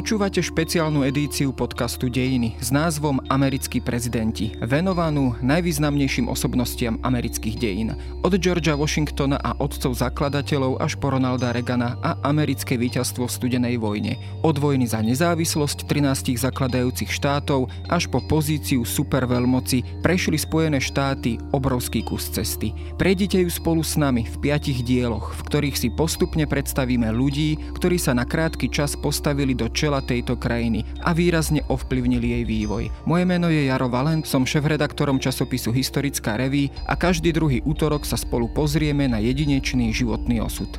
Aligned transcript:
Počúvate 0.00 0.40
špeciálnu 0.40 1.04
edíciu 1.04 1.52
podcastu 1.52 2.08
Dejiny 2.08 2.56
s 2.56 2.72
názvom 2.72 3.20
Americkí 3.28 3.84
prezidenti, 3.84 4.56
venovanú 4.56 5.36
najvýznamnejším 5.44 6.24
osobnostiam 6.24 6.96
amerických 7.04 7.56
dejín. 7.60 7.92
Od 8.24 8.32
Georgia 8.40 8.80
Washingtona 8.80 9.36
a 9.36 9.52
otcov 9.60 9.92
zakladateľov 10.00 10.80
až 10.80 10.96
po 10.96 11.12
Ronalda 11.12 11.52
Reagana 11.52 12.00
a 12.00 12.16
americké 12.24 12.80
víťazstvo 12.80 13.28
v 13.28 13.34
studenej 13.44 13.76
vojne. 13.76 14.16
Od 14.40 14.56
vojny 14.56 14.88
za 14.88 15.04
nezávislosť 15.04 15.84
13 15.84 16.48
zakladajúcich 16.48 17.12
štátov 17.12 17.68
až 17.92 18.08
po 18.08 18.24
pozíciu 18.24 18.88
superveľmoci 18.88 20.00
prešli 20.00 20.40
Spojené 20.40 20.80
štáty 20.80 21.36
obrovský 21.52 22.00
kus 22.08 22.32
cesty. 22.32 22.72
Prejdite 22.96 23.36
ju 23.44 23.52
spolu 23.52 23.84
s 23.84 24.00
nami 24.00 24.24
v 24.24 24.48
piatich 24.48 24.80
dieloch, 24.80 25.36
v 25.36 25.44
ktorých 25.44 25.76
si 25.76 25.92
postupne 25.92 26.48
predstavíme 26.48 27.12
ľudí, 27.12 27.60
ktorí 27.76 28.00
sa 28.00 28.16
na 28.16 28.24
krátky 28.24 28.72
čas 28.72 28.96
postavili 28.96 29.52
do 29.52 29.68
čela 29.68 29.89
tejto 29.98 30.38
krajiny 30.38 30.86
a 31.02 31.10
výrazne 31.10 31.66
ovplyvnili 31.66 32.38
jej 32.38 32.44
vývoj. 32.46 32.94
Moje 33.10 33.24
meno 33.26 33.50
je 33.50 33.66
Jaro 33.66 33.90
Valent, 33.90 34.22
som 34.22 34.46
šéf-redaktorom 34.46 35.18
časopisu 35.18 35.74
Historická 35.74 36.38
reví 36.38 36.70
a 36.86 36.94
každý 36.94 37.34
druhý 37.34 37.58
útorok 37.66 38.06
sa 38.06 38.14
spolu 38.14 38.46
pozrieme 38.46 39.10
na 39.10 39.18
jedinečný 39.18 39.90
životný 39.90 40.38
osud. 40.38 40.70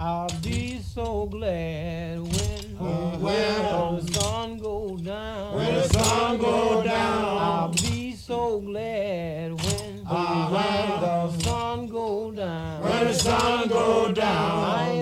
I'll 0.00 0.30
be 0.44 0.78
so 0.78 1.26
glad 1.26 2.22
when, 2.22 2.78
uh, 2.78 3.18
when 3.18 3.98
the 3.98 4.12
sun 4.14 4.58
go 4.58 4.96
down. 4.96 5.56
When 5.56 5.74
the 5.74 5.88
sun 5.90 6.38
go 6.38 6.84
down. 6.84 7.24
I'll 7.36 7.68
be 7.74 8.14
so 8.14 8.60
glad 8.60 9.58
when, 9.58 10.06
uh, 10.06 10.54
when 10.54 11.00
the 11.02 11.32
sun 11.42 11.88
go 11.88 12.30
down. 12.30 12.82
When 12.82 13.06
the 13.10 13.14
sun 13.14 13.68
go 13.68 14.12
down. 14.14 14.97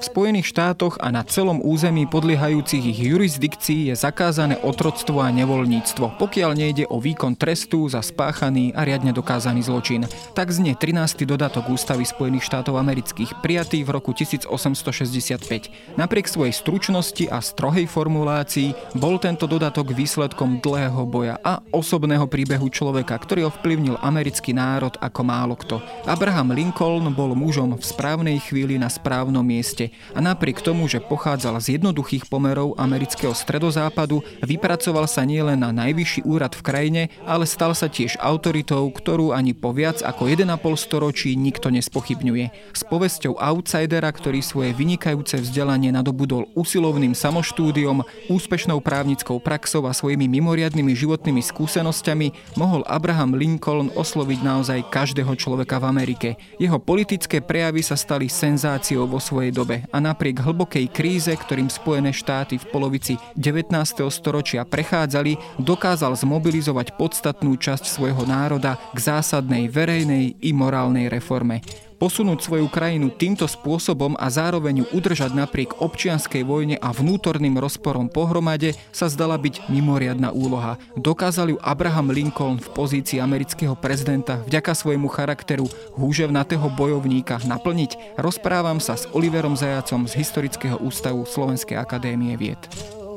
Spojených 0.00 0.56
štátoch 0.56 0.96
a 0.96 1.12
na 1.12 1.20
celom 1.28 1.60
území 1.60 2.08
podliehajúcich 2.08 2.88
ich 2.88 3.04
jurisdikcií 3.04 3.92
je 3.92 3.94
zakázané 4.00 4.56
otroctvo 4.64 5.20
a 5.20 5.28
nevoľníctvo, 5.28 6.16
pokiaľ 6.16 6.56
nejde 6.56 6.88
o 6.88 6.96
výkon 6.96 7.36
trestu 7.36 7.84
za 7.84 8.00
spáchaný 8.00 8.72
a 8.72 8.88
riadne 8.88 9.12
dokázaný 9.12 9.68
zločin. 9.68 10.08
Tak 10.32 10.56
znie 10.56 10.72
13. 10.72 11.28
dodatok 11.28 11.68
Ústavy 11.68 12.08
Spojených 12.08 12.48
štátov 12.48 12.80
amerických, 12.80 13.44
prijatý 13.44 13.84
v 13.84 13.92
roku 13.92 14.16
1865. 14.16 16.00
Napriek 16.00 16.32
svojej 16.32 16.56
stručnosti 16.56 17.28
a 17.28 17.44
strohej 17.44 17.84
formulácii 17.84 18.96
bol 18.96 19.20
tento 19.20 19.44
dodatok 19.44 19.92
výsledkom 19.92 20.64
dlhého 20.64 21.04
boja 21.04 21.36
a 21.44 21.60
osobného 21.76 22.24
príbehu 22.24 22.72
človeka, 22.72 23.20
ktorý 23.20 23.52
ovplyvnil 23.52 24.00
americký 24.00 24.56
národ 24.56 24.96
ako 24.96 25.20
málo 25.28 25.60
kto. 25.60 25.76
Abraham 26.08 26.56
Lincoln 26.56 27.04
bol 27.12 27.36
mužom 27.36 27.76
v 27.76 27.84
správnej 27.84 28.40
chvíli 28.40 28.80
na 28.80 28.88
správnom 28.88 29.44
mieste 29.44 29.89
a 30.14 30.18
napriek 30.18 30.62
tomu, 30.62 30.86
že 30.86 31.02
pochádzal 31.02 31.58
z 31.62 31.78
jednoduchých 31.78 32.26
pomerov 32.26 32.76
amerického 32.76 33.32
stredozápadu, 33.36 34.22
vypracoval 34.42 35.06
sa 35.10 35.22
nielen 35.24 35.62
na 35.62 35.70
najvyšší 35.70 36.26
úrad 36.26 36.54
v 36.54 36.64
krajine, 36.64 37.02
ale 37.26 37.46
stal 37.46 37.74
sa 37.74 37.90
tiež 37.90 38.18
autoritou, 38.20 38.88
ktorú 38.90 39.32
ani 39.34 39.54
po 39.56 39.74
viac 39.74 40.02
ako 40.02 40.30
1,5 40.30 40.50
storočí 40.78 41.34
nikto 41.34 41.72
nespochybňuje. 41.72 42.74
S 42.74 42.82
povesťou 42.86 43.38
outsidera, 43.38 44.08
ktorý 44.10 44.42
svoje 44.44 44.74
vynikajúce 44.76 45.40
vzdelanie 45.40 45.94
nadobudol 45.94 46.48
usilovným 46.54 47.14
samoštúdiom, 47.16 48.02
úspešnou 48.28 48.82
právnickou 48.82 49.38
praxou 49.38 49.86
a 49.86 49.92
svojimi 49.96 50.26
mimoriadnými 50.28 50.92
životnými 50.94 51.42
skúsenosťami 51.42 52.56
mohol 52.56 52.82
Abraham 52.86 53.36
Lincoln 53.36 53.88
osloviť 53.94 54.38
naozaj 54.42 54.88
každého 54.92 55.32
človeka 55.36 55.80
v 55.80 55.88
Amerike. 55.88 56.28
Jeho 56.60 56.76
politické 56.76 57.40
prejavy 57.40 57.80
sa 57.80 57.96
stali 57.96 58.28
senzáciou 58.28 59.08
vo 59.08 59.22
svojej 59.22 59.52
dobe 59.54 59.79
a 59.88 59.96
napriek 59.98 60.44
hlbokej 60.44 60.92
kríze, 60.92 61.32
ktorým 61.32 61.72
Spojené 61.72 62.12
štáty 62.12 62.60
v 62.60 62.68
polovici 62.68 63.16
19. 63.34 63.72
storočia 64.12 64.68
prechádzali, 64.68 65.60
dokázal 65.60 66.12
zmobilizovať 66.20 67.00
podstatnú 67.00 67.56
časť 67.56 67.88
svojho 67.88 68.28
národa 68.28 68.76
k 68.92 68.98
zásadnej 69.00 69.72
verejnej 69.72 70.36
i 70.44 70.50
morálnej 70.52 71.08
reforme. 71.08 71.64
Posunúť 72.00 72.40
svoju 72.40 72.72
krajinu 72.72 73.12
týmto 73.12 73.44
spôsobom 73.44 74.16
a 74.16 74.32
zároveň 74.32 74.80
ju 74.80 74.86
udržať 74.96 75.36
napriek 75.36 75.84
občianskej 75.84 76.48
vojne 76.48 76.80
a 76.80 76.96
vnútorným 76.96 77.60
rozporom 77.60 78.08
pohromade 78.08 78.72
sa 78.88 79.12
zdala 79.12 79.36
byť 79.36 79.68
mimoriadná 79.68 80.32
úloha. 80.32 80.80
Dokázal 80.96 81.52
ju 81.52 81.58
Abraham 81.60 82.08
Lincoln 82.08 82.56
v 82.56 82.72
pozícii 82.72 83.20
amerického 83.20 83.76
prezidenta 83.76 84.40
vďaka 84.48 84.72
svojmu 84.72 85.12
charakteru 85.12 85.68
húževnatého 86.00 86.72
bojovníka 86.72 87.36
naplniť? 87.44 88.16
Rozprávam 88.16 88.80
sa 88.80 88.96
s 88.96 89.04
Oliverom 89.12 89.52
Zajacom 89.52 90.08
z 90.08 90.24
Historického 90.24 90.80
ústavu 90.80 91.28
Slovenskej 91.28 91.76
akadémie 91.76 92.32
vied. 92.40 92.64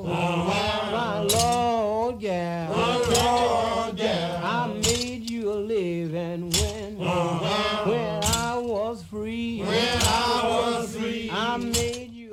Oh, 0.04 0.44
my 0.92 1.24
Lord, 1.32 2.20
yeah. 2.20 2.93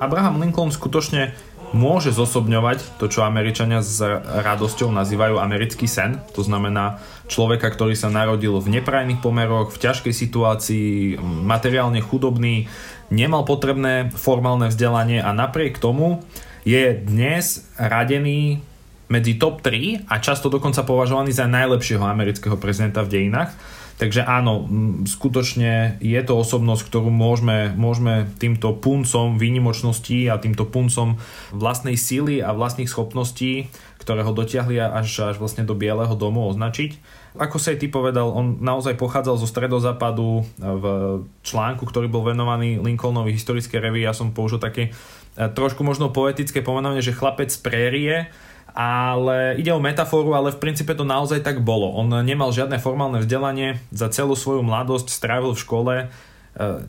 Abraham 0.01 0.41
Lincoln 0.41 0.73
skutočne 0.73 1.37
môže 1.71 2.11
zosobňovať 2.11 2.99
to, 2.99 3.07
čo 3.07 3.23
Američania 3.23 3.85
s 3.85 4.03
radosťou 4.25 4.91
nazývajú 4.91 5.39
americký 5.39 5.87
sen. 5.87 6.19
To 6.35 6.43
znamená 6.43 6.99
človeka, 7.31 7.71
ktorý 7.71 7.95
sa 7.95 8.11
narodil 8.11 8.59
v 8.59 8.81
neprajných 8.81 9.23
pomeroch, 9.23 9.71
v 9.71 9.79
ťažkej 9.79 10.11
situácii, 10.11 11.21
materiálne 11.23 12.03
chudobný, 12.03 12.67
nemal 13.15 13.47
potrebné 13.47 14.11
formálne 14.17 14.67
vzdelanie 14.67 15.23
a 15.23 15.31
napriek 15.31 15.79
tomu 15.79 16.25
je 16.67 16.97
dnes 16.97 17.69
radený 17.79 18.65
medzi 19.11 19.37
top 19.37 19.61
3 19.61 20.07
a 20.07 20.23
často 20.23 20.47
dokonca 20.47 20.87
považovaný 20.87 21.35
za 21.35 21.51
najlepšieho 21.51 22.07
amerického 22.07 22.55
prezidenta 22.57 23.03
v 23.03 23.13
dejinách. 23.13 23.53
Takže 24.01 24.25
áno, 24.25 24.65
skutočne 25.05 26.01
je 26.01 26.21
to 26.25 26.41
osobnosť, 26.41 26.89
ktorú 26.89 27.13
môžeme, 27.13 27.77
môžeme 27.77 28.33
týmto 28.41 28.73
puncom 28.73 29.37
výnimočnosti 29.37 30.25
a 30.33 30.41
týmto 30.41 30.65
puncom 30.65 31.21
vlastnej 31.53 32.01
síly 32.01 32.41
a 32.41 32.57
vlastných 32.57 32.89
schopností, 32.89 33.69
ktoré 34.01 34.25
ho 34.25 34.33
dotiahli 34.33 34.81
až, 34.81 35.29
až 35.29 35.37
vlastne 35.37 35.69
do 35.69 35.77
Bieleho 35.77 36.17
domu 36.17 36.49
označiť. 36.49 36.97
Ako 37.37 37.61
sa 37.61 37.77
aj 37.77 37.85
ty 37.85 37.93
povedal, 37.93 38.33
on 38.33 38.57
naozaj 38.65 38.97
pochádzal 38.97 39.37
zo 39.37 39.45
stredozápadu 39.45 40.49
v 40.57 40.85
článku, 41.45 41.85
ktorý 41.85 42.09
bol 42.09 42.25
venovaný 42.25 42.81
Lincolnovi 42.81 43.37
historické 43.37 43.85
revy. 43.85 44.09
Ja 44.09 44.17
som 44.17 44.33
použil 44.33 44.65
také 44.65 44.91
eh, 44.91 45.53
trošku 45.53 45.85
možno 45.85 46.09
poetické 46.09 46.65
pomenovanie, 46.65 47.05
že 47.05 47.13
chlapec 47.13 47.53
z 47.53 47.61
prérie, 47.61 48.33
ale 48.75 49.59
ide 49.59 49.75
o 49.75 49.83
metaforu, 49.83 50.35
ale 50.35 50.55
v 50.55 50.61
princípe 50.63 50.95
to 50.95 51.03
naozaj 51.07 51.43
tak 51.43 51.63
bolo. 51.63 51.91
On 51.97 52.07
nemal 52.07 52.55
žiadne 52.55 52.79
formálne 52.79 53.23
vzdelanie, 53.23 53.83
za 53.91 54.11
celú 54.11 54.39
svoju 54.39 54.63
mladosť 54.63 55.11
strávil 55.11 55.53
v 55.55 55.63
škole 55.63 55.95
e, 55.99 56.07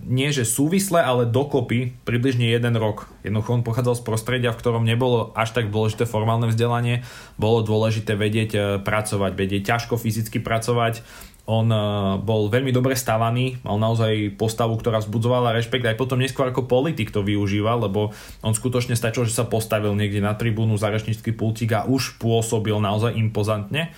nie 0.06 0.30
že 0.30 0.46
súvisle, 0.46 1.02
ale 1.02 1.30
dokopy 1.30 1.94
približne 2.06 2.50
jeden 2.50 2.78
rok. 2.78 3.10
Jednoducho 3.26 3.62
on 3.62 3.66
pochádzal 3.66 3.96
z 3.98 4.06
prostredia, 4.06 4.54
v 4.54 4.60
ktorom 4.62 4.84
nebolo 4.86 5.34
až 5.34 5.54
tak 5.54 5.74
dôležité 5.74 6.06
formálne 6.06 6.50
vzdelanie, 6.50 7.06
bolo 7.38 7.66
dôležité 7.66 8.14
vedieť 8.14 8.52
e, 8.54 8.60
pracovať, 8.82 9.32
vedieť 9.34 9.62
ťažko 9.76 9.98
fyzicky 9.98 10.42
pracovať, 10.42 11.02
on 11.50 11.68
eh, 11.70 11.82
bol 12.22 12.48
veľmi 12.54 12.70
dobre 12.70 12.94
stavaný, 12.94 13.62
mal 13.66 13.82
naozaj 13.82 14.38
postavu, 14.38 14.78
ktorá 14.78 15.02
vzbudzovala 15.02 15.58
rešpekt 15.58 15.86
aj 15.86 15.98
potom 15.98 16.22
neskôr 16.22 16.50
ako 16.54 16.70
politik 16.70 17.10
to 17.10 17.26
využíval, 17.26 17.90
lebo 17.90 18.14
on 18.46 18.54
skutočne 18.54 18.94
stačil, 18.94 19.26
že 19.26 19.34
sa 19.34 19.50
postavil 19.50 19.98
niekde 19.98 20.22
na 20.22 20.38
tribúnu 20.38 20.78
za 20.78 20.94
rečnícky 20.94 21.34
pultík 21.34 21.74
a 21.74 21.86
už 21.90 22.22
pôsobil 22.22 22.78
naozaj 22.78 23.18
impozantne. 23.18 23.94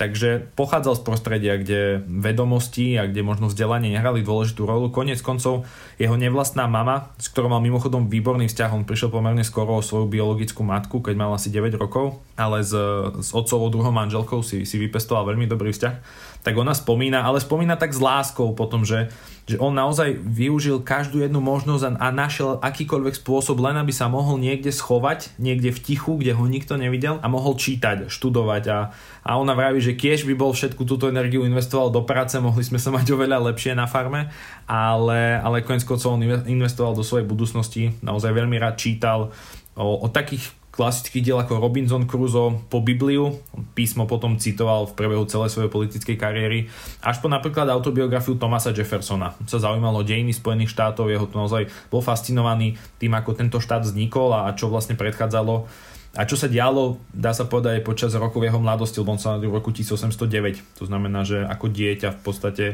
Takže 0.00 0.50
pochádzal 0.58 0.98
z 0.98 1.02
prostredia, 1.04 1.54
kde 1.60 2.02
vedomosti 2.08 2.98
a 2.98 3.06
kde 3.06 3.22
možno 3.22 3.46
vzdelanie 3.52 3.92
nehrali 3.92 4.24
dôležitú 4.24 4.66
rolu. 4.66 4.90
Konec 4.90 5.22
koncov 5.22 5.68
jeho 5.94 6.16
nevlastná 6.18 6.66
mama, 6.66 7.12
s 7.22 7.30
ktorou 7.30 7.52
mal 7.52 7.62
mimochodom 7.62 8.10
výborný 8.10 8.50
vzťah, 8.50 8.72
on 8.72 8.88
prišiel 8.88 9.14
pomerne 9.14 9.46
skoro 9.46 9.78
o 9.78 9.84
svoju 9.84 10.10
biologickú 10.10 10.64
matku, 10.66 11.04
keď 11.04 11.14
mal 11.14 11.30
asi 11.36 11.54
9 11.54 11.78
rokov, 11.78 12.18
ale 12.34 12.64
s, 12.64 12.74
s 13.20 13.30
otcovou 13.30 13.68
druhou 13.70 13.94
manželkou 13.94 14.42
si, 14.42 14.64
si 14.64 14.74
vypestoval 14.80 15.28
veľmi 15.28 15.46
dobrý 15.46 15.70
vzťah 15.70 15.94
tak 16.42 16.58
ona 16.58 16.74
spomína, 16.74 17.22
ale 17.22 17.38
spomína 17.38 17.78
tak 17.78 17.94
s 17.94 18.02
láskou 18.02 18.50
potom, 18.50 18.82
že, 18.82 19.14
že 19.46 19.62
on 19.62 19.70
naozaj 19.70 20.18
využil 20.18 20.82
každú 20.82 21.22
jednu 21.22 21.38
možnosť 21.38 21.82
a, 21.86 21.90
a 22.02 22.06
našiel 22.10 22.58
akýkoľvek 22.58 23.14
spôsob, 23.22 23.62
len 23.62 23.78
aby 23.78 23.94
sa 23.94 24.10
mohol 24.10 24.42
niekde 24.42 24.74
schovať, 24.74 25.38
niekde 25.38 25.70
v 25.70 25.78
tichu, 25.78 26.18
kde 26.18 26.34
ho 26.34 26.44
nikto 26.50 26.74
nevidel 26.74 27.22
a 27.22 27.26
mohol 27.30 27.54
čítať, 27.54 28.10
študovať 28.10 28.64
a, 28.74 28.78
a 29.22 29.30
ona 29.38 29.54
vraví, 29.54 29.78
že 29.78 29.94
kiež 29.94 30.26
by 30.26 30.34
bol 30.34 30.50
všetku 30.50 30.82
túto 30.82 31.06
energiu 31.06 31.46
investoval 31.46 31.94
do 31.94 32.02
práce, 32.02 32.34
mohli 32.42 32.66
sme 32.66 32.82
sa 32.82 32.90
mať 32.90 33.14
oveľa 33.14 33.54
lepšie 33.54 33.78
na 33.78 33.86
farme, 33.86 34.34
ale, 34.66 35.38
ale 35.38 35.62
konec 35.62 35.86
koncov 35.86 36.18
on 36.18 36.26
investoval 36.50 36.98
do 36.98 37.06
svojej 37.06 37.24
budúcnosti, 37.24 37.94
naozaj 38.02 38.34
veľmi 38.34 38.58
rád 38.58 38.82
čítal 38.82 39.30
o, 39.78 39.86
o 40.02 40.10
takých 40.10 40.61
klasických 40.72 41.22
diel 41.22 41.38
ako 41.38 41.60
Robinson 41.60 42.08
Crusoe 42.08 42.56
po 42.72 42.80
Bibliu, 42.80 43.36
písmo 43.76 44.08
potom 44.08 44.40
citoval 44.40 44.88
v 44.88 44.96
priebehu 44.96 45.28
celej 45.28 45.52
svojej 45.52 45.68
politickej 45.68 46.16
kariéry, 46.16 46.72
až 47.04 47.20
po 47.20 47.28
napríklad 47.28 47.68
autobiografiu 47.68 48.40
Thomasa 48.40 48.72
Jeffersona. 48.72 49.36
Sa 49.44 49.60
zaujímalo 49.60 50.00
dejiny 50.00 50.32
Spojených 50.32 50.72
štátov, 50.72 51.12
jeho 51.12 51.28
to 51.28 51.36
naozaj 51.36 51.68
bol 51.92 52.00
fascinovaný 52.00 52.80
tým, 52.96 53.12
ako 53.12 53.36
tento 53.36 53.60
štát 53.60 53.84
vznikol 53.84 54.32
a 54.32 54.48
čo 54.56 54.72
vlastne 54.72 54.96
predchádzalo 54.96 55.68
a 56.12 56.28
čo 56.28 56.36
sa 56.36 56.44
dialo, 56.44 57.00
dá 57.08 57.32
sa 57.32 57.48
povedať, 57.48 57.80
počas 57.80 58.12
rokov 58.12 58.44
jeho 58.44 58.60
mladosti, 58.60 59.00
lebo 59.00 59.16
on 59.16 59.20
sa 59.22 59.32
narodil 59.32 59.48
v 59.48 59.56
roku 59.64 59.72
1809. 59.72 60.60
To 60.76 60.84
znamená, 60.84 61.24
že 61.24 61.40
ako 61.40 61.72
dieťa 61.72 62.08
v 62.12 62.20
podstate 62.20 62.64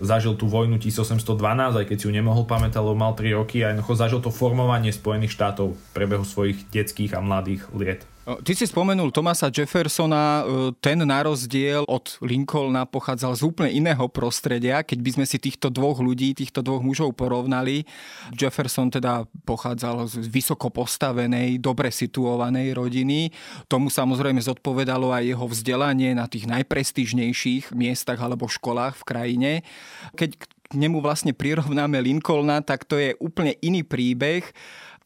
zažil 0.00 0.32
tú 0.32 0.48
vojnu 0.48 0.80
1812, 0.80 1.76
aj 1.76 1.84
keď 1.92 1.96
si 2.00 2.04
ju 2.08 2.12
nemohol 2.16 2.48
pamätať, 2.48 2.80
lebo 2.80 2.96
mal 2.96 3.12
3 3.12 3.36
roky 3.36 3.60
a 3.60 3.76
jednoducho 3.76 4.00
zažil 4.00 4.20
to 4.24 4.32
formovanie 4.32 4.96
Spojených 4.96 5.36
štátov 5.36 5.76
v 5.76 5.88
prebehu 5.92 6.24
svojich 6.24 6.64
detských 6.72 7.12
a 7.12 7.20
mladých 7.20 7.68
liet. 7.76 8.08
Ty 8.26 8.58
si 8.58 8.66
spomenul 8.66 9.14
Thomasa 9.14 9.54
Jeffersona, 9.54 10.42
e, 10.42 10.74
ten 10.82 10.98
na 10.98 11.22
rozdiel 11.22 11.86
od 11.86 12.18
Lincolna 12.26 12.82
pochádzal 12.82 13.38
z 13.38 13.42
úplne 13.46 13.70
iného 13.70 14.02
prostredia. 14.10 14.82
Keď 14.82 14.98
by 14.98 15.10
sme 15.14 15.26
si 15.30 15.38
týchto 15.38 15.70
dvoch 15.70 16.02
ľudí, 16.02 16.34
týchto 16.34 16.58
dvoch 16.58 16.82
mužov 16.82 17.14
porovnali, 17.14 17.86
Jefferson 18.34 18.90
teda 18.90 19.30
pochádzal 19.46 20.10
z 20.10 20.26
vysoko 20.26 20.74
postavenej, 20.74 21.62
dobre 21.62 21.94
situovanej 21.94 22.74
rodiny. 22.74 23.30
Tomu 23.70 23.94
samozrejme 23.94 24.42
zodpovedalo 24.42 25.14
aj 25.14 25.22
jeho 25.22 25.46
vzdelanie 25.46 26.18
na 26.18 26.26
tých 26.26 26.50
najprestížnejších 26.50 27.78
miestach 27.78 28.18
alebo 28.18 28.50
školách 28.50 28.98
v 28.98 29.06
krajine. 29.06 29.50
Keď 30.18 30.34
k 30.66 30.72
nemu 30.74 30.98
vlastne 30.98 31.30
prirovnáme 31.30 32.02
Lincolna, 32.02 32.58
tak 32.58 32.90
to 32.90 32.98
je 32.98 33.14
úplne 33.22 33.54
iný 33.62 33.86
príbeh 33.86 34.42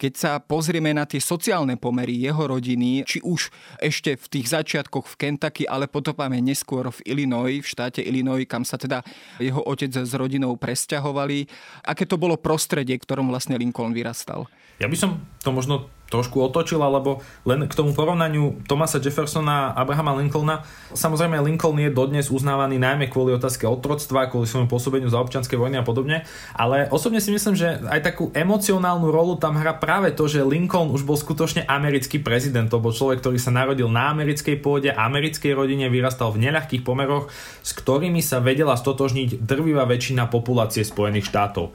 keď 0.01 0.13
sa 0.17 0.33
pozrieme 0.41 0.97
na 0.97 1.05
tie 1.05 1.21
sociálne 1.21 1.77
pomery 1.77 2.17
jeho 2.17 2.49
rodiny, 2.49 3.05
či 3.05 3.21
už 3.21 3.53
ešte 3.77 4.17
v 4.17 4.27
tých 4.33 4.49
začiatkoch 4.49 5.05
v 5.05 5.19
Kentucky, 5.21 5.69
ale 5.69 5.85
potom 5.85 6.17
neskôr 6.41 6.89
v 6.89 7.05
Illinois, 7.05 7.61
v 7.61 7.69
štáte 7.69 8.01
Illinois, 8.01 8.49
kam 8.49 8.65
sa 8.65 8.81
teda 8.81 9.05
jeho 9.37 9.61
otec 9.61 9.93
s 9.93 10.17
rodinou 10.17 10.57
presťahovali. 10.57 11.45
Aké 11.85 12.09
to 12.09 12.17
bolo 12.17 12.41
prostredie, 12.41 12.97
v 12.97 13.05
ktorom 13.05 13.29
vlastne 13.29 13.61
Lincoln 13.61 13.93
vyrastal? 13.93 14.49
Ja 14.81 14.89
by 14.89 14.97
som 14.97 15.21
to 15.45 15.53
možno 15.53 15.93
trošku 16.11 16.43
otočil, 16.43 16.83
alebo 16.83 17.23
len 17.47 17.65
k 17.71 17.73
tomu 17.73 17.95
porovnaniu 17.95 18.59
Thomasa 18.67 18.99
Jeffersona 18.99 19.73
a 19.73 19.87
Abrahama 19.87 20.19
Lincolna. 20.19 20.67
Samozrejme, 20.91 21.39
Lincoln 21.41 21.79
je 21.79 21.95
dodnes 21.95 22.27
uznávaný 22.29 22.83
najmä 22.83 23.07
kvôli 23.07 23.31
otázke 23.31 23.65
otroctva, 23.65 24.27
kvôli 24.27 24.51
svojmu 24.51 24.67
pôsobeniu 24.67 25.07
za 25.07 25.23
občianske 25.23 25.55
vojny 25.55 25.79
a 25.79 25.87
podobne, 25.87 26.27
ale 26.53 26.91
osobne 26.91 27.23
si 27.23 27.31
myslím, 27.31 27.55
že 27.55 27.79
aj 27.87 28.03
takú 28.03 28.35
emocionálnu 28.35 29.09
rolu 29.09 29.39
tam 29.39 29.55
hrá 29.55 29.79
práve 29.79 30.11
to, 30.11 30.27
že 30.27 30.43
Lincoln 30.43 30.91
už 30.91 31.07
bol 31.07 31.15
skutočne 31.15 31.63
americký 31.65 32.19
prezident, 32.19 32.67
to 32.67 32.83
bol 32.83 32.91
človek, 32.91 33.23
ktorý 33.23 33.39
sa 33.39 33.55
narodil 33.55 33.87
na 33.87 34.11
americkej 34.11 34.59
pôde, 34.59 34.91
americkej 34.91 35.55
rodine, 35.55 35.87
vyrastal 35.87 36.35
v 36.35 36.51
neľahkých 36.51 36.83
pomeroch, 36.83 37.31
s 37.63 37.71
ktorými 37.71 38.19
sa 38.19 38.43
vedela 38.43 38.75
stotožniť 38.75 39.47
drvivá 39.47 39.87
väčšina 39.87 40.27
populácie 40.27 40.83
Spojených 40.83 41.31
štátov. 41.31 41.71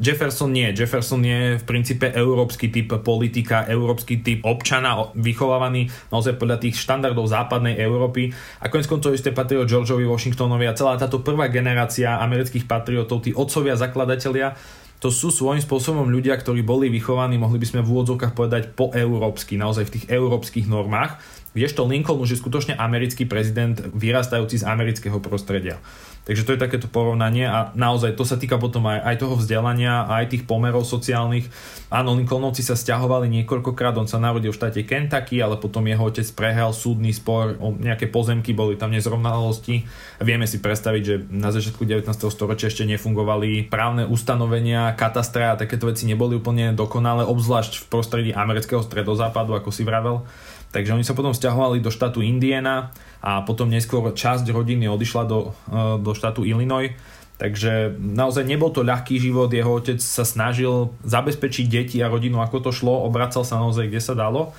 Jefferson 0.00 0.48
nie. 0.48 0.72
Jefferson 0.72 1.20
je 1.20 1.60
v 1.60 1.64
princípe 1.68 2.08
európsky 2.08 2.72
typ 2.72 2.88
politika, 3.04 3.68
európsky 3.80 4.20
typ 4.20 4.44
občana, 4.44 5.08
vychovávaný 5.16 5.88
naozaj 6.12 6.36
podľa 6.36 6.60
tých 6.60 6.76
štandardov 6.76 7.24
západnej 7.24 7.80
Európy. 7.80 8.30
A 8.60 8.68
konec 8.68 8.84
koncov 8.84 9.16
isté 9.16 9.32
patrí 9.32 9.56
o 9.56 9.64
Georgeovi 9.64 10.04
Washingtonovi 10.04 10.68
a 10.68 10.76
celá 10.76 11.00
táto 11.00 11.24
prvá 11.24 11.48
generácia 11.48 12.20
amerických 12.20 12.68
patriotov, 12.68 13.24
tí 13.24 13.32
otcovia, 13.32 13.80
zakladatelia, 13.80 14.52
to 15.00 15.08
sú 15.08 15.32
svojím 15.32 15.64
spôsobom 15.64 16.12
ľudia, 16.12 16.36
ktorí 16.36 16.60
boli 16.60 16.92
vychovaní, 16.92 17.40
mohli 17.40 17.56
by 17.56 17.66
sme 17.72 17.80
v 17.80 17.88
úvodzovkách 17.88 18.36
povedať 18.36 18.62
po 18.76 18.92
európsky, 18.92 19.56
naozaj 19.56 19.88
v 19.88 19.92
tých 19.96 20.06
európskych 20.12 20.68
normách. 20.68 21.16
Kdežto 21.56 21.88
Lincoln 21.88 22.20
už 22.20 22.36
je 22.36 22.38
skutočne 22.38 22.76
americký 22.76 23.24
prezident, 23.24 23.80
vyrastajúci 23.96 24.60
z 24.60 24.68
amerického 24.68 25.16
prostredia. 25.24 25.80
Takže 26.20 26.44
to 26.44 26.52
je 26.52 26.60
takéto 26.60 26.86
porovnanie 26.86 27.48
a 27.48 27.72
naozaj 27.72 28.12
to 28.12 28.28
sa 28.28 28.36
týka 28.36 28.60
potom 28.60 28.84
aj, 28.86 29.02
aj 29.02 29.16
toho 29.24 29.34
vzdelania, 29.40 30.04
aj 30.04 30.36
tých 30.36 30.44
pomerov 30.44 30.84
sociálnych. 30.84 31.48
Áno, 31.88 32.12
Lincolnovci 32.14 32.60
sa 32.60 32.78
stiahovali 32.78 33.26
niekoľkokrát, 33.40 33.96
on 33.96 34.06
sa 34.06 34.20
narodil 34.20 34.52
v 34.52 34.60
štáte 34.60 34.84
Kentucky, 34.84 35.40
ale 35.40 35.56
potom 35.56 35.82
jeho 35.88 36.06
otec 36.06 36.28
prehral 36.36 36.76
súdny 36.76 37.10
spor 37.10 37.56
o 37.58 37.72
nejaké 37.72 38.06
pozemky, 38.12 38.52
boli 38.52 38.76
tam 38.76 38.92
nezrovnalosti. 38.92 39.88
Vieme 40.20 40.44
si 40.44 40.60
predstaviť, 40.60 41.02
že 41.02 41.14
na 41.32 41.50
začiatku 41.50 41.82
19. 41.82 42.06
storočia 42.30 42.68
ešte 42.68 42.84
nefungovali 42.84 43.66
právne 43.72 44.04
ustanovenia, 44.04 44.94
katastra 44.94 45.56
a 45.56 45.58
takéto 45.58 45.88
veci 45.88 46.04
neboli 46.04 46.36
úplne 46.36 46.76
dokonalé, 46.76 47.24
obzvlášť 47.26 47.82
v 47.82 47.88
prostredí 47.88 48.30
amerického 48.36 48.84
stredozápadu, 48.84 49.56
ako 49.56 49.72
si 49.72 49.82
vravel. 49.82 50.22
Takže 50.70 50.94
oni 50.94 51.02
sa 51.02 51.18
potom 51.18 51.34
stiahovali 51.34 51.82
do 51.82 51.90
štátu 51.90 52.22
Indiana 52.22 52.94
a 53.18 53.42
potom 53.42 53.66
neskôr 53.66 54.14
časť 54.14 54.46
rodiny 54.54 54.86
odišla 54.86 55.22
do, 55.26 55.50
e, 55.66 55.98
do 55.98 56.14
štátu 56.14 56.46
Illinois. 56.46 56.94
Takže 57.40 57.96
naozaj 57.96 58.44
nebol 58.44 58.68
to 58.68 58.84
ľahký 58.84 59.16
život, 59.16 59.48
jeho 59.48 59.80
otec 59.80 59.96
sa 59.96 60.28
snažil 60.28 60.92
zabezpečiť 61.02 61.66
deti 61.66 61.96
a 62.04 62.12
rodinu 62.12 62.44
ako 62.44 62.68
to 62.68 62.70
šlo, 62.70 63.08
obracal 63.08 63.48
sa 63.48 63.56
naozaj 63.56 63.88
kde 63.88 64.00
sa 64.04 64.12
dalo, 64.12 64.52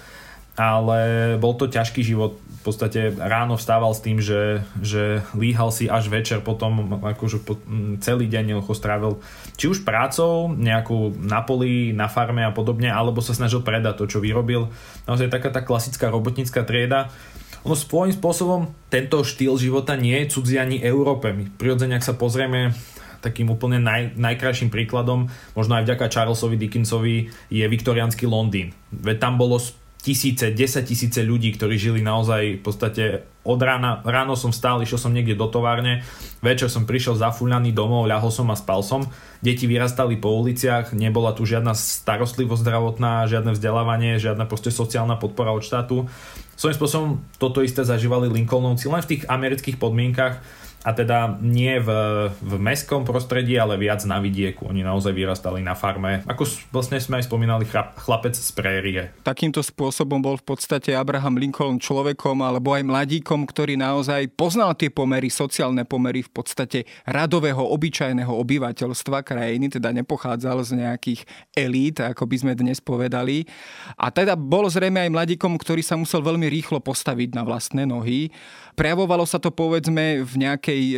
ale 0.60 1.34
bol 1.40 1.56
to 1.56 1.72
ťažký 1.72 2.04
život. 2.04 2.36
V 2.62 2.70
podstate 2.70 3.10
ráno 3.18 3.58
vstával 3.58 3.90
s 3.98 4.06
tým, 4.06 4.22
že, 4.22 4.62
že 4.78 5.26
líhal 5.34 5.74
si 5.74 5.90
až 5.90 6.14
večer, 6.14 6.46
potom 6.46 7.02
akože 7.02 7.42
po, 7.42 7.58
celý 8.06 8.30
deň 8.30 8.62
ho 8.62 8.74
strávil 8.78 9.18
či 9.58 9.66
už 9.72 9.82
prácou, 9.82 10.54
nejakú 10.54 11.18
na 11.18 11.42
poli, 11.42 11.90
na 11.90 12.06
farme 12.06 12.46
a 12.46 12.54
podobne, 12.54 12.94
alebo 12.94 13.24
sa 13.24 13.34
snažil 13.34 13.66
predať 13.66 14.06
to, 14.06 14.06
čo 14.06 14.20
vyrobil. 14.22 14.70
Naozaj 15.10 15.34
taká 15.34 15.50
tá 15.50 15.66
klasická 15.66 16.14
robotnícka 16.14 16.62
trieda 16.62 17.10
ono 17.62 17.78
svojím 17.78 18.18
spôsobom 18.18 18.74
tento 18.90 19.22
štýl 19.22 19.54
života 19.62 19.94
nie 19.94 20.18
je 20.26 20.34
cudzí 20.34 20.58
ani 20.58 20.82
Európe. 20.82 21.30
My 21.30 21.46
prirodzene, 21.46 21.94
ak 21.94 22.06
sa 22.06 22.18
pozrieme 22.18 22.74
takým 23.22 23.54
úplne 23.54 23.78
naj, 23.78 24.18
najkrajším 24.18 24.74
príkladom, 24.74 25.30
možno 25.54 25.78
aj 25.78 25.86
vďaka 25.86 26.10
Charlesovi 26.10 26.58
Dickinsovi, 26.58 27.30
je 27.54 27.66
viktoriánsky 27.70 28.26
Londýn. 28.26 28.74
Veď 28.90 29.22
tam 29.22 29.38
bolo 29.38 29.62
tisíce, 30.02 30.50
desať 30.50 30.92
tisíce 30.92 31.22
ľudí, 31.22 31.54
ktorí 31.54 31.78
žili 31.78 32.02
naozaj 32.02 32.58
v 32.58 32.62
podstate 32.66 33.04
od 33.42 33.58
rána, 33.62 34.02
ráno 34.06 34.34
som 34.38 34.50
vstal, 34.54 34.82
išiel 34.82 34.98
som 34.98 35.14
niekde 35.14 35.38
do 35.38 35.50
továrne, 35.50 36.06
večer 36.42 36.70
som 36.70 36.86
prišiel 36.86 37.18
zafúľaný 37.18 37.74
domov, 37.74 38.10
ľahol 38.10 38.34
som 38.34 38.50
a 38.50 38.58
spal 38.58 38.82
som. 38.82 39.06
Deti 39.42 39.66
vyrastali 39.66 40.18
po 40.18 40.34
uliciach, 40.42 40.94
nebola 40.94 41.34
tu 41.34 41.46
žiadna 41.46 41.74
starostlivosť 41.74 42.62
zdravotná, 42.62 43.30
žiadne 43.30 43.54
vzdelávanie, 43.54 44.22
žiadna 44.22 44.46
proste 44.46 44.74
sociálna 44.74 45.18
podpora 45.18 45.54
od 45.54 45.66
štátu. 45.66 46.10
Svojím 46.58 46.78
spôsobom 46.78 47.10
toto 47.42 47.66
isté 47.66 47.82
zažívali 47.82 48.30
Lincolnovci 48.30 48.90
len 48.90 49.02
v 49.02 49.10
tých 49.18 49.24
amerických 49.26 49.82
podmienkach 49.82 50.42
a 50.82 50.92
teda 50.98 51.38
nie 51.42 51.78
v, 51.78 51.90
v 52.34 52.54
mestskom 52.58 53.06
prostredí, 53.06 53.54
ale 53.58 53.78
viac 53.78 54.02
na 54.10 54.18
vidieku. 54.18 54.66
Oni 54.66 54.82
naozaj 54.82 55.14
vyrastali 55.14 55.62
na 55.62 55.78
farme. 55.78 56.26
Ako 56.26 56.44
vlastne 56.74 56.98
sme 56.98 57.22
aj 57.22 57.30
spomínali, 57.30 57.70
chlapec 57.70 58.34
z 58.34 58.52
prérie. 58.58 59.02
Takýmto 59.22 59.62
spôsobom 59.62 60.18
bol 60.18 60.42
v 60.42 60.46
podstate 60.46 60.98
Abraham 60.98 61.38
Lincoln 61.38 61.78
človekom 61.78 62.42
alebo 62.42 62.74
aj 62.74 62.82
mladíkom, 62.82 63.46
ktorý 63.46 63.78
naozaj 63.78 64.34
poznal 64.34 64.74
tie 64.74 64.90
pomery, 64.90 65.30
sociálne 65.30 65.86
pomery 65.86 66.26
v 66.26 66.32
podstate 66.34 66.90
radového, 67.06 67.62
obyčajného 67.62 68.34
obyvateľstva 68.34 69.22
krajiny, 69.22 69.70
teda 69.70 69.94
nepochádzal 70.02 70.66
z 70.66 70.72
nejakých 70.82 71.22
elít, 71.54 72.02
ako 72.02 72.26
by 72.26 72.36
sme 72.42 72.54
dnes 72.58 72.82
povedali. 72.82 73.46
A 74.02 74.10
teda 74.10 74.34
bol 74.34 74.66
zrejme 74.66 75.06
aj 75.06 75.14
mladíkom, 75.14 75.62
ktorý 75.62 75.86
sa 75.86 75.94
musel 75.94 76.26
veľmi 76.26 76.50
rýchlo 76.50 76.82
postaviť 76.82 77.38
na 77.38 77.46
vlastné 77.46 77.86
nohy. 77.86 78.34
Prejavovalo 78.72 79.28
sa 79.28 79.36
to 79.38 79.52
povedzme 79.52 80.24
v 80.24 80.34
nejakej 80.40 80.82
e, 80.82 80.96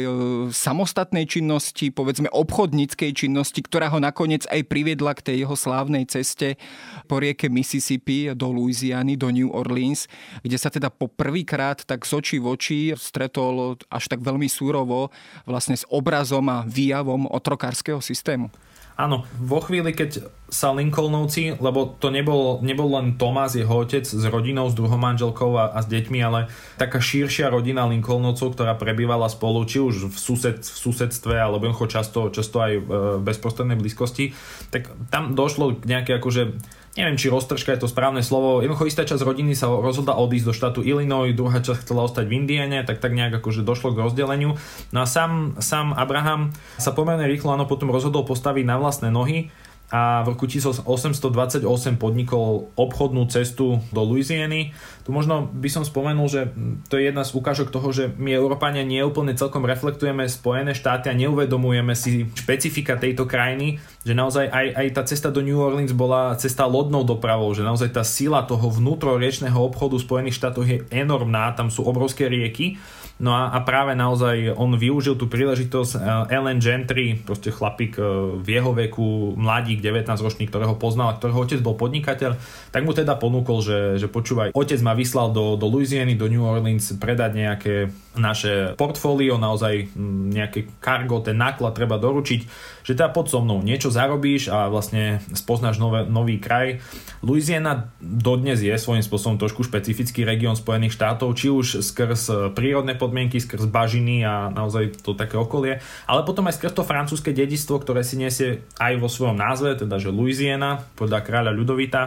samostatnej 0.53 1.25
činnosti, 1.25 1.89
povedzme 1.89 2.30
obchodníckej 2.30 3.12
činnosti, 3.18 3.65
ktorá 3.65 3.89
ho 3.89 3.98
nakoniec 3.98 4.46
aj 4.50 4.62
priviedla 4.70 5.18
k 5.18 5.25
tej 5.34 5.36
jeho 5.46 5.58
slávnej 5.58 6.06
ceste 6.06 6.62
po 7.10 7.18
rieke 7.18 7.50
Mississippi 7.50 8.30
do 8.38 8.53
Louisiany, 8.53 9.18
do 9.18 9.34
New 9.34 9.50
Orleans, 9.50 10.06
kde 10.46 10.58
sa 10.62 10.70
teda 10.70 10.94
po 10.94 11.10
prvýkrát 11.10 11.82
tak 11.82 12.06
z 12.06 12.12
očí 12.13 12.38
v 12.38 12.48
oči 12.53 12.80
stretol 12.94 13.82
až 13.89 14.03
tak 14.06 14.22
veľmi 14.22 14.46
súrovo 14.46 15.10
vlastne 15.50 15.74
s 15.74 15.86
obrazom 15.89 16.46
a 16.53 16.62
výjavom 16.70 17.25
otrokárskeho 17.25 18.00
systému. 18.00 18.53
Áno, 18.93 19.25
vo 19.41 19.57
chvíli, 19.57 19.89
keď 19.89 20.29
sa 20.53 20.69
Lincolnovci, 20.69 21.57
lebo 21.57 21.97
to 21.97 22.13
nebol, 22.13 22.62
nebol 22.62 22.93
len 22.93 23.17
Tomás, 23.17 23.57
jeho 23.57 23.81
otec 23.81 24.05
s 24.05 24.23
rodinou, 24.29 24.69
s 24.69 24.77
druhou 24.77 25.01
manželkou 25.01 25.57
a, 25.57 25.73
a 25.73 25.81
s 25.81 25.89
deťmi, 25.89 26.19
ale 26.21 26.45
taká 26.77 27.01
širšia 27.01 27.50
rodina 27.50 27.89
Lincolnovcov, 27.89 28.53
ktorá 28.53 28.77
prebývala 28.77 29.33
spolu, 29.33 29.65
či 29.65 29.81
už 29.81 30.13
v, 30.13 30.15
sused, 30.15 30.62
v 30.62 30.77
susedstve, 30.77 31.33
alebo 31.33 31.65
často, 31.89 32.29
často 32.29 32.62
aj 32.62 32.73
v 32.85 32.89
bezprostrednej 33.25 33.81
blízkosti, 33.81 34.38
tak 34.69 34.93
tam 35.09 35.33
došlo 35.33 35.73
k 35.81 35.89
nejaké 35.89 36.21
akože 36.21 36.53
neviem, 36.93 37.17
či 37.17 37.33
roztržka 37.33 37.73
je 37.73 37.81
to 37.85 37.89
správne 37.89 38.21
slovo. 38.21 38.62
Jednoducho 38.62 38.85
istá 38.85 39.01
časť 39.05 39.25
rodiny 39.25 39.57
sa 39.57 39.69
rozhodla 39.69 40.17
odísť 40.21 40.45
do 40.45 40.53
štátu 40.53 40.79
Illinois, 40.85 41.33
druhá 41.33 41.57
časť 41.57 41.85
chcela 41.85 42.05
ostať 42.05 42.29
v 42.29 42.45
Indiane, 42.45 42.85
tak 42.85 43.01
tak 43.01 43.17
nejak 43.17 43.41
akože 43.41 43.65
došlo 43.65 43.97
k 43.97 44.05
rozdeleniu. 44.05 44.62
No 44.93 45.00
a 45.01 45.07
sám, 45.09 45.57
sám 45.57 45.97
Abraham 45.97 46.53
sa 46.77 46.93
pomerne 46.93 47.25
rýchlo 47.25 47.53
áno 47.53 47.65
potom 47.65 47.89
rozhodol 47.89 48.25
postaviť 48.29 48.65
na 48.65 48.77
vlastné 48.77 49.09
nohy 49.09 49.50
a 49.93 50.25
v 50.25 50.33
roku 50.33 50.49
1828 50.49 51.61
podnikol 52.01 52.73
obchodnú 52.73 53.29
cestu 53.29 53.77
do 53.93 54.01
Louisiany. 54.01 54.73
Tu 55.05 55.09
možno 55.13 55.45
by 55.53 55.69
som 55.69 55.85
spomenul, 55.85 56.25
že 56.25 56.49
to 56.89 56.97
je 56.97 57.13
jedna 57.13 57.21
z 57.21 57.35
ukážok 57.37 57.69
toho, 57.69 57.93
že 57.93 58.09
my 58.17 58.33
Európania 58.33 58.81
nie 58.81 59.05
úplne 59.05 59.37
celkom 59.37 59.67
reflektujeme 59.67 60.25
Spojené 60.25 60.73
štáty 60.73 61.13
a 61.13 61.19
neuvedomujeme 61.19 61.93
si 61.93 62.25
špecifika 62.33 62.97
tejto 62.97 63.29
krajiny, 63.29 63.77
že 64.01 64.17
naozaj 64.17 64.49
aj, 64.49 64.67
aj 64.81 64.87
tá 64.97 65.03
cesta 65.05 65.29
do 65.29 65.45
New 65.45 65.61
Orleans 65.61 65.93
bola 65.93 66.33
cesta 66.41 66.65
lodnou 66.65 67.05
dopravou, 67.05 67.53
že 67.53 67.61
naozaj 67.61 67.93
tá 67.93 68.01
sila 68.01 68.49
toho 68.49 68.73
vnútroriečného 68.73 69.61
obchodu 69.61 70.01
Spojených 70.01 70.41
štátov 70.41 70.63
je 70.65 70.77
enormná, 70.89 71.53
tam 71.53 71.69
sú 71.69 71.85
obrovské 71.85 72.25
rieky 72.25 72.81
No 73.22 73.38
a, 73.38 73.53
a 73.53 73.62
práve 73.62 73.93
naozaj 73.93 74.58
on 74.58 74.74
využil 74.74 75.13
tú 75.13 75.29
príležitosť 75.29 75.91
eh, 76.01 76.34
Ellen 76.34 76.58
Gentry, 76.58 77.13
proste 77.22 77.53
chlapík 77.53 78.01
eh, 78.01 78.05
v 78.41 78.48
jeho 78.48 78.74
veku, 78.74 79.38
mladík, 79.38 79.86
19 79.86 80.10
ročný, 80.17 80.50
ktorého 80.50 80.74
poznal, 80.74 81.13
ktorého 81.22 81.46
otec 81.46 81.60
bol 81.62 81.77
podnikateľ, 81.77 82.34
tak 82.74 82.82
mu 82.82 82.91
teda 82.91 83.13
ponúkol, 83.15 83.62
že, 83.62 83.79
že 84.01 84.10
počúvaj, 84.10 84.58
otec 84.58 84.79
ma 84.82 84.98
vyslal 84.98 85.29
do, 85.29 85.53
do 85.53 85.70
Louisiany, 85.70 86.17
do 86.17 86.25
New 86.25 86.41
Orleans 86.41 86.98
predať 86.98 87.32
nejaké 87.38 87.75
naše 88.13 88.77
portfólio, 88.77 89.41
naozaj 89.41 89.93
nejaké 90.29 90.70
cargo, 90.77 91.22
ten 91.22 91.38
náklad 91.38 91.74
treba 91.74 91.98
doručiť, 91.98 92.41
že 92.86 92.93
teda 92.93 93.10
pod 93.10 93.29
so 93.29 93.41
mnou 93.41 93.65
niečo 93.65 93.89
zarobíš 93.89 94.53
a 94.53 94.70
vlastne 94.70 95.24
spoznáš 95.34 95.82
nové, 95.82 96.05
nový 96.05 96.38
kraj. 96.38 96.84
Louisiana 97.25 97.89
dodnes 98.00 98.62
je 98.62 98.74
svojím 98.74 99.01
spôsobom 99.01 99.41
trošku 99.41 99.65
špecifický 99.65 100.24
región 100.27 100.53
Spojených 100.53 100.93
štátov, 100.93 101.34
či 101.34 101.50
už 101.50 101.82
skrz 101.82 102.53
prírodné 102.53 102.93
podmienky, 102.93 103.41
skrz 103.41 103.65
bažiny 103.65 104.22
a 104.22 104.53
naozaj 104.53 105.01
to 105.01 105.17
také 105.17 105.39
okolie, 105.39 105.82
ale 106.05 106.22
potom 106.22 106.46
aj 106.46 106.62
skrz 106.62 106.74
to 106.77 106.86
francúzske 106.86 107.34
dedistvo, 107.34 107.82
ktoré 107.82 108.05
si 108.05 108.20
nesie 108.20 108.65
aj 108.77 108.93
vo 109.01 109.10
svojom 109.10 109.38
názve, 109.39 109.74
teda 109.74 109.98
že 109.98 110.13
Louisiana, 110.13 110.86
podľa 110.93 111.20
kráľa 111.25 111.51
Ľudovita 111.55 112.01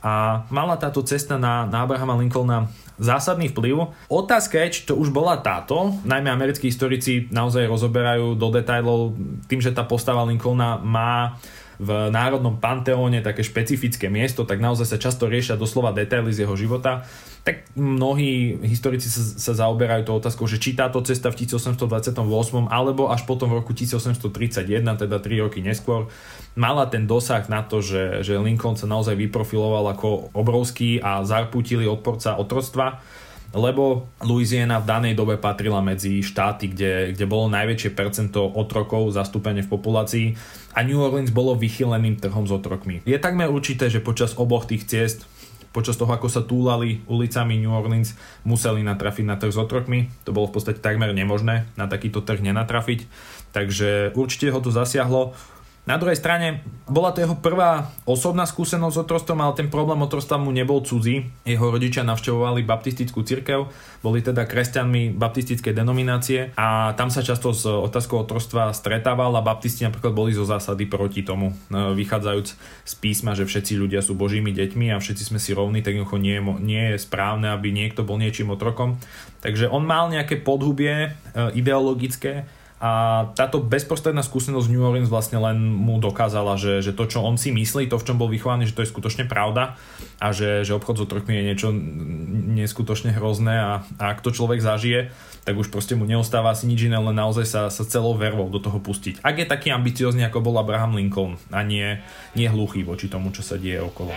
a 0.00 0.44
mala 0.48 0.80
táto 0.80 1.04
cesta 1.04 1.36
na, 1.36 1.68
na 1.68 1.84
Abrahama 1.84 2.16
Lincolna 2.16 2.72
zásadný 3.00 3.48
vplyv. 3.50 3.96
Otázka 4.12 4.60
je, 4.68 4.76
či 4.76 4.80
to 4.84 4.94
už 4.94 5.08
bola 5.10 5.40
táto, 5.40 5.96
najmä 6.04 6.28
americkí 6.28 6.68
historici 6.68 7.26
naozaj 7.32 7.64
rozoberajú 7.66 8.36
do 8.36 8.48
detajlov 8.52 9.16
tým, 9.48 9.64
že 9.64 9.72
tá 9.72 9.88
postava 9.88 10.22
Lincolna 10.28 10.76
má 10.78 11.40
v 11.80 12.12
národnom 12.12 12.60
panteóne 12.60 13.24
také 13.24 13.40
špecifické 13.40 14.12
miesto, 14.12 14.44
tak 14.44 14.60
naozaj 14.60 14.84
sa 14.84 15.00
často 15.00 15.32
riešia 15.32 15.56
doslova 15.56 15.96
detaily 15.96 16.28
z 16.28 16.44
jeho 16.44 16.52
života. 16.52 17.08
Tak 17.40 17.72
mnohí 17.72 18.60
historici 18.68 19.08
sa, 19.08 19.22
sa 19.22 19.52
zaoberajú 19.64 20.04
to 20.04 20.12
otázkou, 20.20 20.44
že 20.44 20.60
či 20.60 20.76
táto 20.76 21.00
cesta 21.00 21.32
v 21.32 21.40
1828 21.48 22.20
alebo 22.68 23.08
až 23.08 23.24
potom 23.24 23.48
v 23.48 23.64
roku 23.64 23.72
1831, 23.72 24.84
teda 24.84 25.16
3 25.16 25.44
roky 25.48 25.64
neskôr, 25.64 26.12
mala 26.52 26.84
ten 26.84 27.08
dosah 27.08 27.40
na 27.48 27.64
to, 27.64 27.80
že, 27.80 28.20
že 28.20 28.36
Lincoln 28.36 28.76
sa 28.76 28.84
naozaj 28.84 29.16
vyprofiloval 29.16 29.96
ako 29.96 30.36
obrovský 30.36 31.00
a 31.00 31.24
zarputili 31.24 31.88
odporca 31.88 32.36
otrostva 32.36 33.00
lebo 33.50 34.06
Louisiana 34.22 34.78
v 34.78 34.86
danej 34.86 35.14
dobe 35.18 35.34
patrila 35.34 35.82
medzi 35.82 36.22
štáty, 36.22 36.70
kde, 36.70 37.18
kde 37.18 37.26
bolo 37.26 37.50
najväčšie 37.50 37.90
percento 37.90 38.46
otrokov 38.46 39.10
zastúpenie 39.10 39.66
v 39.66 39.72
populácii 39.74 40.26
a 40.78 40.86
New 40.86 41.02
Orleans 41.02 41.34
bolo 41.34 41.58
vychyleným 41.58 42.22
trhom 42.22 42.46
s 42.46 42.54
otrokmi. 42.54 43.02
Je 43.02 43.18
takmer 43.18 43.50
určité, 43.50 43.90
že 43.90 43.98
počas 43.98 44.38
oboch 44.38 44.70
tých 44.70 44.86
ciest 44.86 45.26
počas 45.70 45.94
toho, 45.94 46.10
ako 46.10 46.26
sa 46.26 46.42
túlali 46.42 47.02
ulicami 47.06 47.62
New 47.62 47.70
Orleans, 47.70 48.18
museli 48.42 48.82
natrafiť 48.82 49.24
na 49.26 49.38
trh 49.38 49.54
s 49.54 49.58
otrokmi. 49.58 50.10
To 50.26 50.34
bolo 50.34 50.50
v 50.50 50.54
podstate 50.58 50.82
takmer 50.82 51.14
nemožné 51.14 51.70
na 51.78 51.86
takýto 51.86 52.22
trh 52.22 52.42
nenatrafiť. 52.42 53.06
Takže 53.54 54.14
určite 54.18 54.50
ho 54.50 54.60
to 54.62 54.74
zasiahlo. 54.74 55.34
Na 55.88 55.96
druhej 55.96 56.20
strane 56.20 56.60
bola 56.84 57.08
to 57.14 57.24
jeho 57.24 57.38
prvá 57.40 57.88
osobná 58.04 58.44
skúsenosť 58.44 58.94
s 58.94 59.02
otrostom, 59.02 59.40
ale 59.40 59.56
ten 59.56 59.72
problém 59.72 59.96
otrostva 60.04 60.36
mu 60.36 60.52
nebol 60.52 60.84
cudzí. 60.84 61.24
Jeho 61.48 61.72
rodičia 61.72 62.04
navštevovali 62.04 62.66
baptistickú 62.68 63.24
cirkev, 63.24 63.72
boli 64.04 64.20
teda 64.20 64.44
kresťanmi 64.44 65.16
baptistickej 65.16 65.72
denominácie 65.72 66.52
a 66.58 66.92
tam 67.00 67.08
sa 67.08 67.24
často 67.24 67.56
s 67.56 67.64
otázkou 67.64 68.28
otrostva 68.28 68.76
stretával 68.76 69.32
a 69.32 69.42
baptisti 69.42 69.88
napríklad 69.88 70.12
boli 70.12 70.36
zo 70.36 70.44
zásady 70.44 70.84
proti 70.84 71.24
tomu, 71.24 71.56
no, 71.72 71.96
vychádzajúc 71.96 72.48
z 72.84 72.92
písma, 73.00 73.32
že 73.32 73.48
všetci 73.48 73.80
ľudia 73.80 74.04
sú 74.04 74.12
božími 74.12 74.52
deťmi 74.52 74.92
a 74.92 75.00
všetci 75.00 75.32
sme 75.32 75.40
si 75.40 75.56
rovní, 75.56 75.80
tak 75.80 75.96
nie 75.96 76.34
je, 76.36 76.42
nie 76.60 76.84
je 76.92 76.96
správne, 77.00 77.56
aby 77.56 77.72
niekto 77.72 78.04
bol 78.04 78.20
niečím 78.20 78.52
otrokom. 78.52 79.00
Takže 79.40 79.72
on 79.72 79.88
mal 79.88 80.12
nejaké 80.12 80.36
podhubie 80.36 81.08
e, 81.08 81.48
ideologické, 81.56 82.44
a 82.80 83.28
táto 83.36 83.60
bezprostredná 83.60 84.24
skúsenosť 84.24 84.72
New 84.72 84.80
Orleans 84.80 85.12
vlastne 85.12 85.36
len 85.36 85.60
mu 85.60 86.00
dokázala, 86.00 86.56
že, 86.56 86.80
že 86.80 86.96
to, 86.96 87.04
čo 87.04 87.20
on 87.20 87.36
si 87.36 87.52
myslí, 87.52 87.92
to, 87.92 88.00
v 88.00 88.06
čom 88.08 88.16
bol 88.16 88.32
vychovaný, 88.32 88.64
že 88.64 88.72
to 88.72 88.80
je 88.80 88.88
skutočne 88.88 89.28
pravda 89.28 89.76
a 90.16 90.32
že, 90.32 90.64
že 90.64 90.72
obchod 90.72 90.96
s 90.96 91.04
otrokmi 91.04 91.36
je 91.36 91.44
niečo 91.44 91.68
neskutočne 92.56 93.12
hrozné 93.12 93.52
a, 93.52 93.84
a 94.00 94.04
ak 94.16 94.24
to 94.24 94.32
človek 94.32 94.64
zažije, 94.64 95.12
tak 95.44 95.60
už 95.60 95.68
proste 95.68 95.92
mu 95.92 96.08
neostáva 96.08 96.56
asi 96.56 96.64
nič 96.64 96.88
iné, 96.88 96.96
len 96.96 97.12
naozaj 97.12 97.44
sa, 97.44 97.62
sa 97.68 97.84
celou 97.84 98.16
vervou 98.16 98.48
do 98.48 98.56
toho 98.56 98.80
pustiť. 98.80 99.20
Ak 99.20 99.36
je 99.36 99.44
taký 99.44 99.76
ambiciózny, 99.76 100.24
ako 100.24 100.40
bol 100.40 100.56
Abraham 100.56 100.96
Lincoln 100.96 101.36
a 101.52 101.60
nie, 101.60 102.00
nie 102.32 102.48
hluchý 102.48 102.80
voči 102.80 103.12
tomu, 103.12 103.28
čo 103.28 103.44
sa 103.44 103.60
deje 103.60 103.76
okolo. 103.84 104.16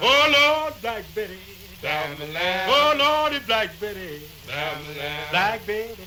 Oh 0.00 0.26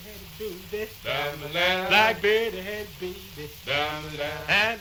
oh. 0.01 0.14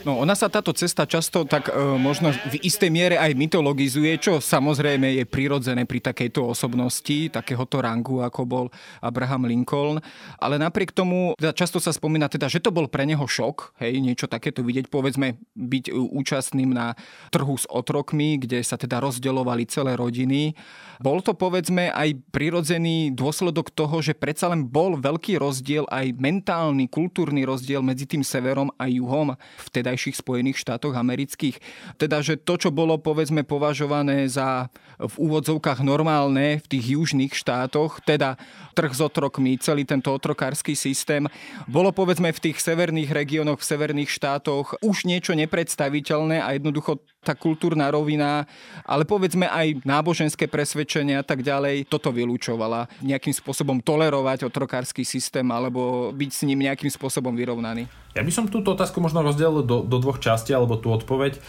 No 0.03 0.19
ona 0.19 0.35
sa 0.35 0.51
táto 0.51 0.75
cesta 0.75 1.07
často 1.07 1.47
tak 1.47 1.71
e, 1.71 1.73
možno 1.95 2.35
v 2.51 2.59
istej 2.59 2.91
miere 2.91 3.15
aj 3.15 3.31
mytologizuje, 3.39 4.19
čo 4.19 4.43
samozrejme 4.43 5.15
je 5.15 5.23
prirodzené 5.23 5.87
pri 5.87 6.03
takejto 6.03 6.43
osobnosti, 6.51 7.31
takéhoto 7.31 7.79
rangu, 7.79 8.19
ako 8.19 8.41
bol 8.43 8.65
Abraham 8.99 9.47
Lincoln. 9.47 10.03
Ale 10.43 10.59
napriek 10.59 10.91
tomu 10.91 11.31
teda 11.39 11.55
často 11.55 11.79
sa 11.79 11.95
spomína 11.95 12.27
teda, 12.27 12.51
že 12.51 12.59
to 12.59 12.75
bol 12.75 12.91
pre 12.91 13.07
neho 13.07 13.23
šok, 13.23 13.79
hej, 13.79 14.03
niečo 14.03 14.27
takéto 14.27 14.59
vidieť, 14.59 14.91
povedzme 14.91 15.39
byť 15.55 15.95
účastným 15.95 16.75
na 16.75 16.99
trhu 17.31 17.55
s 17.55 17.63
otrokmi, 17.71 18.43
kde 18.43 18.59
sa 18.59 18.75
teda 18.75 18.99
rozdeľovali 18.99 19.63
celé 19.71 19.95
rodiny. 19.95 20.51
Bol 20.99 21.23
to 21.23 21.31
povedzme 21.35 21.91
aj 21.91 22.15
prirodzený 22.31 23.15
dôsledok 23.15 23.71
toho, 23.71 23.99
že 24.03 24.15
predsa 24.15 24.51
len 24.51 24.67
bol 24.67 24.99
veľký 24.99 25.39
rozdiel, 25.45 25.85
aj 25.93 26.17
mentálny, 26.17 26.89
kultúrny 26.89 27.45
rozdiel 27.45 27.85
medzi 27.85 28.09
tým 28.09 28.25
severom 28.25 28.73
a 28.81 28.89
juhom 28.89 29.37
v 29.37 29.67
tedajších 29.69 30.17
Spojených 30.17 30.57
štátoch 30.57 30.97
amerických. 30.97 31.61
Teda, 32.01 32.25
že 32.25 32.41
to, 32.41 32.57
čo 32.57 32.73
bolo 32.73 32.97
povedzme 32.97 33.45
považované 33.45 34.25
za 34.25 34.73
v 34.97 35.15
úvodzovkách 35.19 35.83
normálne 35.83 36.63
v 36.63 36.67
tých 36.71 36.95
južných 36.95 37.33
štátoch, 37.35 37.99
teda 38.07 38.39
trh 38.73 38.91
s 38.95 39.01
otrokmi, 39.03 39.59
celý 39.59 39.83
tento 39.83 40.11
otrokársky 40.11 40.73
systém, 40.73 41.27
bolo 41.67 41.91
povedzme 41.91 42.31
v 42.31 42.41
tých 42.51 42.57
severných 42.63 43.11
regiónoch, 43.11 43.59
v 43.59 43.69
severných 43.75 44.11
štátoch 44.11 44.79
už 44.79 45.05
niečo 45.05 45.35
nepredstaviteľné 45.35 46.39
a 46.39 46.55
jednoducho 46.55 47.03
tá 47.25 47.33
kultúrna 47.33 47.89
rovina, 47.89 48.45
ale 48.85 49.01
povedzme 49.09 49.49
aj 49.49 49.81
náboženské 49.81 50.45
presvedčenia 50.45 51.19
a 51.19 51.25
tak 51.25 51.41
ďalej, 51.41 51.89
toto 51.89 52.13
vylúčovala. 52.13 52.85
Nejakým 53.01 53.33
spôsobom 53.33 53.81
tolerovať 53.81 54.45
otrokársky 54.45 55.01
systém 55.01 55.49
alebo 55.49 56.13
byť 56.13 56.29
s 56.29 56.41
ním 56.45 56.69
nejakým 56.69 56.93
spôsobom 56.93 57.33
vyrovnaný. 57.33 57.89
Ja 58.13 58.21
by 58.21 58.31
som 58.31 58.45
túto 58.47 58.77
otázku 58.77 59.01
možno 59.01 59.25
rozdelil 59.25 59.65
do, 59.65 59.81
do 59.81 59.97
dvoch 59.97 60.21
častí, 60.21 60.53
alebo 60.53 60.77
tú 60.77 60.93
odpoveď. 60.93 61.41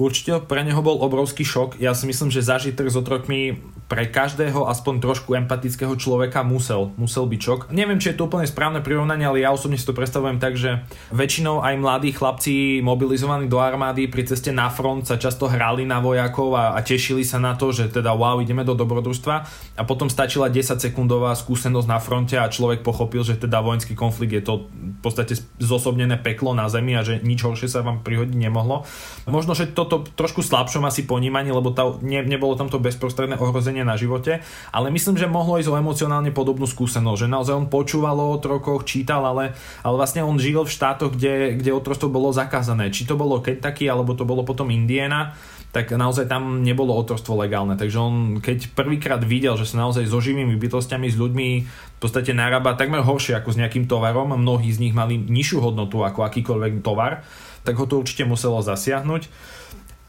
Určite 0.00 0.40
pre 0.48 0.64
neho 0.64 0.80
bol 0.80 0.96
obrovský 1.04 1.44
šok. 1.44 1.76
Ja 1.76 1.92
si 1.92 2.08
myslím, 2.08 2.32
že 2.32 2.40
zažitek 2.40 2.88
s 2.88 2.96
otrokmi 2.96 3.60
pre 3.84 4.08
každého 4.08 4.64
aspoň 4.64 5.04
trošku 5.04 5.36
empatického 5.36 5.92
človeka 6.00 6.40
musel, 6.40 6.96
musel 6.96 7.28
byť 7.28 7.40
šok. 7.44 7.60
Neviem, 7.68 8.00
či 8.00 8.14
je 8.14 8.16
to 8.16 8.24
úplne 8.24 8.48
správne 8.48 8.80
prirovnanie, 8.80 9.28
ale 9.28 9.44
ja 9.44 9.52
osobne 9.52 9.76
si 9.76 9.84
to 9.84 9.92
predstavujem 9.92 10.40
tak, 10.40 10.56
že 10.56 10.88
väčšinou 11.12 11.60
aj 11.60 11.74
mladí 11.76 12.16
chlapci 12.16 12.80
mobilizovaní 12.80 13.44
do 13.44 13.60
armády 13.60 14.08
pri 14.08 14.24
ceste 14.24 14.48
na 14.56 14.72
front 14.72 15.04
sa 15.04 15.20
často 15.20 15.52
hrali 15.52 15.84
na 15.84 16.00
vojakov 16.00 16.56
a, 16.56 16.72
a 16.72 16.80
tešili 16.80 17.20
sa 17.20 17.36
na 17.36 17.52
to, 17.58 17.68
že 17.68 17.92
teda 17.92 18.16
wow, 18.16 18.40
ideme 18.40 18.64
do 18.64 18.72
dobrodružstva 18.72 19.34
a 19.76 19.82
potom 19.84 20.08
stačila 20.08 20.48
10 20.48 20.80
sekundová 20.80 21.36
skúsenosť 21.36 21.88
na 21.90 22.00
fronte 22.00 22.40
a 22.40 22.48
človek 22.48 22.80
pochopil, 22.80 23.20
že 23.20 23.36
teda 23.36 23.60
vojenský 23.60 23.92
konflikt 23.92 24.32
je 24.32 24.44
to 24.48 24.72
v 24.72 25.00
podstate 25.04 25.36
zosobnené 25.60 26.16
peklo 26.16 26.56
na 26.56 26.72
zemi 26.72 26.96
a 26.96 27.04
že 27.04 27.20
nič 27.20 27.44
horšie 27.44 27.68
sa 27.68 27.84
vám 27.84 28.00
prihodiť 28.00 28.38
nemohlo. 28.38 28.88
Možno, 29.28 29.52
že 29.52 29.68
to 29.68 29.89
to 29.90 30.06
trošku 30.14 30.46
slabšom 30.46 30.86
asi 30.86 31.02
ponímaní, 31.02 31.50
lebo 31.50 31.74
tá, 31.74 31.98
ne, 31.98 32.22
nebolo 32.22 32.54
tam 32.54 32.70
to 32.70 32.78
bezprostredné 32.78 33.34
ohrozenie 33.42 33.82
na 33.82 33.98
živote, 33.98 34.40
ale 34.70 34.94
myslím, 34.94 35.18
že 35.18 35.26
mohlo 35.26 35.58
ísť 35.58 35.74
o 35.74 35.80
emocionálne 35.82 36.30
podobnú 36.30 36.70
skúsenosť, 36.70 37.26
že 37.26 37.28
naozaj 37.28 37.54
on 37.58 37.66
počúval 37.66 38.14
o 38.22 38.30
otrokoch, 38.38 38.86
čítal, 38.86 39.26
ale, 39.26 39.58
ale 39.82 39.94
vlastne 39.98 40.22
on 40.22 40.38
žil 40.38 40.62
v 40.62 40.70
štátoch, 40.70 41.18
kde, 41.18 41.58
kde 41.58 41.74
otrostvo 41.74 42.06
bolo 42.06 42.30
zakázané. 42.30 42.94
Či 42.94 43.10
to 43.10 43.18
bolo 43.18 43.42
Kentucky, 43.42 43.90
alebo 43.90 44.14
to 44.14 44.22
bolo 44.22 44.46
potom 44.46 44.70
Indiana, 44.70 45.34
tak 45.70 45.94
naozaj 45.94 46.26
tam 46.26 46.66
nebolo 46.66 46.90
otrostvo 46.98 47.38
legálne. 47.38 47.78
Takže 47.78 47.98
on, 47.98 48.14
keď 48.42 48.74
prvýkrát 48.74 49.22
videl, 49.22 49.54
že 49.54 49.70
sa 49.70 49.78
naozaj 49.78 50.10
so 50.10 50.18
živými 50.18 50.58
bytostiami, 50.58 51.06
s 51.06 51.14
ľuďmi 51.14 51.48
v 51.62 51.98
podstate 52.02 52.34
narába 52.34 52.74
takmer 52.74 53.06
horšie 53.06 53.38
ako 53.38 53.54
s 53.54 53.60
nejakým 53.62 53.86
tovarom, 53.86 54.34
mnohí 54.34 54.66
z 54.74 54.82
nich 54.82 54.94
mali 54.94 55.14
nižšiu 55.14 55.62
hodnotu 55.62 56.02
ako 56.02 56.26
akýkoľvek 56.26 56.82
tovar, 56.82 57.22
tak 57.62 57.78
ho 57.78 57.86
to 57.86 58.02
určite 58.02 58.26
muselo 58.26 58.58
zasiahnuť. 58.66 59.30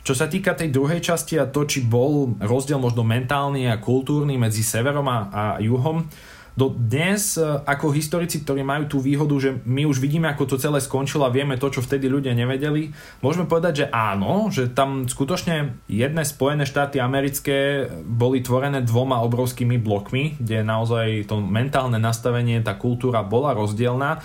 Čo 0.02 0.18
sa 0.18 0.26
týka 0.26 0.58
tej 0.58 0.74
druhej 0.74 0.98
časti 0.98 1.38
a 1.38 1.46
to, 1.46 1.66
či 1.70 1.86
bol 1.86 2.34
rozdiel 2.42 2.82
možno 2.82 3.06
mentálny 3.06 3.70
a 3.70 3.78
kultúrny 3.78 4.34
medzi 4.38 4.66
severom 4.66 5.06
a, 5.06 5.18
a 5.30 5.44
juhom, 5.62 6.10
do 6.52 6.68
dnes, 6.68 7.40
e, 7.40 7.44
ako 7.64 7.96
historici, 7.96 8.44
ktorí 8.44 8.60
majú 8.60 8.84
tú 8.92 8.98
výhodu, 9.00 9.32
že 9.40 9.50
my 9.64 9.88
už 9.88 10.04
vidíme, 10.04 10.28
ako 10.28 10.52
to 10.52 10.56
celé 10.60 10.84
skončilo 10.84 11.24
a 11.24 11.32
vieme 11.32 11.56
to, 11.56 11.72
čo 11.72 11.80
vtedy 11.80 12.12
ľudia 12.12 12.36
nevedeli, 12.36 12.92
môžeme 13.24 13.48
povedať, 13.48 13.74
že 13.74 13.86
áno, 13.88 14.52
že 14.52 14.68
tam 14.68 15.08
skutočne 15.08 15.80
jedné 15.88 16.24
Spojené 16.28 16.68
štáty 16.68 17.00
americké 17.00 17.88
boli 18.04 18.44
tvorené 18.44 18.84
dvoma 18.84 19.24
obrovskými 19.24 19.80
blokmi, 19.80 20.36
kde 20.44 20.68
naozaj 20.68 21.32
to 21.32 21.40
mentálne 21.40 21.98
nastavenie, 21.98 22.60
tá 22.60 22.76
kultúra 22.76 23.24
bola 23.24 23.56
rozdielna, 23.56 24.20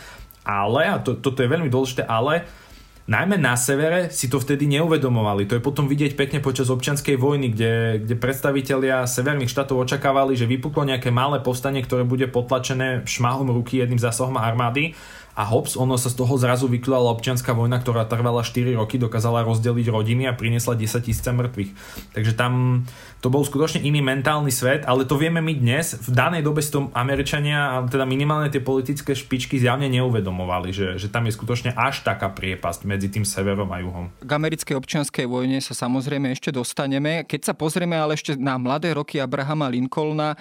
ale, 0.47 0.83
a 0.87 0.99
to, 1.03 1.19
toto 1.19 1.43
je 1.43 1.51
veľmi 1.51 1.71
dôležité, 1.71 2.07
ale 2.07 2.47
najmä 3.07 3.39
na 3.39 3.55
severe 3.55 4.11
si 4.11 4.27
to 4.27 4.43
vtedy 4.43 4.67
neuvedomovali. 4.67 5.47
To 5.47 5.57
je 5.57 5.63
potom 5.63 5.87
vidieť 5.87 6.19
pekne 6.19 6.39
počas 6.43 6.71
občianskej 6.71 7.15
vojny, 7.15 7.55
kde, 7.55 8.03
kde 8.03 8.15
predstavitelia 8.19 9.07
severných 9.07 9.51
štátov 9.51 9.87
očakávali, 9.87 10.35
že 10.35 10.51
vypuklo 10.51 10.83
nejaké 10.83 11.15
malé 11.15 11.39
povstanie, 11.39 11.87
ktoré 11.87 12.03
bude 12.03 12.27
potlačené 12.27 13.07
šmahom 13.07 13.55
ruky 13.55 13.79
jedným 13.79 14.03
zásahom 14.03 14.35
armády 14.35 14.99
a 15.37 15.45
hops, 15.45 15.77
ono 15.77 16.01
sa 16.01 16.09
z 16.09 16.17
toho 16.17 16.41
zrazu 16.41 16.65
vyklala 16.65 17.13
občianská 17.13 17.53
vojna, 17.53 17.77
ktorá 17.77 18.09
trvala 18.09 18.41
4 18.41 18.73
roky, 18.73 18.97
dokázala 18.97 19.45
rozdeliť 19.45 19.87
rodiny 19.93 20.25
a 20.25 20.33
priniesla 20.33 20.73
10 20.73 21.05
tisíce 21.05 21.29
mŕtvych. 21.29 21.71
Takže 22.17 22.33
tam 22.33 22.83
to 23.21 23.29
bol 23.29 23.45
skutočne 23.45 23.85
iný 23.85 24.01
mentálny 24.01 24.49
svet, 24.49 24.89
ale 24.89 25.05
to 25.05 25.21
vieme 25.21 25.45
my 25.45 25.53
dnes. 25.53 25.93
V 25.93 26.09
danej 26.09 26.41
dobe 26.41 26.65
si 26.65 26.73
to 26.73 26.89
Američania, 26.97 27.85
teda 27.85 28.09
minimálne 28.09 28.49
tie 28.49 28.65
politické 28.65 29.13
špičky 29.13 29.61
zjavne 29.61 29.93
neuvedomovali, 29.93 30.73
že, 30.73 30.89
že 30.97 31.13
tam 31.13 31.29
je 31.29 31.37
skutočne 31.37 31.77
až 31.77 32.01
taká 32.01 32.33
priepasť 32.33 32.89
medzi 32.89 33.13
tým 33.13 33.29
severom 33.29 33.69
a 33.77 33.85
juhom. 33.85 34.09
K 34.25 34.31
americkej 34.33 34.73
občianskej 34.73 35.29
vojne 35.29 35.61
sa 35.61 35.77
samozrejme 35.77 36.33
ešte 36.33 36.49
dostaneme. 36.49 37.29
Keď 37.29 37.53
sa 37.53 37.55
pozrieme 37.55 38.01
ale 38.01 38.17
ešte 38.17 38.41
na 38.41 38.57
mladé 38.57 38.97
roky 38.97 39.21
Abrahama 39.21 39.69
Lincolna, 39.69 40.33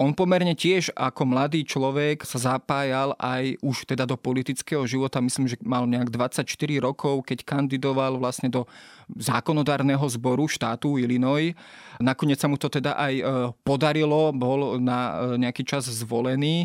on 0.00 0.16
pomerne 0.16 0.56
tiež 0.56 0.96
ako 0.96 1.28
mladý 1.28 1.60
človek 1.60 2.24
sa 2.24 2.56
zapájal 2.56 3.12
aj 3.20 3.60
už 3.60 3.84
teda 3.84 4.08
do 4.08 4.16
politického 4.16 4.80
života. 4.88 5.20
Myslím, 5.20 5.44
že 5.44 5.60
mal 5.60 5.84
nejak 5.84 6.08
24 6.08 6.48
rokov, 6.80 7.28
keď 7.28 7.44
kandidoval 7.44 8.16
vlastne 8.16 8.48
do 8.48 8.64
zákonodárneho 9.12 10.00
zboru 10.08 10.48
štátu 10.48 10.96
Illinois. 10.96 11.52
Nakoniec 12.00 12.40
sa 12.40 12.48
mu 12.48 12.56
to 12.56 12.72
teda 12.72 12.96
aj 12.96 13.14
e, 13.20 13.24
podarilo, 13.60 14.32
bol 14.32 14.80
na 14.80 15.20
e, 15.36 15.44
nejaký 15.44 15.68
čas 15.68 15.84
zvolený. 15.84 16.64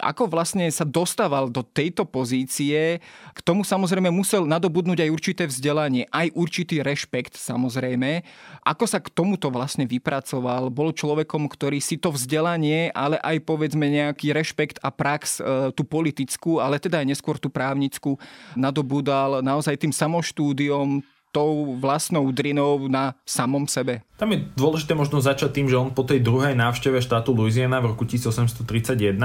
Ako 0.00 0.26
vlastne 0.30 0.66
sa 0.72 0.82
dostával 0.82 1.50
do 1.50 1.62
tejto 1.62 2.08
pozície, 2.08 2.98
k 3.30 3.40
tomu 3.44 3.62
samozrejme 3.62 4.10
musel 4.10 4.46
nadobudnúť 4.46 5.06
aj 5.06 5.10
určité 5.10 5.42
vzdelanie, 5.46 6.10
aj 6.10 6.34
určitý 6.34 6.80
rešpekt 6.80 7.38
samozrejme. 7.38 8.24
Ako 8.64 8.84
sa 8.88 8.98
k 8.98 9.12
tomuto 9.12 9.52
vlastne 9.52 9.86
vypracoval? 9.86 10.72
Bol 10.72 10.96
človekom, 10.96 11.46
ktorý 11.46 11.78
si 11.78 12.00
to 12.00 12.10
vzdelanie, 12.10 12.90
ale 12.94 13.20
aj 13.20 13.42
povedzme 13.44 13.86
nejaký 13.86 14.34
rešpekt 14.34 14.82
a 14.82 14.90
prax, 14.90 15.38
e, 15.38 15.70
tú 15.76 15.82
politickú, 15.86 16.58
ale 16.58 16.82
teda 16.82 17.02
aj 17.02 17.10
neskôr 17.14 17.36
tú 17.38 17.52
právnickú, 17.52 18.16
nadobúdal 18.58 19.42
naozaj 19.42 19.78
tým 19.78 19.92
samoštúdiom, 19.94 21.02
tou 21.34 21.74
vlastnou 21.82 22.30
drinou 22.30 22.86
na 22.86 23.18
samom 23.26 23.66
sebe. 23.66 24.06
Tam 24.14 24.30
je 24.30 24.46
dôležité 24.54 24.94
možno 24.94 25.18
začať 25.18 25.50
tým, 25.50 25.66
že 25.66 25.74
on 25.74 25.90
po 25.90 26.06
tej 26.06 26.22
druhej 26.22 26.54
návšteve 26.54 27.02
štátu 27.02 27.34
Louisiana 27.34 27.82
v 27.82 27.90
roku 27.90 28.06
1831 28.06 29.18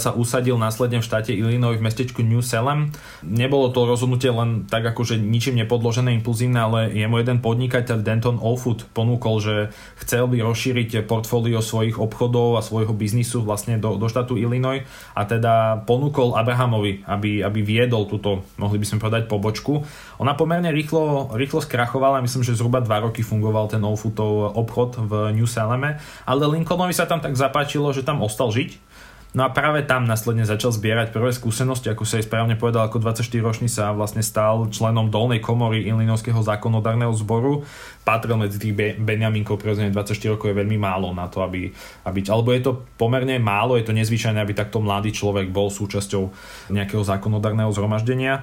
sa 0.00 0.16
usadil 0.16 0.56
následne 0.56 0.98
v 0.98 1.06
štáte 1.06 1.36
Illinois 1.36 1.76
v 1.76 1.84
mestečku 1.84 2.24
New 2.24 2.40
Salem. 2.40 2.88
Nebolo 3.20 3.68
to 3.68 3.84
rozhodnutie 3.84 4.32
len 4.32 4.64
tak 4.64 4.88
akože 4.88 5.20
ničím 5.20 5.60
nepodložené, 5.60 6.16
impulzívne, 6.16 6.56
ale 6.56 6.78
jemu 6.96 7.20
jeden 7.20 7.38
podnikateľ 7.44 8.00
Denton 8.00 8.40
Allfood 8.40 8.88
ponúkol, 8.96 9.36
že 9.44 9.54
chcel 10.00 10.24
by 10.26 10.40
rozšíriť 10.40 11.04
portfólio 11.04 11.60
svojich 11.60 12.00
obchodov 12.00 12.56
a 12.56 12.64
svojho 12.64 12.96
biznisu 12.96 13.44
vlastne 13.44 13.76
do, 13.76 14.00
do 14.00 14.08
štátu 14.08 14.40
Illinois 14.40 14.88
a 15.12 15.28
teda 15.28 15.84
ponúkol 15.84 16.32
Abrahamovi, 16.34 17.04
aby, 17.04 17.44
aby 17.44 17.60
viedol 17.60 18.08
túto, 18.08 18.48
mohli 18.56 18.80
by 18.80 18.86
sme 18.88 18.98
povedať, 19.04 19.28
pobočku. 19.28 19.84
Ona 20.22 20.32
pomerne 20.32 20.72
rýchlo, 20.72 21.36
rýchlo 21.36 21.60
skrachovala, 21.60 22.24
myslím, 22.24 22.42
že 22.42 22.56
zhruba 22.56 22.80
dva 22.80 23.04
roky 23.04 23.20
fungoval 23.20 23.68
ten 23.68 23.84
Allfoodov 23.84 24.56
obchod 24.56 24.96
v 25.04 25.12
New 25.36 25.46
Saleme, 25.46 26.00
ale 26.24 26.48
Lincolnovi 26.48 26.96
sa 26.96 27.04
tam 27.04 27.20
tak 27.20 27.36
zapáčilo, 27.36 27.92
že 27.92 28.06
tam 28.06 28.24
ostal 28.24 28.48
žiť 28.48 28.89
No 29.30 29.46
a 29.46 29.54
práve 29.54 29.86
tam 29.86 30.10
následne 30.10 30.42
začal 30.42 30.74
zbierať 30.74 31.14
prvé 31.14 31.30
skúsenosti, 31.30 31.86
ako 31.86 32.02
sa 32.02 32.18
aj 32.18 32.26
správne 32.26 32.58
povedal, 32.58 32.90
ako 32.90 32.98
24-ročný 32.98 33.70
sa 33.70 33.94
vlastne 33.94 34.26
stal 34.26 34.66
členom 34.74 35.06
dolnej 35.06 35.38
komory 35.38 35.86
Illinoiského 35.86 36.42
zákonodárneho 36.42 37.14
zboru. 37.14 37.62
Patril 38.02 38.34
medzi 38.34 38.58
tých 38.58 38.74
be- 38.74 38.98
Benjaminkov, 38.98 39.62
prirodzene 39.62 39.94
24 39.94 40.34
rokov 40.34 40.50
je 40.50 40.58
veľmi 40.58 40.74
málo 40.82 41.14
na 41.14 41.30
to, 41.30 41.46
aby, 41.46 41.70
aby... 42.10 42.18
Alebo 42.26 42.50
je 42.50 42.62
to 42.66 42.72
pomerne 42.98 43.38
málo, 43.38 43.78
je 43.78 43.86
to 43.86 43.94
nezvyčajné, 43.94 44.42
aby 44.42 44.50
takto 44.50 44.82
mladý 44.82 45.14
človek 45.14 45.46
bol 45.54 45.70
súčasťou 45.70 46.22
nejakého 46.74 47.06
zákonodárneho 47.06 47.70
zhromaždenia. 47.70 48.42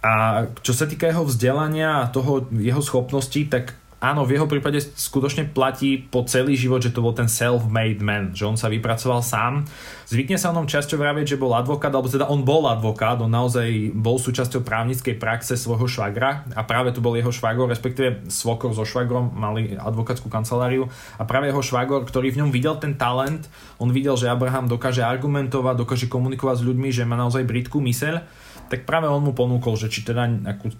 A 0.00 0.48
čo 0.64 0.72
sa 0.72 0.88
týka 0.88 1.12
jeho 1.12 1.28
vzdelania 1.28 2.00
a 2.00 2.08
toho 2.08 2.48
jeho 2.56 2.80
schopností, 2.80 3.52
tak 3.52 3.76
áno, 4.00 4.28
v 4.28 4.36
jeho 4.36 4.46
prípade 4.46 4.78
skutočne 4.80 5.48
platí 5.50 5.96
po 5.96 6.24
celý 6.28 6.54
život, 6.54 6.84
že 6.84 6.92
to 6.92 7.02
bol 7.02 7.16
ten 7.16 7.26
self-made 7.26 8.04
man, 8.04 8.36
že 8.36 8.44
on 8.44 8.54
sa 8.54 8.68
vypracoval 8.68 9.24
sám. 9.24 9.64
Zvykne 10.06 10.38
sa 10.38 10.54
o 10.54 10.56
ňom 10.56 10.70
časťou 10.70 11.02
vraviť, 11.02 11.34
že 11.34 11.40
bol 11.42 11.50
advokát, 11.50 11.90
alebo 11.90 12.06
teda 12.06 12.30
on 12.30 12.46
bol 12.46 12.62
advokát, 12.70 13.18
on 13.18 13.26
naozaj 13.26 13.90
bol 13.90 14.22
súčasťou 14.22 14.62
právnickej 14.62 15.18
praxe 15.18 15.58
svojho 15.58 15.90
švagra 15.90 16.46
a 16.54 16.62
práve 16.62 16.94
tu 16.94 17.02
bol 17.02 17.18
jeho 17.18 17.34
švagor, 17.34 17.66
respektíve 17.66 18.30
svokor 18.30 18.70
so 18.70 18.86
švagrom 18.86 19.34
mali 19.34 19.74
advokátsku 19.74 20.30
kanceláriu 20.30 20.86
a 21.18 21.26
práve 21.26 21.50
jeho 21.50 21.58
švagor, 21.58 22.06
ktorý 22.06 22.30
v 22.30 22.38
ňom 22.46 22.50
videl 22.54 22.78
ten 22.78 22.94
talent, 22.94 23.50
on 23.82 23.90
videl, 23.90 24.14
že 24.14 24.30
Abraham 24.30 24.70
dokáže 24.70 25.02
argumentovať, 25.02 25.74
dokáže 25.74 26.06
komunikovať 26.06 26.62
s 26.62 26.66
ľuďmi, 26.70 26.88
že 26.94 27.02
má 27.02 27.18
naozaj 27.18 27.42
britkú 27.42 27.82
myseľ 27.82 28.46
tak 28.66 28.82
práve 28.82 29.06
on 29.06 29.22
mu 29.22 29.30
ponúkol, 29.30 29.78
že 29.78 29.86
či, 29.86 30.02
teda, 30.02 30.26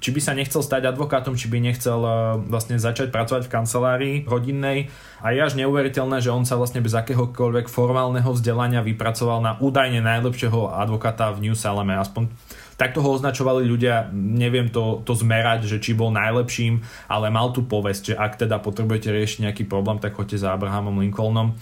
či 0.03 0.11
by 0.11 0.21
sa 0.21 0.35
nechcel 0.35 0.59
stať 0.59 0.91
advokátom, 0.91 1.39
či 1.39 1.47
by 1.47 1.63
nechcel 1.63 2.03
uh, 2.03 2.35
vlastne 2.51 2.83
začať 2.83 3.15
pracovať 3.15 3.47
v 3.47 3.53
kancelárii 3.53 4.17
rodinnej. 4.27 4.91
A 5.23 5.31
je 5.31 5.41
až 5.41 5.55
neuveriteľné, 5.55 6.19
že 6.19 6.35
on 6.35 6.43
sa 6.43 6.59
vlastne 6.59 6.83
bez 6.83 6.93
akéhokoľvek 6.93 7.71
formálneho 7.71 8.27
vzdelania 8.35 8.83
vypracoval 8.83 9.16
na 9.25 9.57
údajne 9.57 10.05
najlepšieho 10.05 10.69
advokáta 10.69 11.33
v 11.33 11.49
New 11.49 11.57
Saleme. 11.57 11.97
Aspoň 11.97 12.29
takto 12.77 13.01
ho 13.01 13.17
označovali 13.17 13.65
ľudia, 13.65 14.13
neviem 14.13 14.69
to, 14.69 15.01
to 15.09 15.17
zmerať, 15.17 15.65
že 15.65 15.81
či 15.81 15.97
bol 15.97 16.13
najlepším, 16.13 16.85
ale 17.09 17.33
mal 17.33 17.57
tu 17.57 17.65
povesť, 17.65 18.13
že 18.13 18.15
ak 18.21 18.33
teda 18.45 18.61
potrebujete 18.61 19.09
riešiť 19.09 19.49
nejaký 19.49 19.65
problém, 19.65 19.97
tak 19.97 20.13
choďte 20.13 20.45
za 20.45 20.53
Abrahamom 20.53 21.01
Lincolnom 21.01 21.57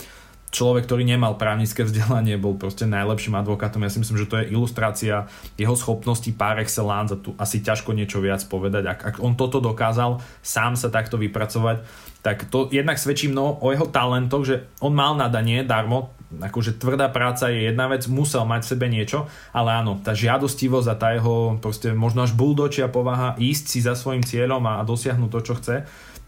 človek, 0.55 0.87
ktorý 0.87 1.03
nemal 1.03 1.35
právnické 1.35 1.83
vzdelanie, 1.83 2.39
bol 2.39 2.55
proste 2.55 2.87
najlepším 2.87 3.35
advokátom. 3.35 3.83
Ja 3.83 3.91
si 3.91 3.99
myslím, 3.99 4.23
že 4.23 4.31
to 4.31 4.39
je 4.39 4.55
ilustrácia 4.55 5.27
jeho 5.59 5.75
schopností 5.75 6.31
par 6.31 6.63
excellence 6.63 7.11
a 7.11 7.19
tu 7.19 7.35
asi 7.35 7.59
ťažko 7.59 7.91
niečo 7.91 8.23
viac 8.23 8.47
povedať. 8.47 8.87
Ak, 8.87 9.01
ak 9.03 9.17
on 9.19 9.35
toto 9.35 9.59
dokázal 9.59 10.23
sám 10.47 10.79
sa 10.79 10.95
takto 10.95 11.19
vypracovať, 11.19 11.83
tak 12.25 12.49
to 12.49 12.73
jednak 12.73 12.97
svedčí 12.97 13.29
mnoho 13.29 13.61
o 13.61 13.69
jeho 13.69 13.85
talentoch, 13.85 14.49
že 14.49 14.65
on 14.81 14.97
mal 14.97 15.13
nadanie 15.13 15.61
darmo, 15.61 16.17
akože 16.41 16.81
tvrdá 16.81 17.13
práca 17.13 17.53
je 17.53 17.69
jedna 17.69 17.85
vec, 17.87 18.09
musel 18.09 18.49
mať 18.49 18.65
v 18.65 18.71
sebe 18.73 18.87
niečo, 18.89 19.29
ale 19.53 19.77
áno, 19.77 20.01
tá 20.01 20.17
žiadostivosť 20.17 20.89
a 20.89 20.97
tá 20.97 21.09
jeho 21.13 21.61
proste 21.61 21.93
možno 21.93 22.25
až 22.25 22.33
buldočia 22.33 22.89
povaha 22.89 23.37
ísť 23.37 23.65
si 23.69 23.79
za 23.85 23.93
svojim 23.93 24.25
cieľom 24.25 24.65
a 24.65 24.81
dosiahnuť 24.83 25.31
to, 25.31 25.41
čo 25.45 25.55
chce, 25.61 25.77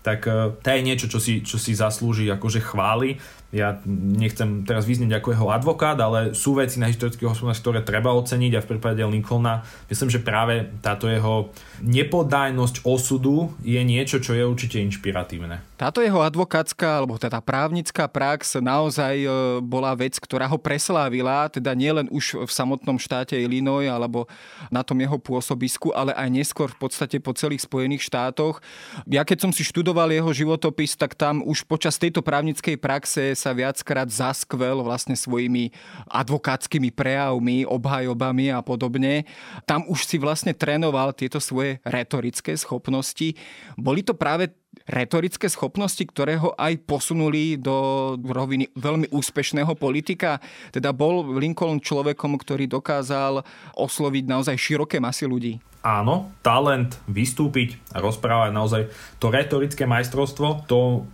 tak 0.07 0.23
eh, 0.31 0.55
to 0.55 0.69
je 0.69 0.87
niečo, 0.87 1.07
čo 1.11 1.19
si, 1.19 1.43
čo 1.43 1.59
si 1.59 1.73
zaslúži 1.75 2.31
akože 2.31 2.63
chvály 2.63 3.19
ja 3.57 3.81
nechcem 3.89 4.69
teraz 4.69 4.85
vyznieť 4.85 5.19
ako 5.19 5.29
jeho 5.33 5.49
advokát, 5.49 5.97
ale 5.97 6.37
sú 6.37 6.61
veci 6.61 6.77
na 6.77 6.93
historických 6.93 7.33
hospodárstve, 7.33 7.65
ktoré 7.65 7.81
treba 7.81 8.13
oceniť 8.13 8.53
a 8.53 8.61
v 8.61 8.71
prípade 8.77 9.01
Lincolna 9.01 9.65
myslím, 9.89 10.13
že 10.13 10.21
práve 10.21 10.69
táto 10.85 11.09
jeho 11.09 11.49
nepodajnosť 11.81 12.85
osudu 12.85 13.57
je 13.65 13.81
niečo, 13.81 14.21
čo 14.21 14.37
je 14.37 14.45
určite 14.45 14.77
inšpiratívne. 14.85 15.65
Táto 15.77 16.01
jeho 16.01 16.25
advokátska 16.25 17.05
alebo 17.05 17.21
teda 17.21 17.45
právnická 17.45 18.09
prax 18.09 18.57
naozaj 18.65 19.15
e, 19.21 19.29
bola 19.61 19.93
vec, 19.93 20.17
ktorá 20.17 20.49
ho 20.49 20.57
preslávila, 20.57 21.53
teda 21.53 21.77
nielen 21.77 22.09
už 22.09 22.49
v 22.49 22.51
samotnom 22.51 22.97
štáte 22.97 23.37
Illinois 23.37 23.85
alebo 23.85 24.25
na 24.73 24.81
tom 24.81 24.97
jeho 24.97 25.21
pôsobisku, 25.21 25.93
ale 25.93 26.17
aj 26.17 26.29
neskôr 26.33 26.73
v 26.73 26.81
podstate 26.81 27.21
po 27.21 27.37
celých 27.37 27.69
Spojených 27.69 28.09
štátoch. 28.09 28.65
Ja 29.05 29.29
keď 29.29 29.49
som 29.49 29.53
si 29.53 29.69
študoval 29.69 30.09
jeho 30.17 30.33
životopis, 30.33 30.97
tak 30.97 31.13
tam 31.13 31.45
už 31.45 31.69
počas 31.69 32.01
tejto 32.01 32.25
právnickej 32.25 32.81
praxe 32.81 33.37
sa 33.37 33.46
sa 33.47 33.55
viackrát 33.55 34.11
zaskvel 34.11 34.83
vlastne 34.83 35.15
svojimi 35.15 35.71
advokátskymi 36.11 36.91
prejavmi, 36.91 37.63
obhajobami 37.63 38.51
a 38.51 38.59
podobne. 38.59 39.23
Tam 39.63 39.87
už 39.87 40.03
si 40.03 40.19
vlastne 40.19 40.51
trénoval 40.51 41.15
tieto 41.15 41.39
svoje 41.39 41.79
retorické 41.87 42.59
schopnosti. 42.59 43.39
Boli 43.79 44.03
to 44.03 44.19
práve 44.19 44.51
retorické 44.91 45.47
schopnosti, 45.47 46.03
ktoré 46.03 46.43
ho 46.43 46.51
aj 46.59 46.83
posunuli 46.91 47.55
do 47.55 48.19
roviny 48.19 48.67
veľmi 48.75 49.15
úspešného 49.15 49.79
politika. 49.79 50.43
Teda 50.75 50.91
bol 50.91 51.39
Lincoln 51.39 51.79
človekom, 51.79 52.35
ktorý 52.43 52.67
dokázal 52.67 53.47
osloviť 53.79 54.25
naozaj 54.27 54.59
široké 54.59 54.99
masy 54.99 55.31
ľudí. 55.31 55.63
Áno, 55.87 56.35
talent 56.43 56.99
vystúpiť 57.07 57.79
a 57.95 58.03
rozprávať 58.03 58.51
naozaj 58.51 58.83
to 59.23 59.31
retorické 59.31 59.87
majstrovstvo, 59.87 60.67
to 60.67 61.07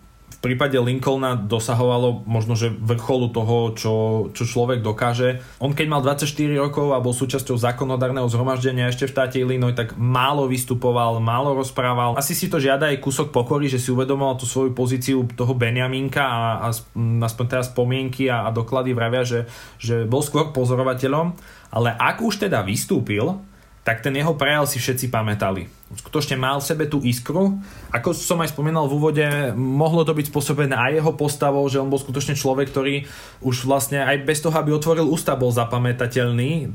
prípade 0.43 0.75
Lincolna 0.75 1.39
dosahovalo 1.39 2.27
možno, 2.27 2.59
že 2.59 2.75
vrcholu 2.75 3.31
toho, 3.31 3.79
čo, 3.79 3.95
čo 4.35 4.43
človek 4.43 4.83
dokáže. 4.83 5.39
On 5.63 5.71
keď 5.71 5.87
mal 5.87 6.03
24 6.03 6.27
rokov 6.59 6.91
a 6.91 6.99
bol 6.99 7.15
súčasťou 7.15 7.55
zákonodárneho 7.55 8.27
zhromaždenia 8.27 8.91
ešte 8.91 9.07
v 9.07 9.15
štáte 9.15 9.39
Illinois, 9.39 9.73
tak 9.73 9.95
málo 9.95 10.51
vystupoval, 10.51 11.23
málo 11.23 11.55
rozprával. 11.55 12.19
Asi 12.19 12.35
si 12.35 12.51
to 12.51 12.59
žiada 12.59 12.91
aj 12.91 12.99
kúsok 12.99 13.31
pokory, 13.31 13.71
že 13.71 13.79
si 13.79 13.95
uvedomoval 13.95 14.35
tú 14.35 14.51
svoju 14.51 14.75
pozíciu 14.75 15.31
toho 15.31 15.55
Benjamínka 15.55 16.27
a, 16.27 16.67
a 16.67 16.69
aspoň 17.23 17.47
teraz 17.47 17.71
spomienky 17.71 18.27
a, 18.27 18.43
a 18.43 18.51
doklady 18.51 18.91
vravia, 18.99 19.23
že, 19.23 19.47
že 19.79 20.03
bol 20.11 20.27
skôr 20.27 20.51
pozorovateľom. 20.51 21.39
Ale 21.71 21.95
ak 21.95 22.19
už 22.19 22.51
teda 22.51 22.67
vystúpil, 22.67 23.39
tak 23.83 23.99
ten 23.99 24.15
jeho 24.15 24.39
prejav 24.39 24.71
si 24.71 24.79
všetci 24.79 25.11
pamätali. 25.11 25.67
Skutočne 25.93 26.39
mal 26.39 26.63
v 26.63 26.69
sebe 26.71 26.85
tú 26.87 27.03
iskru. 27.03 27.59
Ako 27.91 28.15
som 28.15 28.39
aj 28.39 28.55
spomínal 28.55 28.87
v 28.87 28.95
úvode, 28.95 29.27
mohlo 29.59 30.07
to 30.07 30.15
byť 30.15 30.31
spôsobené 30.31 30.79
aj 30.79 31.03
jeho 31.03 31.13
postavou, 31.19 31.67
že 31.67 31.83
on 31.83 31.91
bol 31.91 31.99
skutočne 31.99 32.39
človek, 32.39 32.71
ktorý 32.71 33.05
už 33.43 33.67
vlastne 33.67 34.07
aj 34.07 34.23
bez 34.23 34.39
toho, 34.39 34.55
aby 34.55 34.71
otvoril 34.71 35.11
ústa, 35.11 35.35
bol 35.35 35.51
zapamätateľný. 35.51 36.71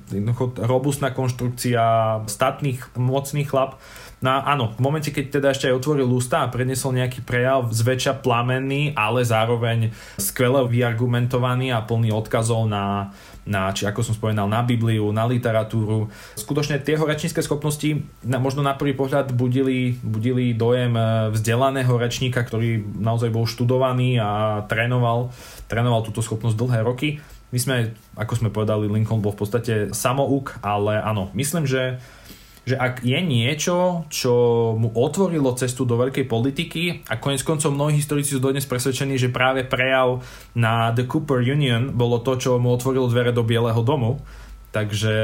Robustná 0.59 1.15
konštrukcia, 1.15 1.83
statných, 2.27 2.91
mocný 2.99 3.47
chlap. 3.47 3.79
No 4.17 4.33
áno, 4.33 4.73
v 4.73 4.81
momente, 4.81 5.13
keď 5.13 5.39
teda 5.39 5.47
ešte 5.53 5.69
aj 5.69 5.77
otvoril 5.77 6.09
ústa 6.09 6.43
a 6.43 6.51
prednesol 6.51 6.97
nejaký 6.97 7.21
prejav 7.21 7.69
zväčša 7.69 8.25
plamenný, 8.25 8.97
ale 8.97 9.21
zároveň 9.21 9.93
skvele 10.17 10.65
vyargumentovaný 10.65 11.69
a 11.69 11.85
plný 11.85 12.09
odkazov 12.11 12.65
na 12.65 13.13
na, 13.47 13.71
či 13.71 13.87
ako 13.87 14.03
som 14.03 14.13
spomenal, 14.13 14.45
na 14.45 14.61
Bibliu, 14.61 15.09
na 15.15 15.23
literatúru. 15.23 16.11
Skutočne 16.35 16.83
tie 16.83 16.99
rečnícke 16.99 17.39
schopnosti 17.39 18.03
na, 18.21 18.37
možno 18.37 18.61
na 18.61 18.75
prvý 18.75 18.93
pohľad 18.93 19.31
budili, 19.31 19.95
budili 20.03 20.51
dojem 20.51 20.93
e, 20.93 21.31
vzdelaného 21.31 21.95
rečníka, 21.95 22.43
ktorý 22.43 22.83
naozaj 22.99 23.31
bol 23.31 23.47
študovaný 23.47 24.19
a 24.19 24.61
trénoval, 24.67 25.31
trénoval 25.71 26.03
túto 26.03 26.19
schopnosť 26.19 26.59
dlhé 26.59 26.79
roky. 26.83 27.09
My 27.55 27.59
sme, 27.63 27.75
ako 28.19 28.33
sme 28.43 28.49
povedali, 28.51 28.91
Lincoln 28.91 29.23
bol 29.23 29.31
v 29.31 29.39
podstate 29.39 29.73
samouk, 29.95 30.59
ale 30.59 30.99
áno, 30.99 31.31
myslím, 31.31 31.63
že 31.63 32.03
že 32.67 32.75
ak 32.75 32.99
je 33.07 33.15
niečo, 33.23 34.03
čo 34.11 34.33
mu 34.75 34.91
otvorilo 34.91 35.55
cestu 35.55 35.87
do 35.87 35.95
veľkej 35.95 36.27
politiky 36.27 37.07
a 37.07 37.15
konec 37.15 37.39
koncov 37.47 37.71
mnohí 37.71 37.95
historici 37.95 38.35
sú 38.35 38.43
dodnes 38.43 38.67
presvedčení, 38.67 39.15
že 39.15 39.31
práve 39.31 39.63
prejav 39.63 40.19
na 40.51 40.91
The 40.91 41.07
Cooper 41.07 41.39
Union 41.39 41.95
bolo 41.95 42.19
to, 42.19 42.35
čo 42.35 42.59
mu 42.59 42.75
otvorilo 42.75 43.07
dvere 43.07 43.31
do 43.31 43.47
Bieleho 43.47 43.79
domu, 43.87 44.19
Takže 44.77 45.15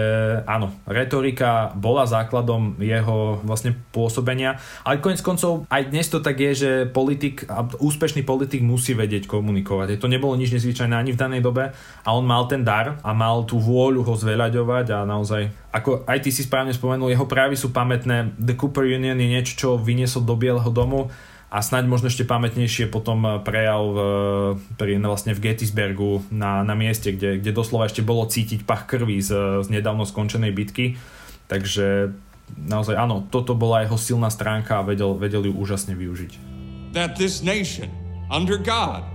áno, 0.49 0.73
retorika 0.89 1.69
bola 1.77 2.09
základom 2.09 2.81
jeho 2.81 3.37
vlastne 3.45 3.77
pôsobenia, 3.93 4.57
ale 4.81 4.97
konec 4.97 5.21
koncov 5.21 5.69
aj 5.69 5.93
dnes 5.93 6.09
to 6.09 6.25
tak 6.25 6.41
je, 6.41 6.51
že 6.57 6.71
politik, 6.89 7.45
úspešný 7.77 8.25
politik 8.25 8.65
musí 8.65 8.97
vedieť 8.97 9.29
komunikovať. 9.29 10.01
To 10.01 10.09
nebolo 10.09 10.33
nič 10.33 10.57
nezvyčajné 10.57 10.97
ani 10.97 11.13
v 11.13 11.21
danej 11.21 11.45
dobe 11.45 11.69
a 12.01 12.09
on 12.09 12.25
mal 12.25 12.49
ten 12.49 12.65
dar 12.65 12.97
a 13.05 13.13
mal 13.13 13.45
tú 13.45 13.61
vôľu 13.61 14.01
ho 14.01 14.13
zveľaďovať 14.17 14.85
a 14.89 15.05
naozaj, 15.05 15.53
ako 15.69 16.09
aj 16.09 16.25
ty 16.25 16.33
si 16.33 16.41
správne 16.41 16.73
spomenul, 16.73 17.13
jeho 17.13 17.29
právy 17.29 17.53
sú 17.53 17.69
pamätné. 17.69 18.33
The 18.41 18.57
Cooper 18.57 18.89
Union 18.89 19.21
je 19.21 19.29
niečo, 19.29 19.53
čo 19.53 19.69
vyniesol 19.77 20.25
do 20.25 20.33
Bieleho 20.33 20.73
domu 20.73 21.13
a 21.53 21.61
snáď 21.61 21.85
možno 21.85 22.09
ešte 22.09 22.25
pamätnejšie 22.25 22.89
potom 22.89 23.21
eh, 23.29 23.31
prejav 23.45 23.81
v, 23.85 23.99
pri, 24.73 24.97
no 24.97 25.13
vlastne 25.13 25.37
v 25.37 25.53
Gettysburgu 25.53 26.25
na, 26.33 26.65
na 26.65 26.73
mieste, 26.73 27.13
kde, 27.13 27.37
kde 27.37 27.53
doslova 27.53 27.85
ešte 27.85 28.01
bolo 28.01 28.25
cítiť 28.25 28.65
pach 28.65 28.89
krvi 28.89 29.21
z, 29.21 29.61
z 29.61 29.67
nedávno 29.69 30.09
skončenej 30.09 30.49
bitky. 30.49 30.97
Takže 31.45 32.09
naozaj 32.57 32.97
áno, 32.97 33.29
toto 33.29 33.53
bola 33.53 33.85
jeho 33.85 34.01
silná 34.01 34.33
stránka 34.33 34.81
a 34.81 34.83
vedel, 34.83 35.13
vedel 35.13 35.45
ju 35.45 35.53
úžasne 35.53 35.93
využiť. 35.93 36.31
That 36.97 37.13
this 37.21 37.45
nation 37.45 37.93
under 38.33 38.57
God 38.57 39.05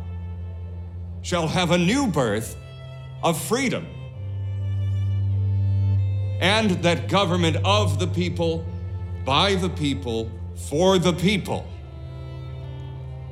shall 1.27 1.51
have 1.51 1.75
a 1.75 1.81
new 1.81 2.07
birth 2.07 2.55
of 3.27 3.35
freedom 3.35 3.83
and 6.39 6.79
that 6.87 7.11
government 7.11 7.59
of 7.67 7.99
the 7.99 8.07
people 8.07 8.63
by 9.27 9.59
the 9.59 9.71
people 9.75 10.31
for 10.71 11.03
the 11.03 11.11
people 11.11 11.67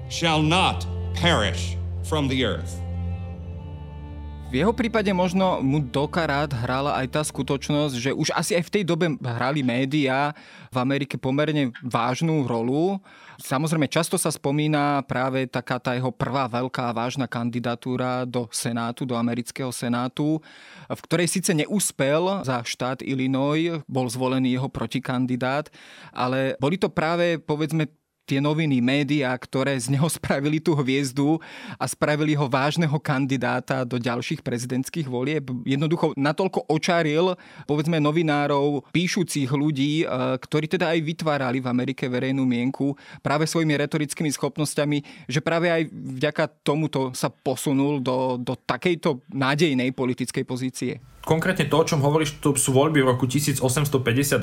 shall 0.08 0.42
not 0.42 0.86
perish 1.14 1.76
from 2.02 2.28
the 2.28 2.44
earth. 2.44 2.86
V 4.46 4.62
jeho 4.62 4.70
prípade 4.70 5.10
možno 5.10 5.58
mu 5.58 5.82
dokarát 5.82 6.46
hrala 6.54 6.94
aj 7.02 7.18
tá 7.18 7.22
skutočnosť, 7.26 7.94
že 7.98 8.10
už 8.14 8.30
asi 8.30 8.54
aj 8.54 8.70
v 8.70 8.72
tej 8.78 8.84
dobe 8.86 9.10
hrali 9.18 9.66
médiá 9.66 10.30
v 10.70 10.76
Amerike 10.78 11.18
pomerne 11.18 11.74
vážnu 11.82 12.46
rolu. 12.46 13.02
Samozrejme, 13.42 13.90
často 13.90 14.14
sa 14.14 14.30
spomína 14.30 15.02
práve 15.02 15.50
taká 15.50 15.82
tá 15.82 15.98
jeho 15.98 16.14
prvá 16.14 16.46
veľká 16.46 16.94
vážna 16.94 17.26
kandidatúra 17.26 18.22
do 18.22 18.46
Senátu, 18.54 19.02
do 19.02 19.18
amerického 19.18 19.74
Senátu, 19.74 20.38
v 20.86 21.00
ktorej 21.10 21.26
síce 21.26 21.50
neúspel 21.50 22.46
za 22.46 22.62
štát 22.62 23.02
Illinois, 23.02 23.82
bol 23.90 24.06
zvolený 24.06 24.54
jeho 24.54 24.70
protikandidát, 24.70 25.74
ale 26.14 26.54
boli 26.62 26.78
to 26.78 26.86
práve, 26.86 27.42
povedzme, 27.42 27.90
tie 28.26 28.42
noviny, 28.42 28.82
médiá, 28.82 29.30
ktoré 29.38 29.78
z 29.78 29.94
neho 29.94 30.10
spravili 30.18 30.58
tú 30.58 30.74
hviezdu 30.74 31.38
a 31.78 31.86
spravili 31.86 32.34
ho 32.34 32.50
vážneho 32.50 32.98
kandidáta 32.98 33.86
do 33.86 33.96
ďalších 33.96 34.42
prezidentských 34.42 35.06
volieb. 35.06 35.46
Jednoducho 35.62 36.12
natoľko 36.18 36.66
očaril, 36.66 37.38
povedzme, 37.64 38.02
novinárov, 38.02 38.90
píšucich 38.90 39.48
ľudí, 39.54 40.02
e, 40.02 40.06
ktorí 40.42 40.66
teda 40.66 40.92
aj 40.92 41.00
vytvárali 41.06 41.62
v 41.62 41.70
Amerike 41.70 42.10
verejnú 42.10 42.42
mienku 42.42 42.98
práve 43.22 43.46
svojimi 43.46 43.78
retorickými 43.86 44.34
schopnosťami, 44.34 45.30
že 45.30 45.38
práve 45.38 45.70
aj 45.70 45.86
vďaka 45.94 46.44
tomuto 46.66 47.14
sa 47.14 47.30
posunul 47.30 48.02
do, 48.02 48.34
do 48.42 48.58
takejto 48.58 49.22
nádejnej 49.30 49.94
politickej 49.94 50.42
pozície 50.42 50.98
konkrétne 51.26 51.66
to, 51.66 51.74
o 51.74 51.82
čom 51.82 51.98
hovoríš, 52.06 52.38
to 52.38 52.54
sú 52.54 52.70
voľby 52.70 53.02
v 53.02 53.10
roku 53.10 53.26
1858 53.26 54.38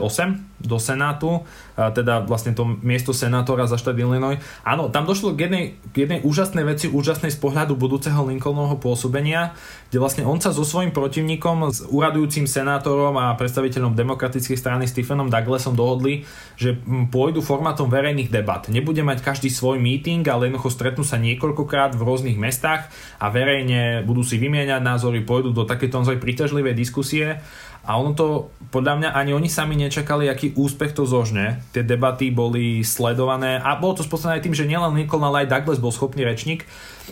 do 0.60 0.78
Senátu, 0.84 1.48
teda 1.80 2.28
vlastne 2.28 2.52
to 2.52 2.68
miesto 2.84 3.16
senátora 3.16 3.72
za 3.72 3.80
štát 3.80 3.96
Illinois. 3.96 4.44
Áno, 4.68 4.92
tam 4.92 5.08
došlo 5.08 5.32
k 5.32 5.48
jednej, 5.48 5.64
k 5.96 6.04
jednej 6.04 6.20
úžasnej 6.28 6.68
veci, 6.68 6.92
úžasnej 6.92 7.32
z 7.32 7.40
pohľadu 7.40 7.80
budúceho 7.80 8.28
Lincolnovho 8.28 8.76
pôsobenia, 8.84 9.56
kde 9.88 10.04
vlastne 10.04 10.28
on 10.28 10.44
sa 10.44 10.52
so 10.52 10.68
svojím 10.68 10.92
protivníkom, 10.92 11.72
s 11.72 11.88
úradujúcim 11.88 12.44
senátorom 12.44 13.16
a 13.16 13.32
predstaviteľom 13.40 13.96
demokratickej 13.96 14.60
strany 14.60 14.84
Stephenom 14.84 15.32
Douglasom 15.32 15.80
dohodli, 15.80 16.28
že 16.60 16.76
pôjdu 17.08 17.40
formátom 17.40 17.88
verejných 17.88 18.28
debat. 18.28 18.60
Nebude 18.68 19.08
mať 19.08 19.24
každý 19.24 19.48
svoj 19.48 19.80
meeting, 19.80 20.28
ale 20.28 20.52
jednoducho 20.52 20.68
stretnú 20.68 21.08
sa 21.08 21.16
niekoľkokrát 21.16 21.96
v 21.96 22.04
rôznych 22.04 22.36
mestách 22.36 22.92
a 23.24 23.32
verejne 23.32 24.04
budú 24.04 24.20
si 24.20 24.36
vymieňať 24.36 24.84
názory, 24.84 25.24
pôjdu 25.24 25.56
do 25.56 25.64
takéto 25.64 26.04
príťažlivej 26.04 26.73
diskusie 26.76 27.40
a 27.84 28.00
ono 28.00 28.16
to, 28.16 28.28
podľa 28.72 28.96
mňa, 28.96 29.10
ani 29.12 29.36
oni 29.36 29.52
sami 29.52 29.76
nečakali, 29.76 30.32
aký 30.32 30.56
úspech 30.56 30.96
to 30.96 31.04
zožne. 31.04 31.60
Tie 31.76 31.84
debaty 31.84 32.32
boli 32.32 32.80
sledované 32.80 33.60
a 33.60 33.76
bolo 33.76 34.00
to 34.00 34.08
spôsobené 34.08 34.40
aj 34.40 34.44
tým, 34.48 34.56
že 34.56 34.64
nielen 34.64 34.96
Lincoln, 34.96 35.20
ale 35.20 35.44
aj 35.44 35.52
Douglas 35.52 35.84
bol 35.84 35.92
schopný 35.92 36.24
rečník. 36.24 36.64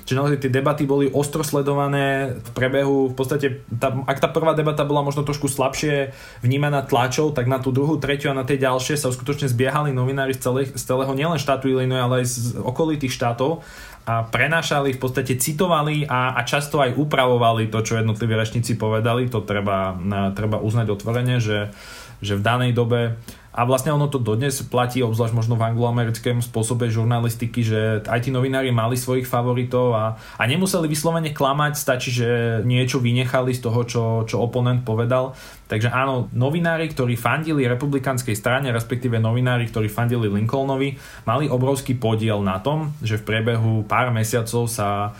Čiže 0.08 0.16
naozaj 0.16 0.40
tie 0.40 0.48
debaty 0.48 0.88
boli 0.88 1.12
ostro 1.12 1.44
sledované 1.44 2.40
v 2.40 2.50
prebehu. 2.56 3.12
V 3.12 3.16
podstate, 3.20 3.68
tá, 3.68 3.92
ak 4.08 4.24
tá 4.24 4.32
prvá 4.32 4.56
debata 4.56 4.88
bola 4.88 5.04
možno 5.04 5.28
trošku 5.28 5.52
slabšie 5.52 6.16
vnímaná 6.40 6.88
tlačou, 6.88 7.36
tak 7.36 7.52
na 7.52 7.60
tú 7.60 7.76
druhú, 7.76 8.00
tretiu 8.00 8.32
a 8.32 8.40
na 8.40 8.48
tie 8.48 8.56
ďalšie 8.56 8.96
sa 8.96 9.12
skutočne 9.12 9.52
zbiehali 9.52 9.92
novinári 9.92 10.32
z, 10.32 10.48
celých, 10.48 10.72
z 10.80 10.84
celého 10.88 11.12
nielen 11.12 11.36
štátu 11.36 11.68
Illinois, 11.68 12.00
ale 12.00 12.24
aj 12.24 12.32
z 12.32 12.36
okolitých 12.64 13.12
štátov 13.12 13.60
a 14.02 14.26
prenášali, 14.26 14.98
v 14.98 15.02
podstate 15.02 15.38
citovali 15.38 16.10
a, 16.10 16.34
a 16.34 16.42
často 16.42 16.82
aj 16.82 16.98
upravovali 16.98 17.70
to, 17.70 17.86
čo 17.86 18.02
jednotliví 18.02 18.34
rečníci 18.34 18.74
povedali. 18.74 19.30
To 19.30 19.46
treba, 19.46 19.94
treba 20.34 20.58
uznať 20.58 20.88
otvorene, 20.90 21.38
že, 21.38 21.70
že 22.18 22.34
v 22.34 22.42
danej 22.42 22.72
dobe 22.74 23.22
a 23.52 23.68
vlastne 23.68 23.92
ono 23.92 24.08
to 24.08 24.16
dodnes 24.16 24.64
platí, 24.64 25.04
obzvlášť 25.04 25.36
možno 25.36 25.60
v 25.60 25.68
angloamerickom 25.68 26.40
spôsobe 26.40 26.88
žurnalistiky, 26.88 27.60
že 27.68 28.00
aj 28.08 28.24
tí 28.24 28.30
novinári 28.32 28.72
mali 28.72 28.96
svojich 28.96 29.28
favoritov 29.28 29.92
a, 29.92 30.16
a 30.40 30.44
nemuseli 30.48 30.88
vyslovene 30.88 31.36
klamať, 31.36 31.74
stačí, 31.76 32.16
že 32.16 32.64
niečo 32.64 33.04
vynechali 33.04 33.52
z 33.52 33.62
toho, 33.68 33.84
čo, 33.84 34.04
čo 34.24 34.40
oponent 34.40 34.88
povedal. 34.88 35.36
Takže 35.68 35.92
áno, 35.92 36.32
novinári, 36.32 36.88
ktorí 36.92 37.20
fandili 37.20 37.68
republikánskej 37.68 38.36
strane, 38.40 38.72
respektíve 38.72 39.20
novinári, 39.20 39.68
ktorí 39.68 39.92
fandili 39.92 40.32
Lincolnovi, 40.32 40.96
mali 41.28 41.52
obrovský 41.52 42.00
podiel 42.00 42.40
na 42.44 42.60
tom, 42.64 42.96
že 43.04 43.20
v 43.20 43.28
priebehu 43.28 43.84
pár 43.84 44.16
mesiacov 44.16 44.72
sa 44.72 45.12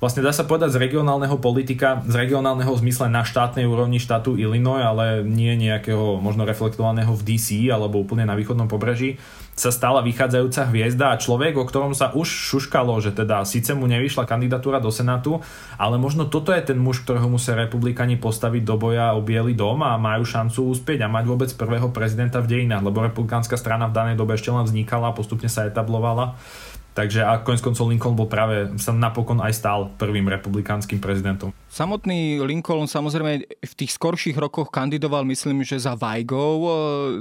vlastne 0.00 0.24
dá 0.24 0.32
sa 0.32 0.48
povedať 0.48 0.74
z 0.74 0.80
regionálneho 0.80 1.36
politika, 1.38 2.00
z 2.08 2.16
regionálneho 2.16 2.72
zmysle 2.72 3.12
na 3.12 3.22
štátnej 3.22 3.68
úrovni 3.68 4.00
štátu 4.00 4.34
Illinois, 4.34 4.80
ale 4.80 5.22
nie 5.22 5.54
nejakého 5.60 6.18
možno 6.18 6.48
reflektovaného 6.48 7.12
v 7.12 7.22
DC 7.22 7.68
alebo 7.68 8.00
úplne 8.00 8.24
na 8.24 8.34
východnom 8.34 8.66
pobreží, 8.66 9.20
sa 9.60 9.68
stala 9.68 10.00
vychádzajúca 10.00 10.72
hviezda 10.72 11.12
a 11.12 11.20
človek, 11.20 11.52
o 11.60 11.68
ktorom 11.68 11.92
sa 11.92 12.16
už 12.16 12.24
šuškalo, 12.24 12.96
že 13.04 13.12
teda 13.12 13.44
síce 13.44 13.76
mu 13.76 13.84
nevyšla 13.84 14.24
kandidatúra 14.24 14.80
do 14.80 14.88
Senátu, 14.88 15.44
ale 15.76 16.00
možno 16.00 16.24
toto 16.24 16.48
je 16.56 16.64
ten 16.64 16.80
muž, 16.80 17.04
ktorého 17.04 17.28
musia 17.28 17.52
republikani 17.52 18.16
postaviť 18.16 18.62
do 18.64 18.80
boja 18.80 19.12
o 19.12 19.20
Bielý 19.20 19.52
dom 19.52 19.84
a 19.84 20.00
majú 20.00 20.24
šancu 20.24 20.72
úspieť 20.72 21.04
a 21.04 21.12
mať 21.12 21.24
vôbec 21.28 21.50
prvého 21.52 21.92
prezidenta 21.92 22.40
v 22.40 22.56
dejinách, 22.56 22.88
lebo 22.88 23.04
republikánska 23.04 23.60
strana 23.60 23.84
v 23.92 23.96
danej 24.00 24.16
dobe 24.16 24.32
ešte 24.32 24.48
len 24.48 24.64
vznikala 24.64 25.12
a 25.12 25.16
postupne 25.16 25.52
sa 25.52 25.68
etablovala 25.68 26.40
Takže 26.90 27.22
a 27.22 27.38
koniec 27.38 27.62
koncov 27.62 27.86
Lincoln 27.86 28.18
bol 28.18 28.26
práve, 28.26 28.66
sa 28.82 28.90
napokon 28.90 29.38
aj 29.38 29.52
stal 29.54 29.80
prvým 29.94 30.26
republikánskym 30.26 30.98
prezidentom. 30.98 31.54
Samotný 31.70 32.42
Lincoln 32.42 32.90
samozrejme 32.90 33.46
v 33.46 33.74
tých 33.78 33.94
skorších 33.94 34.34
rokoch 34.34 34.74
kandidoval, 34.74 35.22
myslím, 35.30 35.62
že 35.62 35.78
za 35.78 35.94
Vajgov, 35.94 36.56
e, 36.66 36.70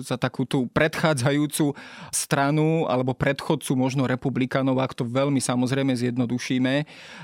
za 0.01 0.17
takú 0.17 0.41
tú 0.41 0.65
predchádzajúcu 0.73 1.77
stranu 2.10 2.89
alebo 2.89 3.13
predchodcu 3.13 3.77
možno 3.77 4.10
republikanov, 4.10 4.82
ak 4.82 4.97
to 4.97 5.05
veľmi 5.05 5.38
samozrejme 5.38 5.93
zjednodušíme. 5.93 6.73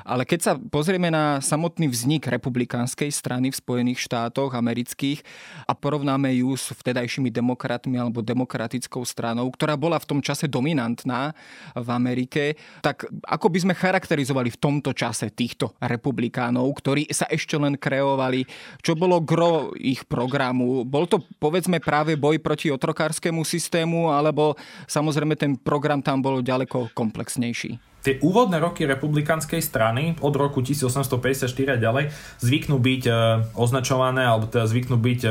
Ale 0.05 0.21
keď 0.21 0.39
sa 0.39 0.53
pozrieme 0.53 1.09
na 1.09 1.41
samotný 1.41 1.89
vznik 1.89 2.29
republikánskej 2.29 3.09
strany 3.09 3.49
v 3.49 3.57
Spojených 3.57 4.05
štátoch 4.05 4.53
amerických 4.53 5.25
a 5.65 5.73
porovnáme 5.73 6.29
ju 6.37 6.53
s 6.53 6.69
vtedajšími 6.77 7.33
demokratmi 7.33 7.97
alebo 7.97 8.21
demokratickou 8.21 9.01
stranou, 9.01 9.49
ktorá 9.49 9.73
bola 9.73 9.97
v 9.97 10.13
tom 10.13 10.19
čase 10.21 10.45
dominantná 10.45 11.33
v 11.73 11.89
Amerike, 11.89 12.34
tak 12.81 13.05
ako 13.27 13.47
by 13.53 13.59
sme 13.61 13.73
charakterizovali 13.77 14.49
v 14.51 14.61
tomto 14.61 14.91
čase 14.91 15.29
týchto 15.31 15.77
republikánov, 15.79 16.67
ktorí 16.81 17.07
sa 17.13 17.29
ešte 17.29 17.55
len 17.55 17.77
kreovali. 17.77 18.43
Čo 18.81 18.97
bolo 18.97 19.21
gro 19.21 19.71
ich 19.77 20.03
programu? 20.09 20.83
Bol 20.83 21.05
to 21.05 21.21
povedzme 21.37 21.77
práve 21.77 22.17
boj 22.17 22.41
proti 22.41 22.73
otrokárskému 22.73 23.45
systému, 23.45 24.09
alebo 24.09 24.57
samozrejme 24.89 25.37
ten 25.37 25.53
program 25.55 26.01
tam 26.01 26.19
bol 26.19 26.41
ďaleko 26.41 26.91
komplexnejší? 26.97 27.84
Tie 28.05 28.21
úvodné 28.21 28.61
roky 28.61 28.85
republikánskej 28.85 29.65
strany 29.65 30.13
od 30.21 30.33
roku 30.37 30.61
1854 30.61 31.49
a 31.73 31.77
ďalej 31.81 32.13
zvyknú 32.37 32.77
byť 32.77 33.03
e, 33.09 33.11
označované 33.57 34.29
alebo 34.29 34.45
teda 34.45 34.69
zvyknú 34.69 35.01
byť 35.01 35.21
e, 35.25 35.29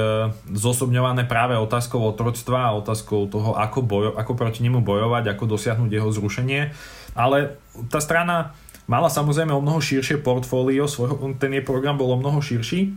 zosobňované 0.59 1.31
práve 1.31 1.55
otázkou 1.55 2.03
otroctva 2.03 2.75
a 2.75 2.77
otázkou 2.83 3.31
toho, 3.31 3.55
ako, 3.55 3.79
bojo, 3.87 4.11
ako 4.19 4.35
proti 4.35 4.67
nemu 4.67 4.83
bojovať, 4.83 5.31
ako 5.31 5.55
dosiahnuť 5.55 5.91
jeho 5.95 6.11
zrušenie. 6.11 6.75
Ale 7.15 7.63
tá 7.95 8.03
strana 8.03 8.59
Mala 8.85 9.09
samozrejme 9.09 9.57
o 9.57 9.65
mnoho 9.65 9.81
širšie 9.81 10.21
portfólio, 10.21 10.85
svojho, 10.85 11.17
ten 11.41 11.57
jej 11.57 11.65
program 11.65 11.97
bol 11.97 12.13
o 12.13 12.21
mnoho 12.21 12.45
širší. 12.45 12.93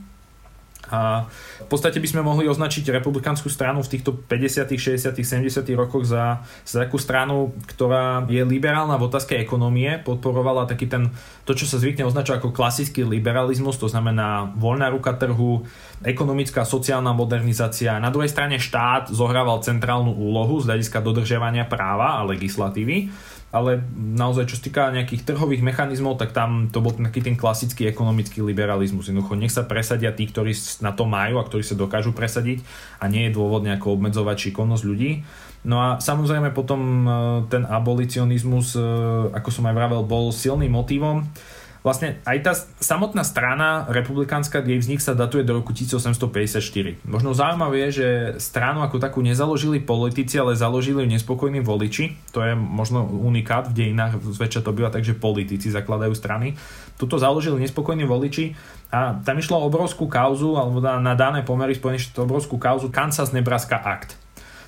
A 0.87 1.27
v 1.63 1.67
podstate 1.67 1.99
by 1.99 2.07
sme 2.07 2.21
mohli 2.23 2.47
označiť 2.47 2.87
republikánsku 2.95 3.51
stranu 3.51 3.83
v 3.83 3.91
týchto 3.97 4.15
50., 4.15 4.71
60., 4.75 5.13
70. 5.13 5.51
rokoch 5.75 6.07
za, 6.07 6.41
za 6.63 6.87
takú 6.87 6.95
stranu, 6.95 7.51
ktorá 7.69 8.23
je 8.31 8.43
liberálna 8.43 8.95
v 8.95 9.07
otázke 9.11 9.35
ekonomie, 9.35 9.99
podporovala 10.01 10.67
taký 10.67 10.87
ten, 10.87 11.11
to, 11.43 11.51
čo 11.55 11.67
sa 11.67 11.79
zvykne 11.79 12.07
označovať 12.07 12.39
ako 12.39 12.55
klasický 12.55 13.03
liberalizmus, 13.03 13.75
to 13.79 13.91
znamená 13.91 14.51
voľná 14.55 14.87
ruka 14.91 15.15
trhu, 15.15 15.67
ekonomická 16.05 16.63
sociálna 16.63 17.11
modernizácia. 17.11 17.97
Na 17.97 18.13
druhej 18.13 18.29
strane 18.29 18.61
štát 18.61 19.09
zohrával 19.09 19.65
centrálnu 19.65 20.13
úlohu 20.13 20.61
z 20.61 20.71
hľadiska 20.71 21.01
dodržiavania 21.01 21.65
práva 21.65 22.21
a 22.21 22.27
legislatívy 22.27 23.09
ale 23.57 23.81
naozaj 23.93 24.45
čo 24.47 24.55
sa 24.61 24.63
týka 24.63 24.93
nejakých 24.93 25.25
trhových 25.25 25.65
mechanizmov, 25.65 26.21
tak 26.21 26.31
tam 26.31 26.69
to 26.69 26.79
bol 26.79 26.93
taký 26.93 27.25
ten 27.25 27.33
klasický 27.33 27.89
ekonomický 27.89 28.45
liberalizmus. 28.45 29.09
Jednoducho 29.09 29.33
nech 29.33 29.53
sa 29.53 29.65
presadia 29.65 30.13
tí, 30.13 30.29
ktorí 30.29 30.53
na 30.85 30.93
to 30.93 31.09
majú 31.09 31.41
a 31.41 31.47
ktorí 31.47 31.65
sa 31.65 31.73
dokážu 31.73 32.13
presadiť 32.13 32.61
a 33.01 33.09
nie 33.09 33.27
je 33.27 33.35
dôvod 33.35 33.65
nejako 33.65 33.97
obmedzovať 33.97 34.49
šikovnosť 34.49 34.83
ľudí. 34.85 35.25
No 35.67 35.81
a 35.81 35.87
samozrejme 35.99 36.55
potom 36.55 36.79
e, 36.79 37.09
ten 37.51 37.67
abolicionizmus, 37.67 38.77
e, 38.77 38.81
ako 39.33 39.49
som 39.51 39.67
aj 39.67 39.75
vravel, 39.75 40.01
bol 40.05 40.29
silným 40.31 40.71
motivom 40.71 41.27
vlastne 41.87 42.19
aj 42.27 42.37
tá 42.43 42.51
samotná 42.83 43.23
strana 43.23 43.87
republikánska, 43.87 44.59
jej 44.59 44.75
vznik 44.75 44.99
sa 44.99 45.15
datuje 45.15 45.47
do 45.47 45.55
roku 45.55 45.71
1854. 45.71 46.59
Možno 47.07 47.31
zaujímavé 47.31 47.87
je, 47.87 48.03
že 48.03 48.07
stranu 48.43 48.83
ako 48.83 48.99
takú 48.99 49.23
nezaložili 49.23 49.79
politici, 49.79 50.35
ale 50.35 50.59
založili 50.59 50.99
ju 50.99 51.07
nespokojní 51.07 51.63
voliči. 51.63 52.19
To 52.35 52.43
je 52.43 52.51
možno 52.59 53.07
unikát 53.07 53.71
v 53.71 53.87
dejinách, 53.87 54.19
zväčša 54.19 54.67
to 54.67 54.75
býva 54.75 54.91
tak, 54.91 55.07
že 55.07 55.15
politici 55.15 55.71
zakladajú 55.71 56.11
strany. 56.11 56.59
Tuto 56.99 57.15
založili 57.15 57.63
nespokojní 57.63 58.03
voliči 58.03 58.51
a 58.91 59.23
tam 59.23 59.39
išlo 59.39 59.63
obrovskú 59.63 60.11
kauzu, 60.11 60.59
alebo 60.59 60.83
na 60.83 61.15
dané 61.15 61.47
pomery 61.47 61.71
Spojených 61.71 62.11
obrovskú 62.19 62.59
kauzu 62.59 62.91
Kansas-Nebraska 62.91 63.79
Act. 63.79 64.19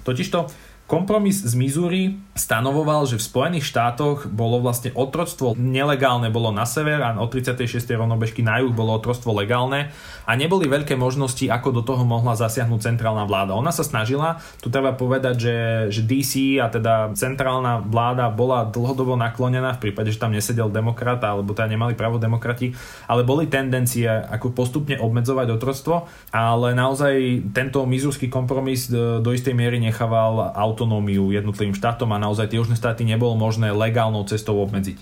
Totižto 0.07 0.47
Kompromis 0.89 1.45
z 1.45 1.53
Missouri 1.53 2.17
stanovoval, 2.41 3.05
že 3.05 3.21
v 3.21 3.27
Spojených 3.29 3.69
štátoch 3.69 4.25
bolo 4.25 4.57
vlastne 4.57 4.89
otroctvo 4.97 5.53
nelegálne 5.53 6.33
bolo 6.33 6.49
na 6.49 6.65
sever 6.65 6.97
a 7.05 7.13
od 7.21 7.29
36. 7.29 7.69
rovnobežky 7.93 8.41
na 8.41 8.57
juh 8.57 8.73
bolo 8.73 8.97
otroctvo 8.97 9.37
legálne 9.37 9.93
a 10.25 10.31
neboli 10.33 10.65
veľké 10.65 10.97
možnosti, 10.97 11.45
ako 11.45 11.69
do 11.69 11.81
toho 11.85 12.01
mohla 12.01 12.33
zasiahnuť 12.33 12.81
centrálna 12.81 13.29
vláda. 13.29 13.53
Ona 13.53 13.69
sa 13.69 13.85
snažila, 13.85 14.41
tu 14.57 14.73
treba 14.73 14.97
povedať, 14.97 15.35
že, 15.37 15.57
že 15.93 16.01
DC 16.01 16.57
a 16.57 16.73
teda 16.73 17.13
centrálna 17.13 17.85
vláda 17.85 18.33
bola 18.33 18.65
dlhodobo 18.65 19.13
naklonená 19.13 19.77
v 19.77 19.91
prípade, 19.91 20.09
že 20.09 20.17
tam 20.17 20.33
nesedel 20.33 20.73
demokrat 20.73 21.21
alebo 21.21 21.53
teda 21.53 21.69
nemali 21.69 21.93
právo 21.93 22.17
demokrati, 22.17 22.73
ale 23.05 23.21
boli 23.21 23.45
tendencie 23.45 24.09
ako 24.09 24.57
postupne 24.57 24.97
obmedzovať 24.97 25.53
otroctvo, 25.53 26.09
ale 26.33 26.73
naozaj 26.73 27.45
tento 27.53 27.85
mizurský 27.85 28.25
kompromis 28.25 28.89
do, 28.89 29.21
do 29.21 29.29
istej 29.29 29.53
miery 29.53 29.77
nechával 29.77 30.49
auto 30.49 30.79
autonómiu 30.79 31.35
jednotlivým 31.35 31.75
štátom 31.75 32.07
a 32.15 32.23
naozaj 32.29 32.53
tie 32.53 32.61
južné 32.61 32.77
štáty 32.77 33.01
nebolo 33.01 33.33
možné 33.33 33.73
legálnou 33.73 34.21
cestou 34.29 34.61
obmedziť. 34.61 35.01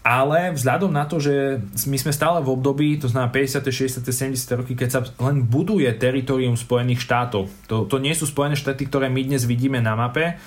Ale 0.00 0.56
vzhľadom 0.56 0.88
na 0.88 1.04
to, 1.04 1.20
že 1.20 1.60
my 1.84 2.00
sme 2.00 2.16
stále 2.16 2.40
v 2.40 2.56
období, 2.56 2.96
to 2.96 3.12
znamená 3.12 3.28
50., 3.28 3.68
60., 3.68 4.08
70. 4.08 4.60
roky, 4.64 4.72
keď 4.72 4.88
sa 4.88 5.00
len 5.20 5.44
buduje 5.44 5.92
teritorium 5.92 6.56
Spojených 6.56 7.04
štátov. 7.04 7.52
To, 7.68 7.84
to 7.84 8.00
nie 8.00 8.16
sú 8.16 8.24
Spojené 8.24 8.56
štáty, 8.56 8.88
ktoré 8.88 9.12
my 9.12 9.20
dnes 9.28 9.44
vidíme 9.44 9.76
na 9.84 9.92
mape. 9.92 10.40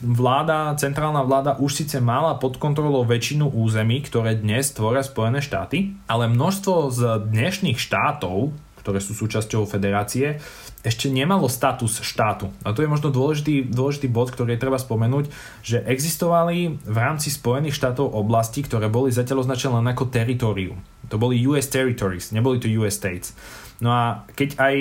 Vláda, 0.00 0.78
centrálna 0.78 1.26
vláda 1.26 1.58
už 1.58 1.84
síce 1.84 1.98
mala 1.98 2.38
pod 2.38 2.56
kontrolou 2.62 3.02
väčšinu 3.02 3.50
území, 3.50 4.00
ktoré 4.06 4.38
dnes 4.38 4.70
tvoria 4.70 5.02
Spojené 5.02 5.42
štáty, 5.42 5.98
ale 6.06 6.30
množstvo 6.30 6.94
z 6.94 7.00
dnešných 7.34 7.82
štátov, 7.82 8.54
ktoré 8.90 8.98
sú 8.98 9.14
súčasťou 9.14 9.70
federácie, 9.70 10.42
ešte 10.82 11.06
nemalo 11.06 11.46
status 11.46 12.02
štátu. 12.02 12.50
A 12.66 12.74
to 12.74 12.82
je 12.82 12.90
možno 12.90 13.14
dôležitý, 13.14 13.70
dôležitý 13.70 14.10
bod, 14.10 14.34
ktorý 14.34 14.58
je 14.58 14.62
treba 14.66 14.82
spomenúť, 14.82 15.30
že 15.62 15.86
existovali 15.86 16.82
v 16.82 16.96
rámci 16.98 17.30
Spojených 17.30 17.78
štátov 17.78 18.10
oblasti, 18.10 18.66
ktoré 18.66 18.90
boli 18.90 19.14
zatiaľ 19.14 19.46
označené 19.46 19.78
len 19.78 19.94
ako 19.94 20.10
teritorium. 20.10 20.82
To 21.06 21.22
boli 21.22 21.38
US 21.46 21.70
territories, 21.70 22.34
neboli 22.34 22.58
to 22.58 22.66
US 22.82 22.98
states. 22.98 23.30
No 23.78 23.94
a 23.94 24.26
keď 24.34 24.58
aj 24.58 24.74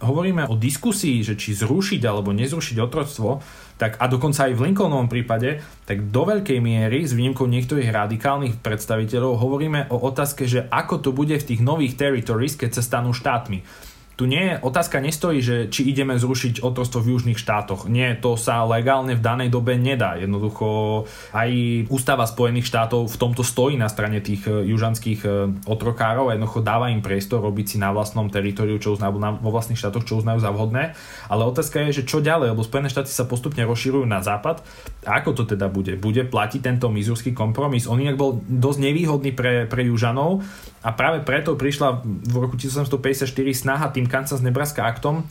hovoríme 0.00 0.48
o 0.48 0.56
diskusii, 0.56 1.20
že 1.20 1.36
či 1.36 1.52
zrušiť 1.52 2.00
alebo 2.08 2.32
nezrušiť 2.32 2.76
otroctvo, 2.80 3.44
tak 3.82 3.98
a 3.98 4.06
dokonca 4.06 4.46
aj 4.46 4.54
v 4.54 4.70
Lincolnovom 4.70 5.10
prípade, 5.10 5.58
tak 5.82 6.14
do 6.14 6.22
veľkej 6.22 6.62
miery, 6.62 7.02
s 7.02 7.18
výnimkou 7.18 7.50
niektorých 7.50 7.90
radikálnych 7.90 8.62
predstaviteľov, 8.62 9.42
hovoríme 9.42 9.90
o 9.90 9.98
otázke, 10.06 10.46
že 10.46 10.70
ako 10.70 11.02
to 11.02 11.10
bude 11.10 11.34
v 11.34 11.48
tých 11.50 11.58
nových 11.58 11.98
territories, 11.98 12.54
keď 12.54 12.78
sa 12.78 12.86
stanú 12.86 13.10
štátmi 13.10 13.90
tu 14.12 14.28
nie, 14.28 14.60
otázka 14.60 15.00
nestojí, 15.00 15.40
že 15.40 15.56
či 15.72 15.88
ideme 15.88 16.20
zrušiť 16.20 16.60
otrostvo 16.60 17.00
v 17.00 17.16
južných 17.16 17.40
štátoch. 17.40 17.88
Nie, 17.88 18.12
to 18.12 18.36
sa 18.36 18.62
legálne 18.68 19.16
v 19.16 19.24
danej 19.24 19.48
dobe 19.48 19.80
nedá. 19.80 20.20
Jednoducho 20.20 21.04
aj 21.32 21.50
ústava 21.88 22.28
Spojených 22.28 22.68
štátov 22.68 23.08
v 23.08 23.16
tomto 23.16 23.40
stojí 23.40 23.80
na 23.80 23.88
strane 23.88 24.20
tých 24.20 24.44
e, 24.44 24.68
južanských 24.68 25.20
e, 25.24 25.28
otrokárov 25.64 26.28
a 26.28 26.36
jednoducho 26.36 26.60
dáva 26.60 26.92
im 26.92 27.00
priestor 27.00 27.40
robiť 27.40 27.66
si 27.72 27.76
na 27.80 27.88
vlastnom 27.88 28.28
teritoriu, 28.28 28.76
čo 28.76 28.92
uznajú, 28.94 29.16
vo 29.16 29.50
vlastných 29.50 29.80
štátoch, 29.80 30.04
čo 30.04 30.20
uznajú 30.20 30.44
za 30.44 30.52
vhodné. 30.52 30.92
Ale 31.32 31.48
otázka 31.48 31.88
je, 31.88 32.04
že 32.04 32.08
čo 32.08 32.20
ďalej, 32.20 32.52
lebo 32.52 32.62
Spojené 32.62 32.92
štáty 32.92 33.08
sa 33.08 33.24
postupne 33.24 33.64
rozširujú 33.64 34.04
na 34.04 34.20
západ. 34.20 34.60
A 35.08 35.24
ako 35.24 35.40
to 35.40 35.42
teda 35.56 35.72
bude? 35.72 35.96
Bude 35.96 36.28
platiť 36.28 36.60
tento 36.60 36.92
mizurský 36.92 37.32
kompromis? 37.32 37.88
On 37.88 37.96
inak 37.96 38.20
bol 38.20 38.44
dosť 38.44 38.78
nevýhodný 38.78 39.32
pre, 39.32 39.64
pre 39.64 39.88
južanov 39.88 40.44
a 40.82 40.90
práve 40.90 41.22
preto 41.22 41.54
prišla 41.54 42.02
v 42.04 42.34
roku 42.36 42.58
1854 42.58 43.30
snaha 43.54 43.86
tým 43.94 44.10
Kansas 44.10 44.42
Nebraska 44.42 44.82
aktom 44.82 45.22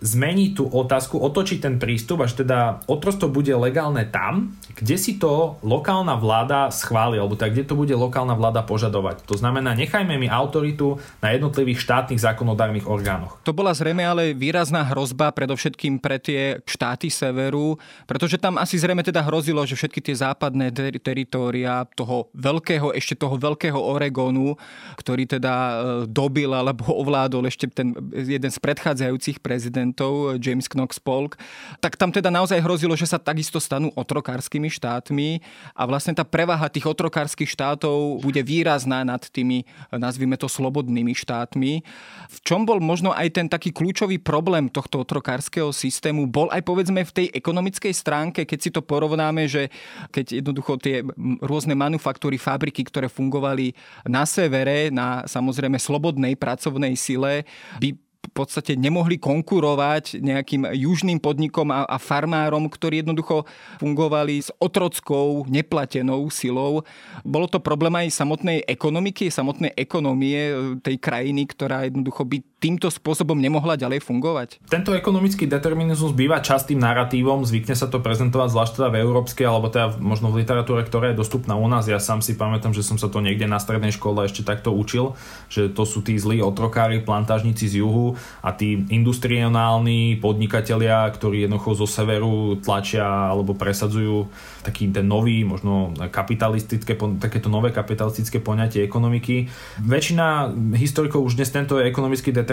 zmení 0.00 0.54
tú 0.54 0.66
otázku, 0.68 1.18
otočí 1.18 1.58
ten 1.58 1.78
prístup, 1.78 2.22
až 2.22 2.38
teda 2.38 2.84
otrostvo 2.86 3.30
bude 3.30 3.50
legálne 3.54 4.06
tam, 4.06 4.54
kde 4.78 4.96
si 4.98 5.18
to 5.18 5.58
lokálna 5.66 6.14
vláda 6.16 6.70
schváli, 6.70 7.18
alebo 7.18 7.34
tak, 7.34 7.54
kde 7.54 7.66
to 7.66 7.74
bude 7.74 7.94
lokálna 7.94 8.38
vláda 8.38 8.62
požadovať. 8.62 9.26
To 9.26 9.34
znamená, 9.34 9.74
nechajme 9.74 10.14
mi 10.14 10.30
autoritu 10.30 11.02
na 11.18 11.34
jednotlivých 11.34 11.82
štátnych 11.82 12.20
zákonodárnych 12.22 12.86
orgánoch. 12.86 13.42
To 13.42 13.50
bola 13.50 13.74
zrejme 13.74 14.06
ale 14.06 14.34
výrazná 14.34 14.86
hrozba, 14.86 15.34
predovšetkým 15.34 15.98
pre 15.98 16.22
tie 16.22 16.62
štáty 16.62 17.10
severu, 17.10 17.78
pretože 18.06 18.38
tam 18.38 18.58
asi 18.60 18.78
zrejme 18.78 19.02
teda 19.02 19.26
hrozilo, 19.26 19.66
že 19.66 19.74
všetky 19.74 19.98
tie 19.98 20.14
západné 20.14 20.70
ter- 20.70 20.98
teritória 21.02 21.82
toho 21.98 22.30
veľkého, 22.36 22.94
ešte 22.94 23.18
toho 23.18 23.34
veľkého 23.34 23.76
Oregonu, 23.78 24.54
ktorý 24.94 25.26
teda 25.26 25.54
e, 25.54 25.74
dobil 26.06 26.50
alebo 26.52 26.86
ovládol 27.02 27.50
ešte 27.50 27.66
ten 27.70 27.96
jeden 28.12 28.50
z 28.50 28.58
predchádzajúcich 28.60 29.40
prezidentov, 29.40 29.87
prezidentov 29.88 30.36
James 30.44 30.68
Knox 30.68 31.00
Polk, 31.00 31.40
tak 31.80 31.96
tam 31.96 32.12
teda 32.12 32.28
naozaj 32.28 32.60
hrozilo, 32.60 32.92
že 32.96 33.08
sa 33.08 33.16
takisto 33.16 33.56
stanú 33.56 33.88
otrokárskymi 33.96 34.68
štátmi 34.68 35.40
a 35.72 35.82
vlastne 35.88 36.12
tá 36.12 36.24
prevaha 36.24 36.68
tých 36.68 36.84
otrokárskych 36.84 37.48
štátov 37.48 38.20
bude 38.20 38.44
výrazná 38.44 39.04
nad 39.04 39.24
tými, 39.24 39.64
nazvime 39.94 40.36
to, 40.36 40.48
slobodnými 40.48 41.12
štátmi. 41.16 41.80
V 42.28 42.38
čom 42.44 42.68
bol 42.68 42.80
možno 42.80 43.14
aj 43.14 43.40
ten 43.40 43.46
taký 43.48 43.72
kľúčový 43.72 44.20
problém 44.20 44.68
tohto 44.68 45.00
otrokárskeho 45.04 45.72
systému? 45.72 46.28
Bol 46.28 46.52
aj 46.52 46.64
povedzme 46.64 47.04
v 47.04 47.14
tej 47.14 47.26
ekonomickej 47.32 47.92
stránke, 47.94 48.40
keď 48.44 48.58
si 48.58 48.70
to 48.72 48.84
porovnáme, 48.84 49.48
že 49.48 49.72
keď 50.12 50.42
jednoducho 50.44 50.76
tie 50.80 51.04
rôzne 51.40 51.72
manufaktúry, 51.78 52.36
fabriky, 52.36 52.84
ktoré 52.84 53.06
fungovali 53.06 53.72
na 54.08 54.24
severe, 54.24 54.90
na 54.92 55.24
samozrejme 55.28 55.78
slobodnej 55.78 56.34
pracovnej 56.34 56.96
sile, 56.98 57.44
by 57.78 58.07
v 58.28 58.32
podstate 58.36 58.76
nemohli 58.76 59.16
konkurovať 59.16 60.20
nejakým 60.20 60.68
južným 60.76 61.18
podnikom 61.18 61.72
a, 61.72 61.88
a 61.88 61.96
farmárom, 61.96 62.68
ktorí 62.68 63.00
jednoducho 63.00 63.48
fungovali 63.80 64.44
s 64.44 64.52
otrockou, 64.60 65.48
neplatenou 65.48 66.28
silou. 66.28 66.84
Bolo 67.24 67.48
to 67.48 67.58
problém 67.58 67.96
aj 67.96 68.12
samotnej 68.12 68.62
ekonomiky, 68.68 69.32
samotnej 69.32 69.72
ekonomie 69.74 70.52
tej 70.84 70.96
krajiny, 71.00 71.48
ktorá 71.48 71.88
jednoducho 71.88 72.28
by 72.28 72.38
týmto 72.58 72.90
spôsobom 72.90 73.38
nemohla 73.38 73.78
ďalej 73.78 74.02
fungovať? 74.02 74.58
Tento 74.66 74.90
ekonomický 74.90 75.46
determinizmus 75.46 76.10
býva 76.10 76.42
častým 76.42 76.82
narratívom, 76.82 77.46
zvykne 77.46 77.78
sa 77.78 77.86
to 77.86 78.02
prezentovať 78.02 78.50
zvlášť 78.50 78.72
teda 78.82 78.88
v 78.90 79.00
európskej, 79.06 79.46
alebo 79.46 79.70
teda 79.70 79.94
možno 80.02 80.34
v 80.34 80.42
literatúre, 80.42 80.82
ktorá 80.82 81.14
je 81.14 81.22
dostupná 81.22 81.54
u 81.54 81.70
nás. 81.70 81.86
Ja 81.86 82.02
sám 82.02 82.18
si 82.18 82.34
pamätám, 82.34 82.74
že 82.74 82.82
som 82.82 82.98
sa 82.98 83.06
to 83.06 83.22
niekde 83.22 83.46
na 83.46 83.62
strednej 83.62 83.94
škole 83.94 84.26
ešte 84.26 84.42
takto 84.42 84.74
učil, 84.74 85.14
že 85.46 85.70
to 85.70 85.86
sú 85.86 86.02
tí 86.02 86.18
zlí 86.18 86.42
otrokári, 86.42 86.98
plantážnici 86.98 87.70
z 87.70 87.86
juhu 87.86 88.18
a 88.42 88.50
tí 88.50 88.82
industriálni 88.90 90.18
podnikatelia, 90.18 91.06
ktorí 91.14 91.46
jednoducho 91.46 91.78
zo 91.78 91.86
severu 91.86 92.58
tlačia 92.58 93.06
alebo 93.06 93.54
presadzujú 93.54 94.26
taký 94.66 94.90
ten 94.90 95.06
nový, 95.06 95.46
možno 95.46 95.94
kapitalistické, 96.10 96.98
takéto 97.22 97.46
nové 97.46 97.70
kapitalistické 97.70 98.42
poňatie 98.42 98.82
ekonomiky. 98.82 99.46
Väčšina 99.78 100.50
historikov 100.74 101.22
už 101.22 101.38
dnes 101.38 101.54
tento 101.54 101.78
ekonomický 101.78 102.34
determinizmus 102.34 102.47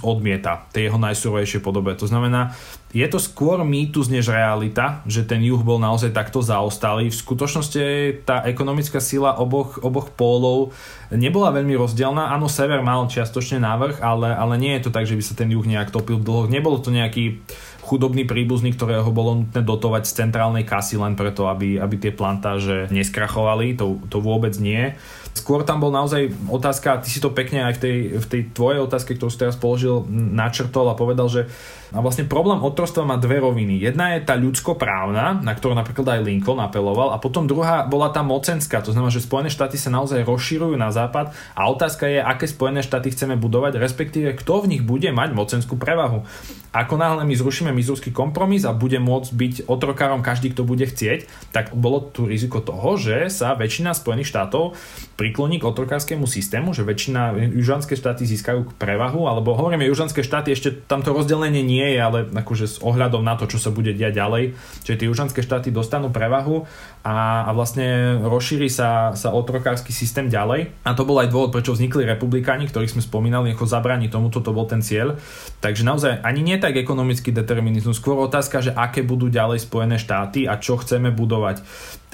odmieta, 0.00 0.64
tej 0.72 0.88
jeho 0.88 0.98
najsurovejšej 1.02 1.60
podobe. 1.60 1.92
To 1.98 2.06
znamená, 2.08 2.54
je 2.94 3.02
to 3.10 3.18
skôr 3.18 3.58
mýtus 3.66 4.06
než 4.06 4.30
realita, 4.30 5.02
že 5.02 5.26
ten 5.26 5.42
juh 5.42 5.58
bol 5.60 5.82
naozaj 5.82 6.14
takto 6.14 6.38
zaostalý. 6.38 7.10
V 7.10 7.20
skutočnosti 7.26 7.82
tá 8.22 8.46
ekonomická 8.46 9.02
sila 9.02 9.34
oboch, 9.34 9.82
oboch 9.82 10.14
pólov 10.14 10.70
nebola 11.10 11.50
veľmi 11.50 11.74
rozdielna. 11.74 12.30
Áno, 12.30 12.46
sever 12.46 12.86
mal 12.86 13.10
čiastočne 13.10 13.58
návrh, 13.58 13.98
ale, 13.98 14.30
ale 14.30 14.54
nie 14.62 14.78
je 14.78 14.86
to 14.86 14.94
tak, 14.94 15.10
že 15.10 15.18
by 15.18 15.22
sa 15.26 15.34
ten 15.34 15.50
juh 15.50 15.66
nejak 15.66 15.90
topil 15.90 16.22
dlho. 16.22 16.46
Nebolo 16.46 16.78
to 16.78 16.94
nejaký 16.94 17.42
chudobný 17.84 18.24
príbuzný, 18.24 18.72
ktorého 18.72 19.12
bolo 19.12 19.44
nutné 19.44 19.60
dotovať 19.60 20.08
z 20.08 20.24
centrálnej 20.24 20.64
kasy 20.64 20.96
len 20.96 21.12
preto, 21.14 21.52
aby, 21.52 21.76
aby 21.76 22.00
tie 22.00 22.12
plantáže 22.16 22.88
neskrachovali. 22.88 23.76
To, 23.76 24.00
to 24.08 24.24
vôbec 24.24 24.56
nie. 24.56 24.96
Skôr 25.34 25.66
tam 25.66 25.82
bol 25.82 25.90
naozaj 25.90 26.30
otázka, 26.46 27.02
ty 27.02 27.10
si 27.10 27.18
to 27.18 27.34
pekne 27.34 27.66
aj 27.66 27.74
v 27.76 27.80
tej, 27.82 27.96
v 28.22 28.26
tej 28.26 28.42
tvojej 28.54 28.80
otázke, 28.86 29.18
ktorú 29.18 29.28
si 29.28 29.42
teraz 29.42 29.58
položil, 29.58 30.06
načrtol 30.08 30.86
a 30.88 30.94
povedal, 30.94 31.26
že 31.26 31.50
a 31.94 32.02
vlastne 32.02 32.26
problém 32.26 32.58
otrostva 32.58 33.06
má 33.06 33.14
dve 33.14 33.38
roviny. 33.38 33.78
Jedna 33.78 34.18
je 34.18 34.26
tá 34.26 34.34
ľudskoprávna, 34.34 35.38
na 35.38 35.52
ktorú 35.54 35.78
napríklad 35.78 36.18
aj 36.18 36.26
Lincoln 36.26 36.58
apeloval, 36.58 37.14
a 37.14 37.22
potom 37.22 37.46
druhá 37.46 37.86
bola 37.86 38.10
tá 38.10 38.18
mocenská, 38.26 38.82
to 38.82 38.90
znamená, 38.90 39.14
že 39.14 39.22
Spojené 39.22 39.46
štáty 39.46 39.78
sa 39.78 39.94
naozaj 39.94 40.26
rozširujú 40.26 40.74
na 40.74 40.90
západ 40.90 41.30
a 41.54 41.70
otázka 41.70 42.10
je, 42.10 42.18
aké 42.18 42.50
Spojené 42.50 42.82
štáty 42.82 43.14
chceme 43.14 43.38
budovať, 43.38 43.78
respektíve 43.78 44.34
kto 44.34 44.66
v 44.66 44.74
nich 44.74 44.82
bude 44.82 45.06
mať 45.14 45.38
mocenskú 45.38 45.78
prevahu. 45.78 46.26
Ako 46.74 46.98
náhle 46.98 47.22
my 47.22 47.34
zrušíme 47.38 47.70
mizurský 47.74 48.14
kompromis 48.14 48.62
a 48.62 48.72
bude 48.72 49.02
môcť 49.02 49.30
byť 49.34 49.54
otrokárom 49.66 50.22
každý, 50.22 50.54
kto 50.54 50.62
bude 50.62 50.86
chcieť, 50.86 51.26
tak 51.50 51.74
bolo 51.74 51.98
tu 52.00 52.30
riziko 52.30 52.62
toho, 52.62 52.94
že 52.94 53.28
sa 53.28 53.58
väčšina 53.58 53.92
Spojených 53.92 54.30
štátov 54.30 54.78
prikloní 55.18 55.58
k 55.58 55.66
otrokárskému 55.66 56.26
systému, 56.26 56.74
že 56.74 56.86
väčšina 56.86 57.34
južanské 57.54 57.94
štáty 57.94 58.26
získajú 58.26 58.78
prevahu, 58.78 59.26
alebo 59.26 59.54
hovoríme 59.58 59.86
južanské 59.86 60.22
štáty, 60.22 60.54
ešte 60.54 60.74
tamto 60.86 61.14
rozdelenie 61.14 61.62
nie 61.62 61.86
je, 61.94 61.98
ale 61.98 62.18
akože 62.30 62.66
s 62.66 62.76
ohľadom 62.82 63.22
na 63.22 63.34
to, 63.38 63.46
čo 63.50 63.58
sa 63.58 63.74
bude 63.74 63.94
diať 63.94 64.18
ďalej, 64.18 64.44
že 64.86 64.98
tie 64.98 65.06
južanské 65.10 65.42
štáty 65.42 65.70
dostanú 65.70 66.10
prevahu 66.10 66.66
a, 67.06 67.46
a 67.46 67.50
vlastne 67.52 68.18
rozšíri 68.22 68.66
sa, 68.70 69.14
sa 69.14 69.30
otrokársky 69.34 69.92
systém 69.92 70.26
ďalej. 70.30 70.72
A 70.82 70.96
to 70.96 71.06
bol 71.06 71.20
aj 71.20 71.30
dôvod, 71.30 71.54
prečo 71.54 71.74
vznikli 71.74 72.06
republikáni, 72.06 72.66
ktorých 72.66 72.98
sme 72.98 73.02
spomínali, 73.02 73.54
ako 73.54 73.70
zabrani 73.70 74.10
tomuto, 74.10 74.42
to 74.42 74.54
bol 74.54 74.66
ten 74.66 74.82
cieľ. 74.82 75.18
Takže 75.62 75.86
naozaj 75.86 76.24
ani 76.24 76.40
nie 76.40 76.56
tak 76.58 76.74
ekonomický 76.74 77.30
determinizmus, 77.64 77.96
skôr 77.96 78.20
otázka, 78.20 78.60
že 78.60 78.76
aké 78.76 79.00
budú 79.00 79.32
ďalej 79.32 79.64
Spojené 79.64 79.96
štáty 79.96 80.44
a 80.44 80.60
čo 80.60 80.76
chceme 80.76 81.08
budovať. 81.08 81.64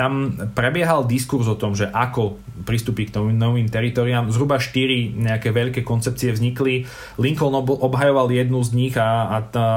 Tam 0.00 0.32
prebiehal 0.56 1.04
diskurs 1.04 1.44
o 1.44 1.60
tom, 1.60 1.76
že 1.76 1.84
ako 1.92 2.40
pristúpiť 2.64 3.12
k 3.12 3.20
novým, 3.20 3.36
novým 3.36 3.68
teritoriám. 3.68 4.32
Zhruba 4.32 4.56
štyri 4.56 5.12
nejaké 5.12 5.52
veľké 5.52 5.84
koncepcie 5.84 6.32
vznikli. 6.32 6.88
Lincoln 7.20 7.52
obhajoval 7.52 8.32
jednu 8.32 8.64
z 8.64 8.70
nich 8.72 8.94
a, 8.96 9.28
a 9.28 9.36
tá 9.44 9.68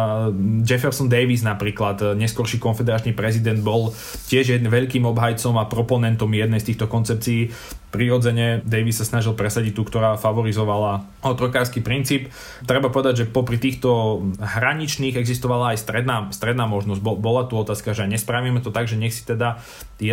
Jefferson 0.64 1.12
Davis 1.12 1.44
napríklad, 1.44 2.16
neskorší 2.16 2.56
konfederačný 2.64 3.12
prezident, 3.12 3.60
bol 3.60 3.92
tiež 4.32 4.56
jedným 4.56 4.72
veľkým 4.72 5.04
obhajcom 5.04 5.60
a 5.60 5.68
proponentom 5.68 6.32
jednej 6.32 6.64
z 6.64 6.72
týchto 6.72 6.88
koncepcií 6.88 7.52
prirodzene 7.94 8.66
Davis 8.66 8.98
sa 8.98 9.06
snažil 9.06 9.38
presadiť 9.38 9.78
tú, 9.78 9.86
ktorá 9.86 10.18
favorizovala 10.18 11.06
otrokársky 11.22 11.86
princíp. 11.86 12.34
Treba 12.66 12.90
povedať, 12.90 13.22
že 13.22 13.30
popri 13.30 13.62
týchto 13.62 14.18
hraničných 14.42 15.14
existovala 15.14 15.78
aj 15.78 15.86
stredná, 15.86 16.18
stredná 16.34 16.66
možnosť. 16.66 17.06
Bola 17.06 17.46
tu 17.46 17.54
otázka, 17.54 17.94
že 17.94 18.10
nespravíme 18.10 18.66
to 18.66 18.74
tak, 18.74 18.90
že 18.90 18.98
nech 18.98 19.14
si 19.14 19.22
teda 19.22 19.62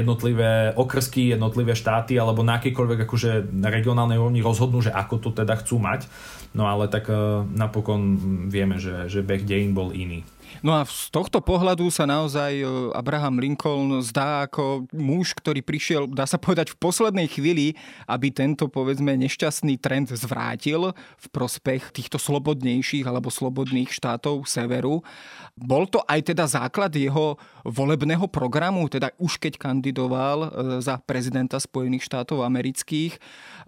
jednotlivé 0.01 0.73
okrsky, 0.75 1.37
jednotlivé 1.37 1.77
štáty 1.77 2.17
alebo 2.17 2.41
na 2.43 2.59
akýkoľvek 2.59 3.07
akože 3.07 3.31
regionálnej 3.61 4.19
úrovni 4.19 4.41
rozhodnú, 4.43 4.81
že 4.81 4.91
ako 4.91 5.21
to 5.21 5.31
teda 5.33 5.55
chcú 5.61 5.79
mať. 5.79 6.09
No 6.57 6.67
ale 6.67 6.91
tak 6.91 7.07
uh, 7.07 7.47
napokon 7.47 8.19
vieme, 8.51 8.83
že, 8.83 9.07
že 9.07 9.23
beh 9.23 9.47
dejín 9.47 9.71
bol 9.71 9.95
iný. 9.95 10.27
No 10.61 10.77
a 10.77 10.85
z 10.85 11.09
tohto 11.09 11.41
pohľadu 11.41 11.89
sa 11.89 12.05
naozaj 12.05 12.53
e, 12.61 12.65
Abraham 12.93 13.41
Lincoln 13.41 14.05
zdá 14.05 14.45
ako 14.45 14.85
muž, 14.93 15.33
ktorý 15.33 15.65
prišiel, 15.65 16.05
dá 16.05 16.29
sa 16.29 16.37
povedať, 16.37 16.77
v 16.77 16.81
poslednej 16.83 17.31
chvíli, 17.33 17.73
aby 18.05 18.29
tento, 18.29 18.69
povedzme, 18.69 19.17
nešťastný 19.17 19.81
trend 19.81 20.13
zvrátil 20.13 20.93
v 20.95 21.27
prospech 21.33 21.97
týchto 21.97 22.21
slobodnejších 22.21 23.09
alebo 23.09 23.33
slobodných 23.33 23.89
štátov 23.89 24.45
severu. 24.45 25.01
Bol 25.57 25.89
to 25.89 26.05
aj 26.05 26.29
teda 26.29 26.45
základ 26.45 26.93
jeho 26.93 27.41
volebného 27.65 28.29
programu, 28.29 28.85
teda 28.93 29.17
už 29.17 29.41
keď 29.41 29.57
kandidoval 29.57 30.39
e, 30.45 30.49
za 30.85 31.01
prezidenta 31.01 31.57
Spojených 31.57 32.05
štátov 32.05 32.45
amerických. 32.45 33.17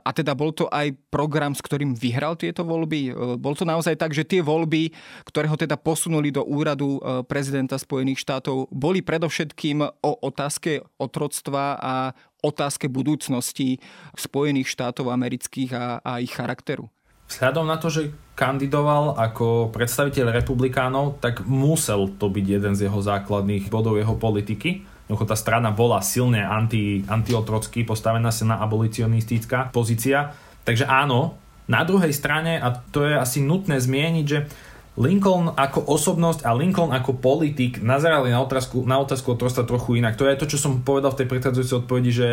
A 0.03 0.11
teda 0.11 0.37
bol 0.37 0.51
to 0.53 0.67
aj 0.69 0.93
program, 1.09 1.55
s 1.55 1.63
ktorým 1.63 1.95
vyhral 1.97 2.37
tieto 2.37 2.69
voľby. 2.69 3.01
E, 3.09 3.41
bol 3.41 3.57
to 3.57 3.65
naozaj 3.65 3.97
tak, 3.97 4.13
že 4.13 4.29
tie 4.29 4.45
voľby, 4.45 4.93
ktoré 5.25 5.49
ho 5.49 5.57
teda 5.57 5.81
posunuli 5.81 6.29
do 6.29 6.45
úradu, 6.45 6.72
úradu 6.73 6.97
e, 6.97 7.21
prezidenta 7.29 7.77
Spojených 7.77 8.25
štátov 8.25 8.73
boli 8.73 9.05
predovšetkým 9.05 9.85
o 9.85 10.13
otázke 10.25 10.81
otroctva 10.97 11.77
a 11.77 11.95
otázke 12.41 12.89
budúcnosti 12.89 13.77
Spojených 14.17 14.73
štátov 14.73 15.13
amerických 15.13 15.71
a, 15.77 16.01
a 16.01 16.13
ich 16.25 16.33
charakteru. 16.33 16.89
Vzhľadom 17.29 17.69
na 17.69 17.77
to, 17.77 17.93
že 17.93 18.13
kandidoval 18.33 19.21
ako 19.21 19.69
predstaviteľ 19.69 20.33
republikánov, 20.33 21.21
tak 21.21 21.45
musel 21.45 22.09
to 22.17 22.33
byť 22.33 22.45
jeden 22.45 22.73
z 22.73 22.89
jeho 22.89 23.01
základných 23.05 23.69
bodov 23.69 24.01
jeho 24.01 24.17
politiky. 24.17 24.85
Jednoducho 25.07 25.29
tá 25.29 25.37
strana 25.37 25.69
bola 25.69 26.01
silne 26.01 26.41
anti, 26.41 27.05
antiotrocky 27.05 27.85
postavená 27.85 28.33
sa 28.33 28.49
na 28.49 28.57
abolicionistická 28.65 29.73
pozícia. 29.73 30.33
Takže 30.65 30.89
áno, 30.89 31.37
na 31.69 31.85
druhej 31.85 32.13
strane, 32.13 32.59
a 32.59 32.75
to 32.75 33.05
je 33.07 33.15
asi 33.17 33.39
nutné 33.41 33.81
zmieniť, 33.81 34.27
že 34.27 34.39
Lincoln 34.93 35.57
ako 35.57 35.89
osobnosť 35.89 36.45
a 36.45 36.53
Lincoln 36.53 36.93
ako 36.93 37.17
politik 37.17 37.81
nazerali 37.81 38.29
na 38.29 38.45
otázku, 38.45 38.85
na 38.85 39.01
otázku 39.01 39.33
otrostva 39.33 39.65
trochu 39.65 39.97
inak. 39.97 40.21
To 40.21 40.29
je 40.29 40.37
to, 40.37 40.45
čo 40.45 40.61
som 40.61 40.85
povedal 40.85 41.17
v 41.17 41.25
tej 41.25 41.29
predchádzajúcej 41.33 41.79
odpovedi, 41.81 42.11
že 42.13 42.29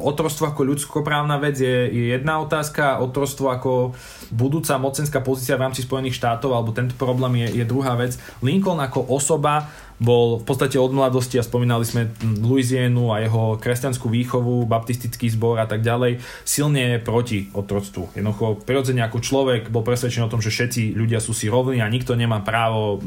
otrostvo 0.00 0.48
ako 0.48 0.72
ľudskoprávna 0.72 1.36
vec 1.36 1.60
je, 1.60 1.84
je 1.92 2.16
jedna 2.16 2.40
otázka, 2.40 3.04
otrostvo 3.04 3.52
ako 3.52 3.92
budúca 4.32 4.80
mocenská 4.80 5.20
pozícia 5.20 5.60
v 5.60 5.68
rámci 5.68 5.84
Spojených 5.84 6.16
štátov 6.16 6.56
alebo 6.56 6.72
tento 6.72 6.96
problém 6.96 7.44
je, 7.44 7.60
je 7.60 7.64
druhá 7.68 7.92
vec. 7.92 8.16
Lincoln 8.40 8.80
ako 8.80 9.04
osoba 9.12 9.68
bol 9.98 10.38
v 10.38 10.44
podstate 10.46 10.78
od 10.78 10.94
mladosti 10.94 11.42
a 11.42 11.46
spomínali 11.46 11.82
sme 11.82 12.14
Louisianu 12.22 13.10
a 13.10 13.22
jeho 13.22 13.58
kresťanskú 13.58 14.06
výchovu, 14.06 14.62
baptistický 14.70 15.26
zbor 15.26 15.58
a 15.58 15.66
tak 15.66 15.82
ďalej, 15.82 16.22
silne 16.46 17.02
proti 17.02 17.50
otroctvu. 17.50 18.14
Jednoducho, 18.14 18.62
prirodzene 18.62 19.02
ako 19.02 19.18
človek 19.18 19.62
bol 19.74 19.82
presvedčený 19.82 20.30
o 20.30 20.32
tom, 20.32 20.42
že 20.42 20.54
všetci 20.54 20.94
ľudia 20.94 21.18
sú 21.18 21.34
si 21.34 21.50
rovní 21.50 21.82
a 21.82 21.90
nikto 21.90 22.14
nemá 22.14 22.38
právo 22.46 23.02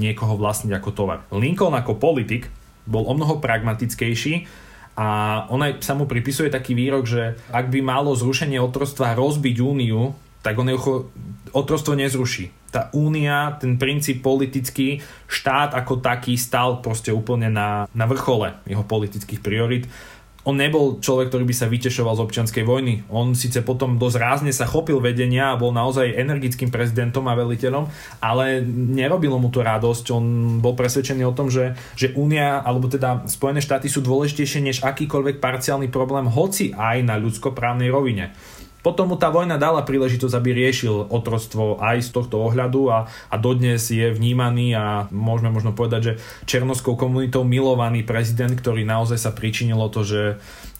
niekoho 0.00 0.40
vlastniť 0.40 0.72
ako 0.80 0.90
tovar. 0.96 1.18
Lincoln 1.28 1.76
ako 1.76 2.00
politik 2.00 2.48
bol 2.88 3.04
o 3.04 3.12
mnoho 3.12 3.38
pragmatickejší 3.38 4.48
a 4.96 5.08
on 5.52 5.60
aj 5.60 5.84
sa 5.84 5.92
mu 5.92 6.08
pripisuje 6.08 6.48
taký 6.48 6.72
výrok, 6.72 7.04
že 7.04 7.36
ak 7.52 7.68
by 7.68 7.84
malo 7.84 8.16
zrušenie 8.16 8.56
otroctva 8.58 9.12
rozbiť 9.12 9.56
úniu, 9.60 10.16
tak 10.40 10.56
on 10.56 10.72
otrostvo 11.52 11.92
nezruší 11.92 12.59
tá 12.70 12.88
únia, 12.94 13.58
ten 13.58 13.76
princíp 13.76 14.22
politický, 14.22 15.02
štát 15.26 15.74
ako 15.74 15.98
taký 15.98 16.38
stal 16.38 16.78
proste 16.78 17.10
úplne 17.10 17.50
na, 17.50 17.90
na 17.90 18.06
vrchole 18.06 18.54
jeho 18.64 18.86
politických 18.86 19.42
priorit. 19.42 19.84
On 20.40 20.56
nebol 20.56 20.96
človek, 21.04 21.28
ktorý 21.28 21.44
by 21.44 21.52
sa 21.52 21.68
vytešoval 21.68 22.16
z 22.16 22.24
občianskej 22.24 22.64
vojny. 22.64 23.04
On 23.12 23.36
síce 23.36 23.60
potom 23.60 24.00
dosť 24.00 24.16
rázne 24.16 24.52
sa 24.56 24.64
chopil 24.64 24.96
vedenia 24.96 25.52
a 25.52 25.60
bol 25.60 25.68
naozaj 25.68 26.16
energickým 26.16 26.72
prezidentom 26.72 27.28
a 27.28 27.36
veliteľom, 27.36 27.84
ale 28.24 28.64
nerobilo 28.72 29.36
mu 29.36 29.52
to 29.52 29.60
radosť. 29.60 30.04
On 30.16 30.24
bol 30.64 30.72
presvedčený 30.72 31.28
o 31.28 31.36
tom, 31.36 31.52
že, 31.52 31.76
že 31.92 32.16
Únia, 32.16 32.64
alebo 32.64 32.88
teda 32.88 33.28
Spojené 33.28 33.60
štáty 33.60 33.92
sú 33.92 34.00
dôležitejšie 34.00 34.64
než 34.64 34.80
akýkoľvek 34.80 35.44
parciálny 35.44 35.92
problém, 35.92 36.24
hoci 36.24 36.72
aj 36.72 37.04
na 37.04 37.20
ľudskoprávnej 37.20 37.92
rovine. 37.92 38.32
Potom 38.80 39.12
mu 39.12 39.16
tá 39.20 39.28
vojna 39.28 39.60
dala 39.60 39.84
príležitosť, 39.84 40.34
aby 40.36 40.50
riešil 40.56 41.12
otroctvo 41.12 41.80
aj 41.80 42.04
z 42.04 42.10
tohto 42.16 42.40
ohľadu 42.40 42.88
a, 42.88 42.98
a 43.06 43.36
dodnes 43.36 43.80
je 43.92 44.08
vnímaný 44.08 44.72
a 44.76 45.06
môžeme 45.12 45.52
možno 45.52 45.76
povedať, 45.76 46.00
že 46.00 46.12
černovskou 46.48 46.96
komunitou 46.96 47.44
milovaný 47.44 48.04
prezident, 48.04 48.52
ktorý 48.52 48.88
naozaj 48.88 49.20
sa 49.20 49.30
pričinilo 49.36 49.92
to, 49.92 50.04
že, 50.04 50.24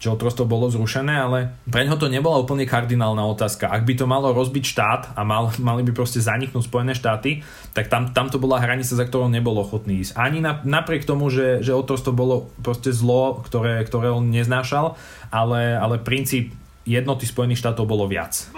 že 0.01 0.09
otroctvo 0.09 0.49
bolo 0.49 0.69
zrušené, 0.73 1.13
ale 1.13 1.53
pre 1.69 1.85
neho 1.85 1.97
to 1.97 2.09
nebola 2.09 2.41
úplne 2.41 2.65
kardinálna 2.65 3.21
otázka. 3.29 3.69
Ak 3.69 3.85
by 3.85 3.93
to 3.93 4.09
malo 4.09 4.33
rozbiť 4.33 4.63
štát 4.65 5.01
a 5.13 5.21
mal, 5.21 5.53
mali 5.61 5.85
by 5.85 5.93
proste 5.93 6.17
zaniknúť 6.23 6.65
Spojené 6.65 6.97
štáty, 6.97 7.45
tak 7.77 7.87
tam, 7.87 8.11
tam 8.11 8.33
to 8.33 8.41
bola 8.41 8.57
hranica, 8.57 8.97
za 8.97 9.05
ktorou 9.05 9.29
nebol 9.29 9.53
ochotný 9.61 10.01
ísť. 10.01 10.17
Ani 10.17 10.41
na, 10.41 10.59
napriek 10.65 11.05
tomu, 11.05 11.29
že, 11.29 11.61
že 11.61 11.77
otroctvo 11.77 12.11
bolo 12.11 12.35
proste 12.65 12.89
zlo, 12.89 13.39
ktoré, 13.45 13.83
ktoré 13.85 14.09
on 14.09 14.33
neznášal, 14.33 14.97
ale, 15.31 15.77
ale 15.77 16.01
princíp 16.01 16.53
jednoty 16.85 17.29
Spojených 17.29 17.61
štátov 17.61 17.85
bolo 17.85 18.09
viac. 18.09 18.49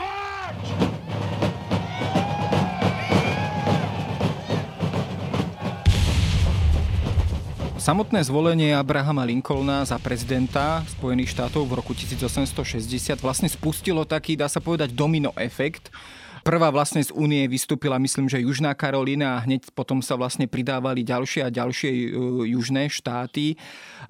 Samotné 7.83 8.23
zvolenie 8.23 8.71
Abrahama 8.71 9.27
Lincolna 9.27 9.83
za 9.83 9.99
prezidenta 9.99 10.87
Spojených 10.87 11.35
štátov 11.35 11.67
v 11.67 11.83
roku 11.83 11.91
1860 11.91 13.19
vlastne 13.19 13.51
spustilo 13.51 14.07
taký, 14.07 14.39
dá 14.39 14.47
sa 14.47 14.63
povedať, 14.63 14.95
domino 14.95 15.35
efekt, 15.35 15.91
Prvá 16.43 16.67
vlastne 16.75 16.99
z 16.99 17.07
únie 17.15 17.47
vystúpila, 17.47 17.95
myslím, 18.03 18.27
že 18.27 18.43
Južná 18.43 18.75
Karolína 18.75 19.39
a 19.39 19.43
hneď 19.47 19.71
potom 19.71 20.03
sa 20.03 20.19
vlastne 20.19 20.43
pridávali 20.43 20.99
ďalšie 20.99 21.47
a 21.47 21.47
ďalšie 21.47 21.87
e, 21.87 22.07
južné 22.51 22.91
štáty. 22.91 23.55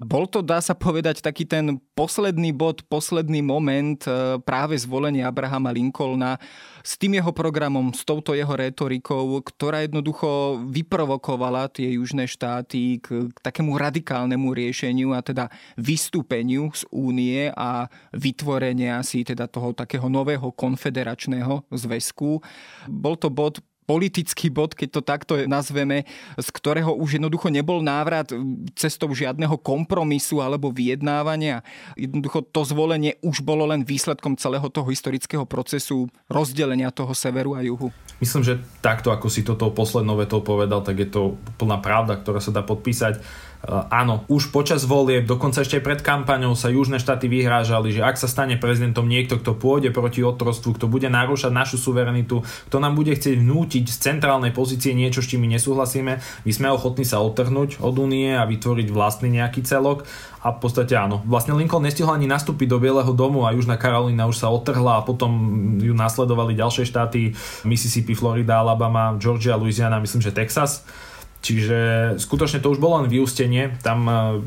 Bol 0.02 0.26
to, 0.26 0.42
dá 0.42 0.58
sa 0.58 0.74
povedať, 0.74 1.22
taký 1.22 1.46
ten 1.46 1.78
posledný 1.94 2.50
bod, 2.50 2.82
posledný 2.90 3.44
moment 3.44 4.00
e, 4.06 4.38
práve 4.42 4.74
zvolenia 4.78 5.30
Abrahama 5.30 5.70
Lincolna 5.70 6.38
s 6.82 6.98
tým 6.98 7.18
jeho 7.18 7.30
programom, 7.30 7.94
s 7.94 8.02
touto 8.02 8.34
jeho 8.34 8.50
retorikou, 8.50 9.38
ktorá 9.40 9.86
jednoducho 9.86 10.60
vyprovokovala 10.66 11.70
tie 11.70 11.94
južné 11.96 12.26
štáty 12.26 12.98
k, 12.98 13.30
takému 13.40 13.78
radikálnemu 13.78 14.48
riešeniu 14.50 15.14
a 15.14 15.22
teda 15.22 15.48
vystúpeniu 15.78 16.70
z 16.74 16.82
únie 16.90 17.50
a 17.54 17.86
vytvorenia 18.10 19.02
si 19.06 19.22
teda 19.22 19.46
toho 19.46 19.72
takého 19.72 20.06
nového 20.10 20.50
konfederačného 20.54 21.66
zväzku. 21.70 22.42
Bol 22.90 23.14
to 23.18 23.30
bod 23.30 23.62
politický 23.84 24.48
bod, 24.48 24.72
keď 24.72 24.88
to 24.90 25.00
takto 25.04 25.32
nazveme, 25.44 26.08
z 26.36 26.48
ktorého 26.50 26.96
už 26.96 27.20
jednoducho 27.20 27.52
nebol 27.52 27.84
návrat 27.84 28.32
cestou 28.76 29.12
žiadneho 29.12 29.60
kompromisu 29.60 30.40
alebo 30.40 30.72
vyjednávania. 30.72 31.60
Jednoducho 31.94 32.44
to 32.48 32.64
zvolenie 32.64 33.20
už 33.20 33.44
bolo 33.44 33.68
len 33.68 33.84
výsledkom 33.84 34.36
celého 34.40 34.66
toho 34.72 34.88
historického 34.88 35.44
procesu 35.44 36.08
rozdelenia 36.28 36.88
toho 36.90 37.12
severu 37.12 37.54
a 37.56 37.60
juhu. 37.60 37.92
Myslím, 38.18 38.42
že 38.42 38.60
takto, 38.80 39.12
ako 39.12 39.28
si 39.28 39.44
toto 39.44 39.68
poslednou 39.70 40.16
vetou 40.16 40.40
povedal, 40.40 40.80
tak 40.80 40.96
je 41.00 41.08
to 41.08 41.36
plná 41.60 41.78
pravda, 41.84 42.16
ktorá 42.16 42.40
sa 42.40 42.54
dá 42.54 42.64
podpísať. 42.64 43.20
Eh, 43.64 43.72
áno, 43.88 44.28
už 44.28 44.52
počas 44.52 44.84
volieb, 44.84 45.24
dokonca 45.24 45.64
ešte 45.64 45.80
aj 45.80 45.84
pred 45.88 46.00
kampaňou 46.04 46.52
sa 46.52 46.68
južné 46.68 47.00
štáty 47.00 47.32
vyhrážali, 47.32 47.96
že 47.96 48.04
ak 48.04 48.20
sa 48.20 48.28
stane 48.28 48.60
prezidentom 48.60 49.08
niekto, 49.08 49.40
kto 49.40 49.56
pôjde 49.56 49.88
proti 49.88 50.20
otrostvu, 50.20 50.76
kto 50.76 50.84
bude 50.84 51.08
narúšať 51.08 51.48
našu 51.48 51.80
suverenitu, 51.80 52.44
kto 52.68 52.76
nám 52.76 52.92
bude 52.92 53.16
chcieť 53.16 53.40
vnútiť 53.40 53.88
z 53.88 53.96
centrálnej 53.96 54.52
pozície 54.52 54.92
niečo, 54.92 55.24
s 55.24 55.32
čím 55.32 55.48
my 55.48 55.56
nesúhlasíme, 55.56 56.12
my 56.20 56.52
sme 56.52 56.68
ochotní 56.76 57.08
sa 57.08 57.24
otrhnúť 57.24 57.80
od 57.80 57.96
únie 57.96 58.36
a 58.36 58.44
vytvoriť 58.44 58.92
vlastný 58.92 59.32
nejaký 59.32 59.64
celok. 59.64 60.04
A 60.44 60.52
v 60.52 60.60
podstate 60.60 60.92
áno. 60.92 61.24
Vlastne 61.24 61.56
Lincoln 61.56 61.88
nestihol 61.88 62.20
ani 62.20 62.28
nastúpiť 62.28 62.68
do 62.68 62.76
Bieleho 62.76 63.16
domu 63.16 63.48
a 63.48 63.56
Južná 63.56 63.80
Karolína 63.80 64.28
už 64.28 64.44
sa 64.44 64.52
otrhla 64.52 65.00
a 65.00 65.04
potom 65.08 65.32
ju 65.80 65.96
nasledovali 65.96 66.52
ďalšie 66.52 66.84
štáty 66.84 67.32
Mississippi, 67.64 68.12
Florida, 68.12 68.60
Alabama, 68.60 69.16
Georgia, 69.16 69.56
Louisiana, 69.56 69.96
myslím, 70.04 70.20
že 70.20 70.36
Texas. 70.36 70.84
Čiže 71.44 71.78
skutočne 72.16 72.64
to 72.64 72.72
už 72.72 72.80
bolo 72.80 73.04
len 73.04 73.12
vyústenie. 73.12 73.76
Tam 73.84 74.08
e, 74.08 74.40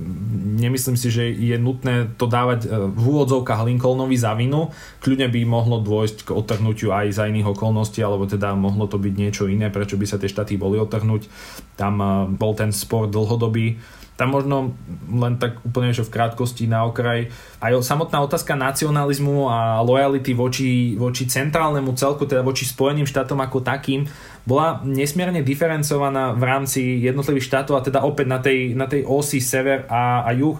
nemyslím 0.57 0.97
si, 0.97 1.13
že 1.13 1.29
je 1.29 1.53
nutné 1.61 2.09
to 2.17 2.25
dávať 2.25 2.65
e, 2.65 2.89
v 2.89 3.03
úvodzovkách 3.13 3.69
Lincolnovi 3.69 4.17
za 4.17 4.33
vinu. 4.33 4.73
Kľudne 5.05 5.29
by 5.29 5.45
mohlo 5.45 5.77
dôjsť 5.77 6.25
k 6.25 6.33
otrhnutiu 6.33 6.89
aj 6.89 7.13
za 7.13 7.29
iných 7.29 7.53
okolností, 7.53 8.01
alebo 8.01 8.25
teda 8.25 8.57
mohlo 8.57 8.89
to 8.89 8.97
byť 8.97 9.13
niečo 9.13 9.45
iné, 9.45 9.69
prečo 9.69 9.93
by 9.93 10.09
sa 10.09 10.17
tie 10.17 10.25
štáty 10.25 10.57
boli 10.57 10.81
otrhnúť. 10.81 11.29
Tam 11.77 12.01
e, 12.01 12.33
bol 12.33 12.57
ten 12.57 12.73
spor 12.73 13.05
dlhodobý 13.05 13.77
tam 14.17 14.33
možno 14.33 14.73
len 15.13 15.37
tak 15.37 15.61
úplne 15.61 15.93
že 15.93 16.01
v 16.01 16.09
krátkosti 16.09 16.65
na 16.65 16.89
okraj. 16.89 17.29
Aj 17.61 17.71
samotná 17.85 18.25
otázka 18.25 18.57
nacionalizmu 18.57 19.45
a 19.45 19.85
lojality 19.85 20.33
voči, 20.33 20.97
voči 20.97 21.29
centrálnemu 21.29 21.93
celku, 21.93 22.25
teda 22.25 22.41
voči 22.41 22.65
Spojeným 22.65 23.05
štátom 23.05 23.37
ako 23.37 23.61
takým, 23.61 24.09
bola 24.49 24.81
nesmierne 24.81 25.45
diferencovaná 25.45 26.33
v 26.33 26.43
rámci 26.43 26.81
jednotlivých 27.05 27.45
štátov 27.45 27.77
a 27.77 27.85
teda 27.85 28.01
opäť 28.01 28.25
na 28.25 28.39
tej, 28.41 28.73
na 28.73 28.89
tej 28.89 29.05
osi 29.05 29.37
sever 29.37 29.85
a, 29.85 30.25
a 30.25 30.33
juh 30.33 30.57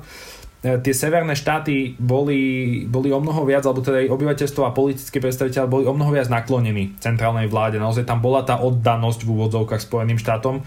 e, 0.62 0.78
tie 0.78 0.94
severné 0.94 1.34
štáty 1.34 1.98
boli, 1.98 2.86
boli 2.86 3.10
o 3.10 3.18
mnoho 3.18 3.42
viac, 3.42 3.66
alebo 3.66 3.82
teda 3.82 4.06
aj 4.06 4.14
obyvateľstvo 4.14 4.62
a 4.70 4.76
politické 4.76 5.18
predstaviteľ 5.18 5.66
boli 5.66 5.90
o 5.90 5.98
mnoho 5.98 6.14
viac 6.14 6.30
naklonení 6.30 6.94
centrálnej 7.02 7.50
vláde. 7.50 7.82
Naozaj 7.82 8.06
tam 8.06 8.22
bola 8.22 8.46
tá 8.46 8.62
oddanosť 8.62 9.26
v 9.26 9.32
úvodzovkách 9.34 9.82
Spojeným 9.82 10.22
štátom. 10.22 10.62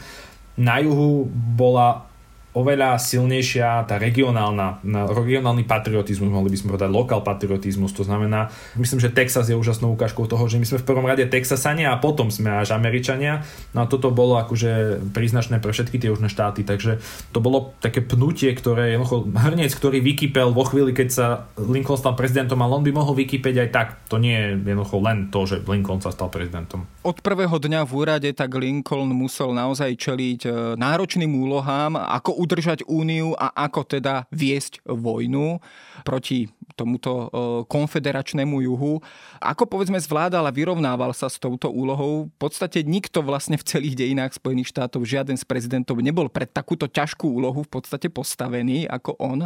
Na 0.59 0.83
juhu 0.83 1.31
bola 1.31 2.10
oveľa 2.51 2.99
silnejšia 2.99 3.87
tá 3.87 3.97
regionálna, 3.97 4.83
regionálny 5.15 5.63
patriotizmus, 5.65 6.27
mohli 6.27 6.51
by 6.51 6.59
sme 6.59 6.69
povedať 6.75 6.91
lokal 6.91 7.21
patriotizmus, 7.23 7.95
to 7.95 8.03
znamená, 8.03 8.51
myslím, 8.75 8.99
že 8.99 9.15
Texas 9.15 9.47
je 9.47 9.55
úžasnou 9.55 9.95
ukážkou 9.95 10.27
toho, 10.27 10.45
že 10.51 10.59
my 10.59 10.67
sme 10.67 10.83
v 10.83 10.89
prvom 10.89 11.07
rade 11.07 11.23
Texasania 11.31 11.95
a 11.95 12.01
potom 12.03 12.29
sme 12.29 12.51
až 12.51 12.75
Američania, 12.75 13.47
no 13.71 13.87
a 13.87 13.91
toto 13.91 14.11
bolo 14.11 14.35
akože 14.43 15.03
príznačné 15.15 15.63
pre 15.63 15.71
všetky 15.71 16.03
tie 16.03 16.11
južné 16.11 16.27
štáty, 16.27 16.67
takže 16.67 16.99
to 17.31 17.39
bolo 17.39 17.75
také 17.79 18.03
pnutie, 18.03 18.51
ktoré 18.51 18.99
jednoducho 18.99 19.31
hrniec, 19.31 19.71
ktorý 19.71 20.03
vykypel 20.03 20.51
vo 20.51 20.67
chvíli, 20.67 20.91
keď 20.91 21.09
sa 21.09 21.27
Lincoln 21.55 22.01
stal 22.01 22.19
prezidentom, 22.19 22.59
ale 22.59 22.75
on 22.75 22.85
by 22.85 22.91
mohol 22.91 23.15
vykypeť 23.15 23.55
aj 23.63 23.69
tak. 23.71 23.89
To 24.11 24.19
nie 24.19 24.35
je 24.35 24.49
jednoducho 24.59 24.99
len 24.99 25.31
to, 25.31 25.47
že 25.47 25.63
Lincoln 25.65 26.03
sa 26.03 26.11
stal 26.11 26.33
prezidentom. 26.33 26.89
Od 27.07 27.17
prvého 27.23 27.57
dňa 27.57 27.87
v 27.87 27.93
úrade 27.93 28.31
tak 28.35 28.51
Lincoln 28.59 29.13
musel 29.15 29.55
naozaj 29.55 29.95
čeliť 29.95 30.41
e, 30.45 30.51
náročným 30.77 31.31
úlohám, 31.31 31.97
ako 31.97 32.40
udržať 32.41 32.89
úniu 32.89 33.37
a 33.37 33.53
ako 33.69 33.85
teda 33.85 34.25
viesť 34.33 34.81
vojnu 34.89 35.61
proti 36.09 36.49
tomuto 36.81 37.29
konfederačnému 37.69 38.65
juhu. 38.65 39.05
Ako 39.37 39.69
povedzme 39.69 40.01
zvládal 40.01 40.49
a 40.49 40.55
vyrovnával 40.55 41.13
sa 41.13 41.29
s 41.29 41.37
touto 41.37 41.69
úlohou, 41.69 42.33
v 42.33 42.37
podstate 42.41 42.81
nikto 42.81 43.21
vlastne 43.21 43.61
v 43.61 43.67
celých 43.69 44.01
dejinách 44.01 44.41
Spojených 44.41 44.73
štátov, 44.73 45.05
žiaden 45.05 45.37
z 45.37 45.45
prezidentov 45.45 46.01
nebol 46.01 46.33
pred 46.33 46.49
takúto 46.49 46.89
ťažkú 46.89 47.29
úlohu 47.29 47.61
v 47.69 47.73
podstate 47.77 48.09
postavený 48.09 48.89
ako 48.89 49.21
on. 49.21 49.45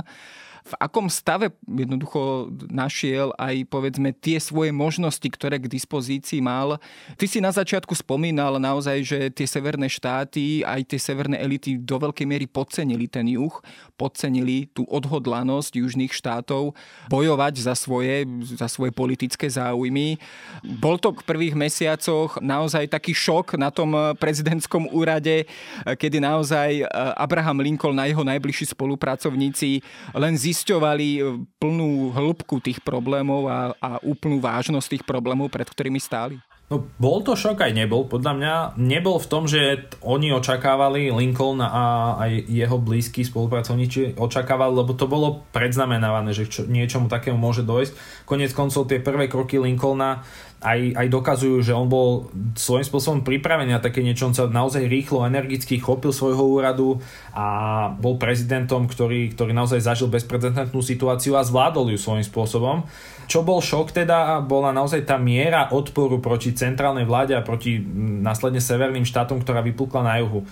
V 0.64 0.74
akom 0.80 1.12
stave 1.12 1.52
jednoducho 1.68 2.48
našiel 2.72 3.36
aj 3.36 3.68
povedzme 3.68 4.16
tie 4.16 4.40
svoje 4.40 4.72
možnosti, 4.72 5.28
ktoré 5.28 5.60
k 5.60 5.68
dispozícii 5.68 6.40
mal. 6.40 6.80
Ty 7.20 7.24
si 7.28 7.36
na 7.44 7.52
začiatku 7.52 7.92
spomínal 7.92 8.56
naozaj, 8.56 8.96
že 9.04 9.18
tie 9.28 9.44
severné 9.44 9.92
štáty, 9.92 10.64
aj 10.64 10.88
tie 10.88 10.96
severné 10.96 11.36
elity 11.36 11.76
do 11.76 12.00
veľkej 12.00 12.24
miery 12.24 12.48
podcenili 12.48 13.04
ten 13.12 13.28
juh, 13.28 13.52
podcenili 14.00 14.72
tú 14.72 14.88
odhodlanosť 14.88 15.84
južných 15.84 16.16
štátov 16.16 16.72
bojovať 17.12 17.60
za 17.60 17.76
svoje, 17.76 18.24
za 18.56 18.64
svoje 18.64 18.88
politické 18.96 19.44
záujmy. 19.52 20.16
Bol 20.80 20.96
to 20.96 21.12
k 21.12 21.28
prvých 21.28 21.52
mesiacoch 21.52 22.40
naozaj 22.40 22.88
taký 22.88 23.12
šok 23.12 23.60
na 23.60 23.68
tom 23.68 24.16
prezidentskom 24.16 24.88
úrade, 24.96 25.44
kedy 25.84 26.24
naozaj 26.24 26.88
Abraham 27.20 27.60
Lincoln 27.60 28.00
a 28.00 28.08
jeho 28.08 28.24
najbližší 28.24 28.72
spolupracovníci 28.72 29.84
len 30.16 30.32
zisťovali 30.54 31.18
plnú 31.58 32.14
hĺbku 32.14 32.62
tých 32.62 32.78
problémov 32.78 33.50
a, 33.50 33.74
a 33.82 33.90
úplnú 34.06 34.38
vážnosť 34.38 34.86
tých 34.94 35.04
problémov, 35.04 35.50
pred 35.50 35.66
ktorými 35.66 35.98
stáli? 35.98 36.38
No, 36.72 36.80
bol 36.96 37.20
to 37.20 37.36
šok 37.36 37.60
aj 37.60 37.76
nebol, 37.76 38.08
podľa 38.08 38.32
mňa. 38.40 38.54
Nebol 38.80 39.20
v 39.20 39.28
tom, 39.28 39.44
že 39.44 39.84
oni 40.00 40.32
očakávali, 40.32 41.12
Lincoln 41.12 41.60
a 41.60 42.16
aj 42.16 42.48
jeho 42.48 42.80
blízki 42.80 43.20
spolupracovníci 43.20 44.16
očakávali, 44.16 44.72
lebo 44.72 44.96
to 44.96 45.04
bolo 45.04 45.44
predznamenávané, 45.52 46.32
že 46.32 46.48
čo, 46.48 46.64
niečomu 46.64 47.12
takému 47.12 47.36
môže 47.36 47.68
dojsť. 47.68 48.24
Konec 48.24 48.56
koncov 48.56 48.88
tie 48.88 48.96
prvé 48.96 49.28
kroky 49.28 49.60
Lincolna 49.60 50.24
aj, 50.64 50.96
aj 50.96 51.06
dokazujú, 51.12 51.60
že 51.60 51.76
on 51.76 51.92
bol 51.92 52.32
svojím 52.56 52.88
spôsobom 52.88 53.20
pripravený 53.20 53.76
na 53.76 53.84
také 53.84 54.00
niečo, 54.00 54.24
on 54.24 54.32
sa 54.32 54.48
naozaj 54.48 54.88
rýchlo, 54.88 55.28
energicky 55.28 55.76
chopil 55.76 56.16
svojho 56.16 56.40
úradu 56.40 57.04
a 57.36 57.46
bol 57.92 58.16
prezidentom, 58.16 58.88
ktorý, 58.88 59.36
ktorý 59.36 59.52
naozaj 59.52 59.84
zažil 59.84 60.08
bezprecedentnú 60.08 60.80
situáciu 60.80 61.36
a 61.36 61.44
zvládol 61.44 61.92
ju 61.92 61.98
svojím 62.00 62.24
spôsobom. 62.24 62.88
Čo 63.24 63.42
bol 63.42 63.64
šok 63.64 64.04
teda, 64.04 64.44
bola 64.44 64.70
naozaj 64.70 65.08
tá 65.08 65.16
miera 65.16 65.72
odporu 65.72 66.20
proti 66.20 66.52
centrálnej 66.52 67.08
vláde 67.08 67.32
a 67.32 67.46
proti 67.46 67.80
následne 68.24 68.60
severným 68.60 69.08
štátom, 69.08 69.40
ktorá 69.40 69.64
vypukla 69.64 70.04
na 70.04 70.14
juhu. 70.20 70.44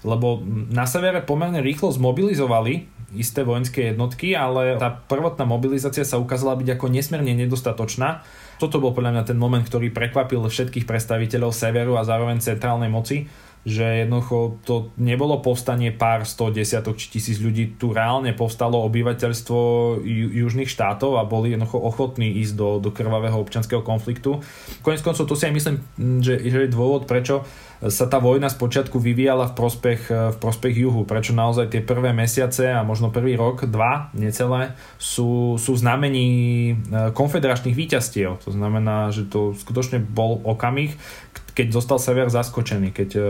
Lebo 0.00 0.40
na 0.72 0.88
severe 0.88 1.20
pomerne 1.20 1.60
rýchlo 1.60 1.92
zmobilizovali 1.92 2.88
isté 3.18 3.42
vojenské 3.42 3.90
jednotky, 3.92 4.38
ale 4.38 4.78
tá 4.78 4.88
prvotná 4.88 5.42
mobilizácia 5.42 6.06
sa 6.06 6.16
ukázala 6.16 6.54
byť 6.56 6.78
ako 6.78 6.86
nesmierne 6.88 7.34
nedostatočná 7.34 8.22
toto 8.60 8.76
bol 8.76 8.92
podľa 8.92 9.16
mňa 9.16 9.24
ten 9.24 9.40
moment, 9.40 9.64
ktorý 9.64 9.88
prekvapil 9.88 10.44
všetkých 10.44 10.84
predstaviteľov 10.84 11.56
severu 11.56 11.96
a 11.96 12.04
zároveň 12.04 12.44
centrálnej 12.44 12.92
moci, 12.92 13.24
že 13.64 14.04
jednoducho 14.04 14.56
to 14.64 14.88
nebolo 14.96 15.44
povstanie 15.44 15.92
pár 15.92 16.24
sto 16.24 16.48
desiatok 16.48 16.96
či 16.96 17.12
tisíc 17.12 17.36
ľudí, 17.36 17.76
tu 17.76 17.92
reálne 17.92 18.32
povstalo 18.32 18.80
obyvateľstvo 18.88 19.58
ju, 20.00 20.26
južných 20.32 20.70
štátov 20.70 21.20
a 21.20 21.28
boli 21.28 21.52
jednoducho 21.52 21.76
ochotní 21.76 22.40
ísť 22.40 22.54
do, 22.56 22.68
do 22.80 22.88
krvavého 22.88 23.36
občanského 23.36 23.84
konfliktu. 23.84 24.40
Konec 24.80 25.04
koncov 25.04 25.28
to 25.28 25.36
si 25.36 25.44
aj 25.44 25.54
myslím, 25.54 25.76
že, 26.24 26.40
že 26.40 26.58
je 26.64 26.72
dôvod, 26.72 27.04
prečo 27.04 27.44
sa 27.88 28.04
tá 28.04 28.20
vojna 28.20 28.52
z 28.52 28.60
počiatku 28.60 29.00
vyvíjala 29.00 29.48
v 29.48 29.56
prospech, 29.56 30.02
v 30.12 30.36
prospech 30.36 30.84
juhu, 30.84 31.08
prečo 31.08 31.32
naozaj 31.32 31.72
tie 31.72 31.80
prvé 31.80 32.12
mesiace 32.12 32.68
a 32.68 32.84
možno 32.84 33.08
prvý 33.08 33.40
rok, 33.40 33.64
dva, 33.64 34.12
necelé, 34.12 34.76
sú, 35.00 35.56
sú 35.56 35.72
znamení 35.80 36.28
e, 36.28 36.74
konfederačných 37.16 37.72
výťastiev. 37.72 38.36
To 38.44 38.50
znamená, 38.52 39.08
že 39.16 39.24
to 39.24 39.56
skutočne 39.56 39.96
bol 39.96 40.44
okamih, 40.44 40.92
keď 41.60 41.76
zostal 41.76 42.00
sever 42.00 42.32
zaskočený, 42.32 42.88
keď 42.96 43.08
e, 43.20 43.22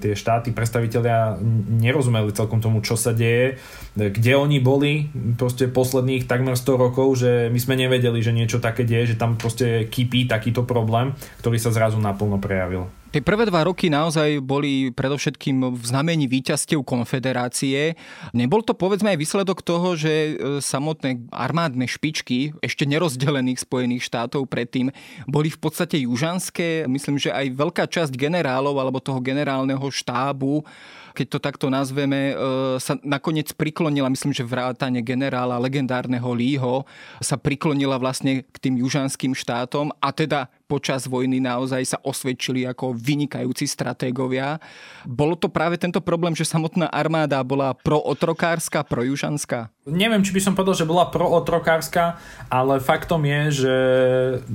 tie 0.00 0.16
štáty, 0.16 0.48
predstavitelia 0.56 1.36
nerozumeli 1.68 2.32
celkom 2.32 2.64
tomu, 2.64 2.80
čo 2.80 2.96
sa 2.96 3.12
deje, 3.12 3.60
kde 3.92 4.32
oni 4.32 4.64
boli 4.64 5.12
proste 5.36 5.68
posledných 5.68 6.24
takmer 6.24 6.56
100 6.56 6.72
rokov, 6.80 7.20
že 7.20 7.52
my 7.52 7.60
sme 7.60 7.76
nevedeli, 7.76 8.24
že 8.24 8.32
niečo 8.32 8.64
také 8.64 8.88
deje, 8.88 9.12
že 9.12 9.20
tam 9.20 9.36
proste 9.36 9.84
kypí 9.92 10.24
takýto 10.24 10.64
problém, 10.64 11.12
ktorý 11.44 11.60
sa 11.60 11.68
zrazu 11.68 12.00
naplno 12.00 12.40
prejavil. 12.40 12.88
Tie 13.10 13.26
prvé 13.26 13.42
dva 13.42 13.66
roky 13.66 13.90
naozaj 13.90 14.38
boli 14.38 14.94
predovšetkým 14.94 15.74
v 15.74 15.82
znamení 15.82 16.30
výťastiev 16.30 16.86
konfederácie. 16.86 17.98
Nebol 18.30 18.62
to 18.62 18.70
povedzme 18.70 19.10
aj 19.10 19.18
výsledok 19.18 19.66
toho, 19.66 19.98
že 19.98 20.14
e, 20.14 20.32
samotné 20.62 21.26
armádne 21.34 21.90
špičky 21.90 22.54
ešte 22.62 22.86
nerozdelených 22.86 23.66
Spojených 23.66 24.06
štátov 24.06 24.46
predtým 24.46 24.94
boli 25.26 25.50
v 25.50 25.58
podstate 25.58 26.06
južanské. 26.06 26.86
Myslím, 26.86 27.18
že 27.18 27.34
aj 27.34 27.50
veľká 27.50 27.90
časť 27.90 28.14
generálov 28.14 28.78
alebo 28.78 29.02
toho 29.02 29.18
generálneho 29.18 29.90
štábu 29.90 30.62
keď 31.10 31.26
to 31.26 31.38
takto 31.42 31.66
nazveme, 31.66 32.32
e, 32.32 32.34
sa 32.78 32.94
nakoniec 33.02 33.50
priklonila, 33.58 34.06
myslím, 34.14 34.30
že 34.30 34.46
vrátane 34.46 35.02
generála 35.02 35.58
legendárneho 35.58 36.30
Lího 36.30 36.86
sa 37.18 37.34
priklonila 37.34 37.98
vlastne 37.98 38.46
k 38.46 38.56
tým 38.62 38.78
južanským 38.78 39.34
štátom 39.34 39.90
a 39.98 40.14
teda 40.14 40.46
počas 40.70 41.10
vojny 41.10 41.42
naozaj 41.42 41.82
sa 41.82 41.98
osvedčili 41.98 42.62
ako 42.70 42.94
vynikajúci 42.94 43.66
stratégovia. 43.66 44.62
Bolo 45.02 45.34
to 45.34 45.50
práve 45.50 45.74
tento 45.82 45.98
problém, 45.98 46.38
že 46.38 46.46
samotná 46.46 46.86
armáda 46.86 47.42
bola 47.42 47.74
prootrokárska, 47.74 48.86
projužanská? 48.86 49.74
Neviem, 49.90 50.22
či 50.22 50.30
by 50.30 50.40
som 50.44 50.54
povedal, 50.54 50.78
že 50.78 50.86
bola 50.86 51.10
prootrokárska, 51.10 52.22
ale 52.46 52.78
faktom 52.78 53.26
je, 53.26 53.64
že 53.64 53.74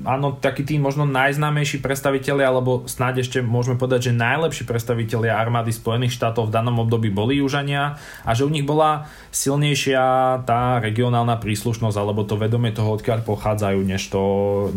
áno, 0.07 0.39
takí 0.39 0.63
tí 0.63 0.79
možno 0.79 1.03
najznámejší 1.03 1.83
predstavitelia, 1.83 2.47
alebo 2.47 2.87
snáď 2.87 3.27
ešte 3.27 3.43
môžeme 3.43 3.75
povedať, 3.75 4.13
že 4.13 4.21
najlepší 4.21 4.63
predstavitelia 4.63 5.35
armády 5.35 5.75
Spojených 5.75 6.15
štátov 6.15 6.47
v 6.47 6.55
danom 6.55 6.79
období 6.79 7.11
boli 7.11 7.43
južania 7.43 7.99
a 8.23 8.31
že 8.31 8.47
u 8.47 8.53
nich 8.53 8.63
bola 8.63 9.11
silnejšia 9.35 10.45
tá 10.47 10.79
regionálna 10.79 11.35
príslušnosť 11.41 11.97
alebo 11.99 12.23
to 12.23 12.39
vedomie 12.39 12.71
toho, 12.71 12.95
odkiaľ 12.95 13.25
pochádzajú, 13.25 13.81
než 13.81 14.07
to, 14.07 14.23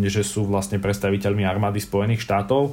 že 0.01 0.25
sú 0.25 0.49
vlastne 0.49 0.81
predstaviteľmi 1.29 1.45
armády 1.45 1.81
Spojených 1.81 2.25
štátov. 2.25 2.73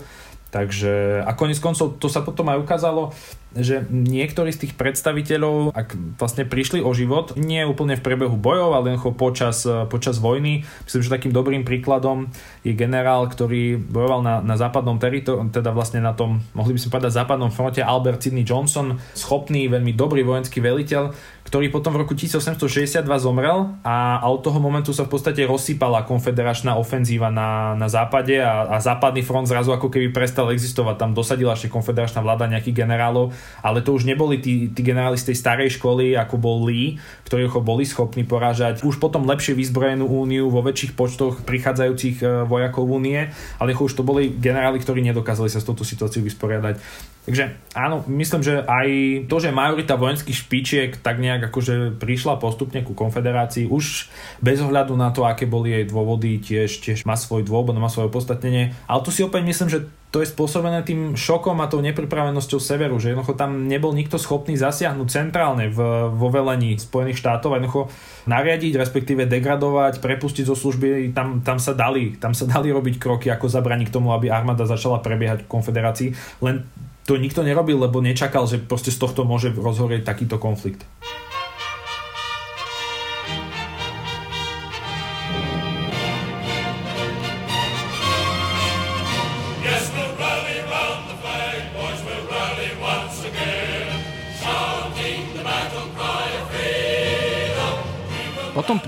Takže 0.55 1.19
a 1.27 1.31
konec 1.35 1.59
koncov 1.59 1.99
to 1.99 2.07
sa 2.07 2.23
potom 2.23 2.47
aj 2.47 2.63
ukázalo, 2.63 3.11
že 3.55 3.87
niektorí 3.87 4.51
z 4.51 4.67
tých 4.67 4.73
predstaviteľov, 4.75 5.71
ak 5.71 5.95
vlastne 6.19 6.43
prišli 6.43 6.83
o 6.83 6.91
život, 6.91 7.39
nie 7.39 7.63
úplne 7.63 7.95
v 7.95 8.03
priebehu 8.03 8.35
bojov, 8.35 8.69
ale 8.75 8.99
počas, 9.15 9.63
počas 9.87 10.19
vojny, 10.19 10.67
myslím, 10.85 11.01
že 11.01 11.15
takým 11.15 11.31
dobrým 11.31 11.63
príkladom 11.63 12.27
je 12.67 12.75
generál, 12.75 13.31
ktorý 13.31 13.79
bojoval 13.79 14.19
na, 14.19 14.35
na 14.43 14.59
západnom 14.59 14.99
teritoriu, 14.99 15.47
teda 15.49 15.71
vlastne 15.71 16.03
na 16.03 16.11
tom, 16.11 16.43
mohli 16.51 16.75
by 16.75 16.79
sme 16.83 16.93
povedať, 16.99 17.15
západnom 17.15 17.49
fronte 17.49 17.79
Albert 17.79 18.27
Sidney 18.27 18.43
Johnson, 18.43 18.99
schopný, 19.15 19.71
veľmi 19.71 19.95
dobrý 19.95 20.27
vojenský 20.27 20.59
veliteľ, 20.59 21.15
ktorý 21.45 21.69
potom 21.69 21.93
v 21.93 22.01
roku 22.03 22.17
1862 22.17 23.05
zomrel 23.21 23.77
a, 23.85 24.17
a 24.17 24.25
od 24.33 24.41
toho 24.41 24.57
momentu 24.57 24.97
sa 24.97 25.05
v 25.05 25.13
podstate 25.13 25.45
rozsypala 25.45 26.01
konfederačná 26.01 26.73
ofenzíva 26.73 27.29
na, 27.29 27.77
na 27.77 27.85
západe 27.85 28.41
a, 28.41 28.65
a 28.65 28.81
západný 28.81 29.21
front 29.21 29.45
zrazu 29.45 29.69
ako 29.69 29.93
keby 29.93 30.09
prestal 30.09 30.49
existovať. 30.49 30.97
Tam 30.97 31.13
dosadila 31.13 31.53
ešte 31.53 31.69
konfederačná 31.69 32.25
vláda 32.25 32.49
nejakých 32.49 32.81
generálov, 32.81 33.29
ale 33.65 33.81
to 33.81 33.97
už 33.97 34.05
neboli 34.05 34.37
tí, 34.37 34.69
tí 34.69 34.81
generáli 34.85 35.17
z 35.17 35.33
tej 35.33 35.37
starej 35.41 35.69
školy, 35.77 36.13
ako 36.13 36.35
bol 36.37 36.65
Lee, 36.69 37.01
ktorí 37.25 37.49
boli 37.61 37.83
schopní 37.87 38.21
porážať. 38.27 38.85
Už 38.85 39.01
potom 39.01 39.25
lepšie 39.25 39.57
vyzbrojenú 39.57 40.05
úniu 40.05 40.53
vo 40.53 40.61
väčších 40.61 40.93
počtoch 40.93 41.41
prichádzajúcich 41.47 42.21
e, 42.21 42.25
vojakov 42.45 42.85
únie, 42.85 43.33
ale 43.57 43.73
už 43.73 43.93
to 43.97 44.05
boli 44.05 44.29
generáli, 44.29 44.77
ktorí 44.77 45.01
nedokázali 45.05 45.49
sa 45.49 45.61
s 45.61 45.67
touto 45.67 45.81
situáciou 45.81 46.21
vysporiadať. 46.21 46.77
Takže 47.25 47.57
áno, 47.73 48.05
myslím, 48.05 48.45
že 48.45 48.61
aj 48.61 48.87
to, 49.25 49.41
že 49.41 49.49
majorita 49.49 49.97
vojenských 49.97 50.37
špičiek 50.45 50.91
tak 51.01 51.17
nejak 51.17 51.49
akože 51.49 51.97
prišla 51.97 52.37
postupne 52.37 52.85
ku 52.85 52.93
konfederácii, 52.93 53.65
už 53.65 54.13
bez 54.45 54.61
ohľadu 54.61 54.93
na 54.93 55.09
to, 55.09 55.25
aké 55.25 55.49
boli 55.49 55.73
jej 55.73 55.85
dôvody, 55.89 56.37
tiež, 56.37 56.85
tiež 56.85 57.09
má 57.09 57.17
svoj 57.17 57.41
dôvod, 57.41 57.73
má 57.73 57.89
svoje 57.89 58.13
opodstatnenie. 58.13 58.77
Ale 58.85 59.01
tu 59.01 59.09
si 59.09 59.25
opäť 59.25 59.41
myslím, 59.41 59.69
že 59.73 59.89
to 60.13 60.23
je 60.23 60.31
spôsobené 60.31 60.79
tým 60.87 61.11
šokom 61.19 61.59
a 61.59 61.67
tou 61.67 61.83
nepripravenosťou 61.83 62.59
severu, 62.63 62.95
že 63.03 63.11
jednoducho 63.11 63.35
tam 63.35 63.67
nebol 63.67 63.91
nikto 63.91 64.15
schopný 64.15 64.55
zasiahnuť 64.55 65.07
centrálne 65.11 65.67
v, 65.67 65.79
vo 66.13 66.27
velení 66.31 66.79
Spojených 66.79 67.19
štátov 67.19 67.51
a 67.51 67.59
jednoducho 67.59 67.91
nariadiť, 68.23 68.79
respektíve 68.79 69.27
degradovať, 69.27 69.99
prepustiť 69.99 70.47
zo 70.47 70.55
služby, 70.55 71.11
tam, 71.11 71.43
tam, 71.43 71.59
sa 71.59 71.75
dali, 71.75 72.15
tam 72.15 72.31
sa 72.31 72.47
dali 72.47 72.71
robiť 72.71 72.95
kroky, 72.95 73.27
ako 73.27 73.51
zabraniť 73.51 73.91
k 73.91 73.95
tomu, 73.95 74.15
aby 74.15 74.31
armáda 74.31 74.63
začala 74.63 75.03
prebiehať 75.03 75.43
v 75.43 75.51
konfederácii, 75.51 76.09
len 76.39 76.63
to 77.05 77.21
nikto 77.21 77.45
nerobil, 77.45 77.77
lebo 77.77 78.01
nečakal, 78.01 78.49
že 78.49 78.57
proste 78.57 78.89
z 78.89 78.97
tohto 78.97 79.29
môže 79.29 79.53
rozhorieť 79.53 80.01
takýto 80.01 80.41
konflikt. 80.41 80.81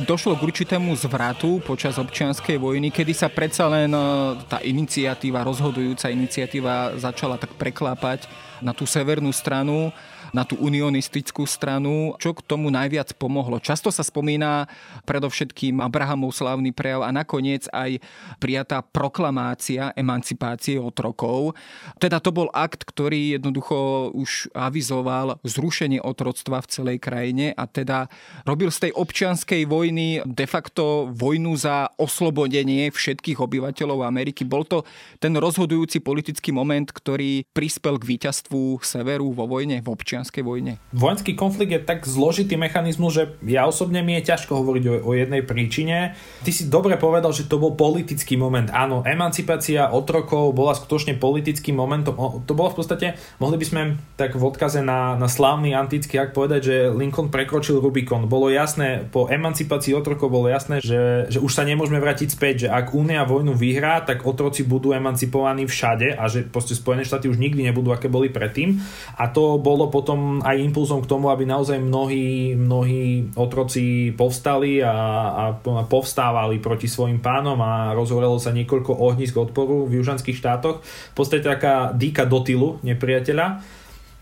Došlo 0.08 0.40
k 0.40 0.48
určitému 0.48 0.96
zvratu 0.96 1.60
počas 1.68 2.00
občianskej 2.00 2.56
vojny, 2.56 2.96
kedy 2.96 3.12
sa 3.12 3.28
predsa 3.28 3.68
len 3.68 3.92
e, 3.92 4.00
tá 4.48 4.64
iniciatíva, 4.64 5.44
rozhodujúca 5.44 6.08
iniciatíva 6.08 6.96
začala 6.96 7.36
tak 7.36 7.52
preklápať 7.60 8.24
na 8.64 8.72
tú 8.72 8.88
severnú 8.88 9.36
stranu 9.36 9.92
na 10.34 10.44
tú 10.44 10.58
unionistickú 10.60 11.46
stranu. 11.46 12.16
Čo 12.18 12.34
k 12.36 12.44
tomu 12.44 12.72
najviac 12.74 13.16
pomohlo? 13.16 13.62
Často 13.62 13.94
sa 13.94 14.02
spomína 14.02 14.68
predovšetkým 15.06 15.80
Abrahamov 15.84 16.34
slavný 16.36 16.74
prejav 16.74 17.06
a 17.06 17.12
nakoniec 17.14 17.68
aj 17.72 18.02
prijatá 18.42 18.82
proklamácia 18.82 19.92
emancipácie 19.94 20.82
otrokov. 20.82 21.54
Teda 22.02 22.18
to 22.20 22.34
bol 22.34 22.50
akt, 22.52 22.84
ktorý 22.84 23.38
jednoducho 23.40 24.12
už 24.18 24.52
avizoval 24.58 25.40
zrušenie 25.46 26.02
otroctva 26.02 26.64
v 26.64 26.72
celej 26.72 26.98
krajine 27.00 27.54
a 27.54 27.70
teda 27.70 28.10
robil 28.44 28.74
z 28.74 28.90
tej 28.90 28.92
občianskej 28.98 29.70
vojny 29.70 30.26
de 30.26 30.46
facto 30.50 31.10
vojnu 31.14 31.54
za 31.56 31.92
oslobodenie 31.98 32.90
všetkých 32.90 33.40
obyvateľov 33.40 34.04
Ameriky. 34.06 34.44
Bol 34.44 34.66
to 34.66 34.84
ten 35.22 35.34
rozhodujúci 35.38 36.02
politický 36.02 36.52
moment, 36.52 36.90
ktorý 36.90 37.46
prispel 37.54 38.02
k 38.02 38.18
víťazstvu 38.18 38.82
severu 38.82 39.30
vo 39.34 39.46
vojne 39.46 39.80
v 39.80 39.88
občianskej 39.88 40.17
občianskej 40.18 40.42
vojne? 40.42 40.82
Vojenský 40.98 41.38
konflikt 41.38 41.70
je 41.70 41.78
tak 41.78 42.10
zložitý 42.10 42.58
mechanizmus, 42.58 43.14
že 43.14 43.24
ja 43.46 43.70
osobne 43.70 44.02
mi 44.02 44.18
je 44.18 44.34
ťažko 44.34 44.58
hovoriť 44.58 44.84
o, 44.90 44.94
o 45.06 45.12
jednej 45.14 45.46
príčine. 45.46 46.18
Ty 46.42 46.52
si 46.52 46.66
dobre 46.66 46.98
povedal, 46.98 47.30
že 47.30 47.46
to 47.46 47.62
bol 47.62 47.78
politický 47.78 48.34
moment. 48.34 48.74
Áno, 48.74 49.06
emancipácia 49.06 49.94
otrokov 49.94 50.58
bola 50.58 50.74
skutočne 50.74 51.22
politickým 51.22 51.78
momentom. 51.78 52.18
To 52.18 52.54
bolo 52.58 52.74
v 52.74 52.78
podstate, 52.82 53.14
mohli 53.38 53.62
by 53.62 53.66
sme 53.70 53.82
tak 54.18 54.34
v 54.34 54.42
odkaze 54.42 54.82
na, 54.82 55.14
na 55.14 55.30
slávny 55.30 55.78
antický 55.78 56.18
ak 56.18 56.34
povedať, 56.34 56.62
že 56.66 56.76
Lincoln 56.90 57.30
prekročil 57.30 57.78
Rubikon. 57.78 58.26
Bolo 58.26 58.50
jasné, 58.50 59.06
po 59.06 59.30
emancipácii 59.30 59.94
otrokov 59.94 60.34
bolo 60.34 60.50
jasné, 60.50 60.82
že, 60.82 61.30
že 61.30 61.38
už 61.38 61.54
sa 61.54 61.62
nemôžeme 61.62 62.02
vrátiť 62.02 62.34
späť, 62.34 62.56
že 62.66 62.68
ak 62.74 62.98
Únia 62.98 63.22
vojnu 63.22 63.54
vyhrá, 63.54 64.02
tak 64.02 64.26
otroci 64.26 64.66
budú 64.66 64.98
emancipovaní 64.98 65.70
všade 65.70 66.18
a 66.18 66.26
že 66.26 66.48
proste 66.50 66.74
Spojené 66.74 67.06
štáty 67.06 67.30
už 67.30 67.38
nikdy 67.38 67.70
nebudú, 67.70 67.94
aké 67.94 68.10
boli 68.10 68.32
predtým. 68.32 68.82
A 69.20 69.30
to 69.30 69.60
bolo 69.60 69.92
potom 69.92 70.07
potom 70.08 70.40
aj 70.40 70.56
impulzom 70.64 71.04
k 71.04 71.12
tomu, 71.12 71.28
aby 71.28 71.44
naozaj 71.44 71.84
mnohí, 71.84 72.56
mnohí 72.56 73.28
otroci 73.36 74.16
povstali 74.16 74.80
a, 74.80 74.96
a 75.36 75.44
povstávali 75.84 76.64
proti 76.64 76.88
svojim 76.88 77.20
pánom 77.20 77.60
a 77.60 77.92
rozhorelo 77.92 78.40
sa 78.40 78.56
niekoľko 78.56 78.96
ohnisk 78.96 79.36
odporu 79.36 79.84
v 79.84 80.00
južanských 80.00 80.40
štátoch. 80.40 80.80
V 80.80 81.12
podstate 81.12 81.44
taká 81.44 81.92
dýka 81.92 82.24
do 82.24 82.40
tylu 82.40 82.80
nepriateľa 82.88 83.60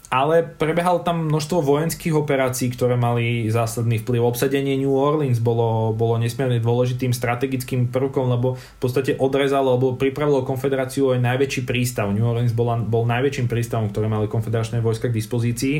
ale 0.09 0.45
prebehalo 0.45 1.01
tam 1.01 1.27
množstvo 1.27 1.65
vojenských 1.65 2.13
operácií, 2.13 2.69
ktoré 2.71 2.93
mali 2.93 3.49
zásadný 3.49 4.01
vplyv. 4.05 4.21
Obsadenie 4.21 4.77
New 4.77 4.93
Orleans 4.93 5.41
bolo, 5.41 5.91
bolo 5.97 6.21
nesmierne 6.21 6.61
dôležitým 6.61 7.09
strategickým 7.11 7.89
prvkom, 7.89 8.29
lebo 8.29 8.55
v 8.55 8.79
podstate 8.79 9.17
odrezalo 9.17 9.75
alebo 9.75 9.97
pripravilo 9.97 10.45
konfederáciu 10.45 11.17
aj 11.17 11.25
najväčší 11.25 11.61
prístav. 11.65 12.13
New 12.13 12.23
Orleans 12.23 12.53
bola, 12.53 12.77
bol 12.77 13.09
najväčším 13.09 13.49
prístavom, 13.49 13.89
ktoré 13.89 14.05
mali 14.05 14.29
konfederačné 14.29 14.79
vojska 14.79 15.09
k 15.09 15.17
dispozícii 15.17 15.75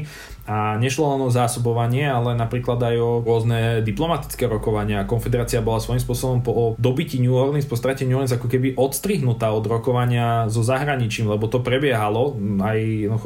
a 0.50 0.78
nešlo 0.82 1.16
len 1.16 1.22
o 1.26 1.30
zásobovanie, 1.30 2.10
ale 2.10 2.34
napríklad 2.34 2.82
aj 2.82 2.96
o 2.98 3.12
rôzne 3.22 3.86
diplomatické 3.86 4.50
rokovania. 4.50 5.06
Konfederácia 5.06 5.62
bola 5.62 5.78
svojím 5.78 6.02
spôsobom 6.02 6.40
po 6.42 6.54
dobití 6.82 7.22
New 7.22 7.34
Orleans, 7.34 7.70
po 7.70 7.78
strate 7.78 8.06
New 8.06 8.18
Orleans 8.18 8.34
ako 8.34 8.50
keby 8.50 8.74
odstrihnutá 8.74 9.54
od 9.54 9.66
rokovania 9.70 10.50
so 10.50 10.66
zahraničím, 10.66 11.30
lebo 11.30 11.46
to 11.46 11.62
prebiehalo. 11.62 12.38
Aj 12.62 12.78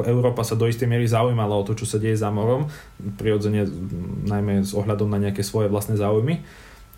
Európa 0.03 0.43
sa 0.43 0.59
do 0.59 0.67
istej 0.67 0.89
zaujímala 1.05 1.55
o 1.55 1.63
to, 1.63 1.77
čo 1.77 1.85
sa 1.85 2.01
deje 2.01 2.17
za 2.17 2.33
morom, 2.33 2.67
prirodzene 3.21 3.63
najmä 4.25 4.65
s 4.65 4.73
ohľadom 4.73 5.07
na 5.07 5.21
nejaké 5.21 5.45
svoje 5.45 5.69
vlastné 5.69 5.95
záujmy. 5.95 6.41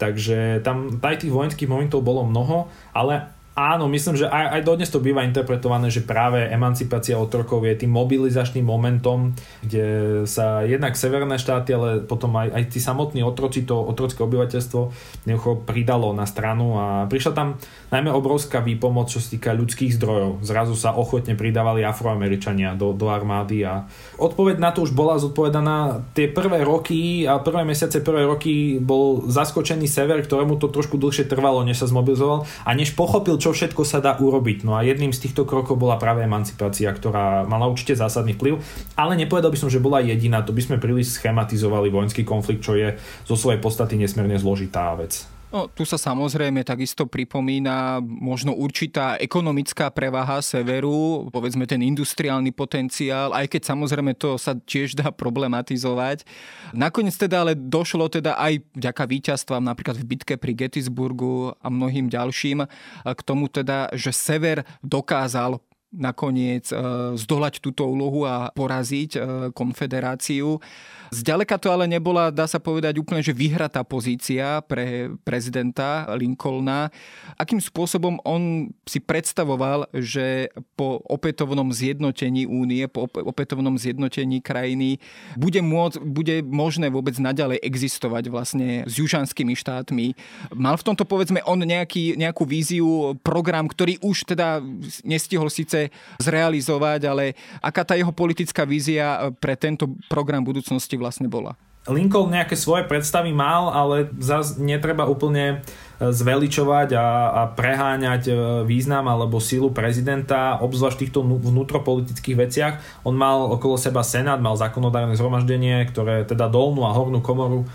Takže 0.02 0.66
tam 0.66 0.98
aj 0.98 1.22
tých 1.22 1.34
vojenských 1.36 1.70
momentov 1.70 2.02
bolo 2.02 2.26
mnoho, 2.26 2.72
ale 2.90 3.30
Áno, 3.52 3.92
myslím, 3.92 4.16
že 4.16 4.32
aj, 4.32 4.48
aj 4.48 4.62
dodnes 4.64 4.88
to 4.88 5.04
býva 5.04 5.28
interpretované, 5.28 5.92
že 5.92 6.08
práve 6.08 6.40
emancipácia 6.48 7.20
otrokov 7.20 7.68
je 7.68 7.84
tým 7.84 7.92
mobilizačným 7.92 8.64
momentom, 8.64 9.36
kde 9.60 9.86
sa 10.24 10.64
jednak 10.64 10.96
severné 10.96 11.36
štáty, 11.36 11.76
ale 11.76 12.00
potom 12.00 12.32
aj, 12.40 12.48
aj 12.48 12.64
tí 12.72 12.80
samotní 12.80 13.28
otroci, 13.28 13.68
to 13.68 13.76
otrocké 13.76 14.24
obyvateľstvo 14.24 14.80
necho 15.28 15.60
pridalo 15.68 16.16
na 16.16 16.24
stranu 16.24 16.80
a 16.80 16.86
prišla 17.12 17.32
tam 17.36 17.60
najmä 17.92 18.08
obrovská 18.16 18.64
výpomoc, 18.64 19.12
čo 19.12 19.20
sa 19.20 19.36
týka 19.36 19.52
ľudských 19.52 20.00
zdrojov. 20.00 20.48
Zrazu 20.48 20.80
sa 20.80 20.96
ochotne 20.96 21.36
pridávali 21.36 21.84
afroameričania 21.84 22.80
do, 22.80 22.96
do 22.96 23.12
armády 23.12 23.68
a 23.68 23.84
odpoveď 24.16 24.64
na 24.64 24.72
to 24.72 24.88
už 24.88 24.96
bola 24.96 25.20
zodpovedaná. 25.20 26.08
Tie 26.16 26.32
prvé 26.32 26.64
roky 26.64 27.28
a 27.28 27.36
prvé 27.44 27.68
mesiace, 27.68 28.00
prvé 28.00 28.24
roky 28.24 28.80
bol 28.80 29.28
zaskočený 29.28 29.92
sever, 29.92 30.24
ktorému 30.24 30.56
to 30.56 30.72
trošku 30.72 30.96
dlhšie 30.96 31.28
trvalo, 31.28 31.68
než 31.68 31.84
sa 31.84 31.92
zmobilizoval 31.92 32.48
a 32.64 32.70
než 32.72 32.96
pochopil, 32.96 33.41
čo 33.42 33.52
všetko 33.52 33.82
sa 33.82 33.98
dá 33.98 34.14
urobiť. 34.14 34.62
No 34.62 34.78
a 34.78 34.86
jedným 34.86 35.10
z 35.10 35.26
týchto 35.26 35.50
krokov 35.50 35.82
bola 35.82 35.98
práve 35.98 36.22
emancipácia, 36.22 36.94
ktorá 36.94 37.44
mala 37.50 37.66
určite 37.66 37.98
zásadný 37.98 38.38
vplyv, 38.38 38.62
ale 38.94 39.18
nepovedal 39.18 39.50
by 39.50 39.58
som, 39.58 39.74
že 39.74 39.82
bola 39.82 40.06
jediná, 40.06 40.46
to 40.46 40.54
by 40.54 40.62
sme 40.62 40.78
príliš 40.78 41.18
schematizovali 41.18 41.90
vojenský 41.90 42.22
konflikt, 42.22 42.62
čo 42.62 42.78
je 42.78 42.94
zo 43.26 43.34
svojej 43.34 43.58
podstaty 43.58 43.98
nesmierne 43.98 44.38
zložitá 44.38 44.94
vec. 44.94 45.41
No, 45.52 45.68
tu 45.68 45.84
sa 45.84 46.00
samozrejme 46.00 46.64
takisto 46.64 47.04
pripomína 47.04 48.00
možno 48.00 48.56
určitá 48.56 49.20
ekonomická 49.20 49.92
prevaha 49.92 50.40
severu, 50.40 51.28
povedzme 51.28 51.68
ten 51.68 51.84
industriálny 51.84 52.56
potenciál, 52.56 53.36
aj 53.36 53.52
keď 53.52 53.76
samozrejme 53.76 54.16
to 54.16 54.40
sa 54.40 54.56
tiež 54.56 54.96
dá 54.96 55.12
problematizovať. 55.12 56.24
Nakoniec 56.72 57.20
teda 57.20 57.44
ale 57.44 57.60
došlo 57.60 58.08
teda 58.08 58.40
aj 58.40 58.64
vďaka 58.80 59.04
víťazstvám 59.04 59.64
napríklad 59.68 60.00
v 60.00 60.08
bitke 60.16 60.40
pri 60.40 60.56
Gettysburgu 60.56 61.52
a 61.60 61.68
mnohým 61.68 62.08
ďalším 62.08 62.64
k 63.04 63.22
tomu 63.28 63.52
teda, 63.52 63.92
že 63.92 64.16
sever 64.16 64.64
dokázal 64.80 65.60
nakoniec 65.92 66.72
zdolať 67.20 67.60
túto 67.60 67.84
úlohu 67.84 68.24
a 68.24 68.56
poraziť 68.56 69.20
konfederáciu. 69.52 70.64
Zďaleka 71.12 71.60
to 71.60 71.68
ale 71.76 71.92
nebola, 71.92 72.32
dá 72.32 72.48
sa 72.48 72.56
povedať, 72.56 72.96
úplne, 72.96 73.20
že 73.20 73.36
vyhratá 73.36 73.84
pozícia 73.84 74.64
pre 74.64 75.12
prezidenta 75.28 76.08
Lincolna. 76.16 76.88
Akým 77.36 77.60
spôsobom 77.60 78.16
on 78.24 78.72
si 78.88 79.04
predstavoval, 79.04 79.92
že 79.92 80.48
po 80.80 81.04
opätovnom 81.04 81.68
zjednotení 81.76 82.48
únie, 82.48 82.88
po 82.88 83.12
opätovnom 83.12 83.76
zjednotení 83.76 84.40
krajiny 84.40 85.04
bude, 85.36 85.60
môcť, 85.60 86.00
bude 86.00 86.36
možné 86.48 86.88
vôbec 86.88 87.20
naďalej 87.20 87.60
existovať 87.60 88.32
vlastne 88.32 88.88
s 88.88 88.96
južanskými 88.96 89.52
štátmi. 89.52 90.16
Mal 90.56 90.80
v 90.80 90.86
tomto 90.88 91.04
povedzme 91.04 91.44
on 91.44 91.60
nejaký, 91.60 92.16
nejakú 92.16 92.48
víziu, 92.48 93.20
program, 93.20 93.68
ktorý 93.68 94.00
už 94.00 94.32
teda 94.32 94.64
nestihol 95.04 95.52
síce 95.52 95.92
zrealizovať, 96.24 97.04
ale 97.04 97.36
aká 97.60 97.84
tá 97.84 98.00
jeho 98.00 98.16
politická 98.16 98.64
vízia 98.64 99.28
pre 99.44 99.60
tento 99.60 99.92
program 100.08 100.40
budúcnosti 100.48 101.01
vlastne 101.02 101.26
bola. 101.26 101.58
Lincoln 101.90 102.30
nejaké 102.30 102.54
svoje 102.54 102.86
predstavy 102.86 103.34
mal, 103.34 103.74
ale 103.74 104.14
zase 104.22 104.62
netreba 104.62 105.10
úplne 105.10 105.66
e, 105.98 106.14
zveličovať 106.14 106.94
a, 106.94 107.08
a 107.34 107.42
preháňať 107.58 108.22
e, 108.30 108.34
význam 108.70 109.10
alebo 109.10 109.42
sílu 109.42 109.74
prezidenta, 109.74 110.62
obzvlášť 110.62 110.94
v 110.94 111.04
týchto 111.10 111.26
vnútropolitických 111.26 112.38
veciach. 112.38 112.74
On 113.02 113.18
mal 113.18 113.50
okolo 113.50 113.82
seba 113.82 114.06
senát, 114.06 114.38
mal 114.38 114.54
zákonodárne 114.62 115.18
zhromaždenie, 115.18 115.82
ktoré 115.90 116.22
teda 116.22 116.54
dolnú 116.54 116.86
a 116.86 116.94
hornú 116.94 117.18
komoru 117.18 117.66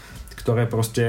ktoré 0.46 0.70
proste 0.70 1.02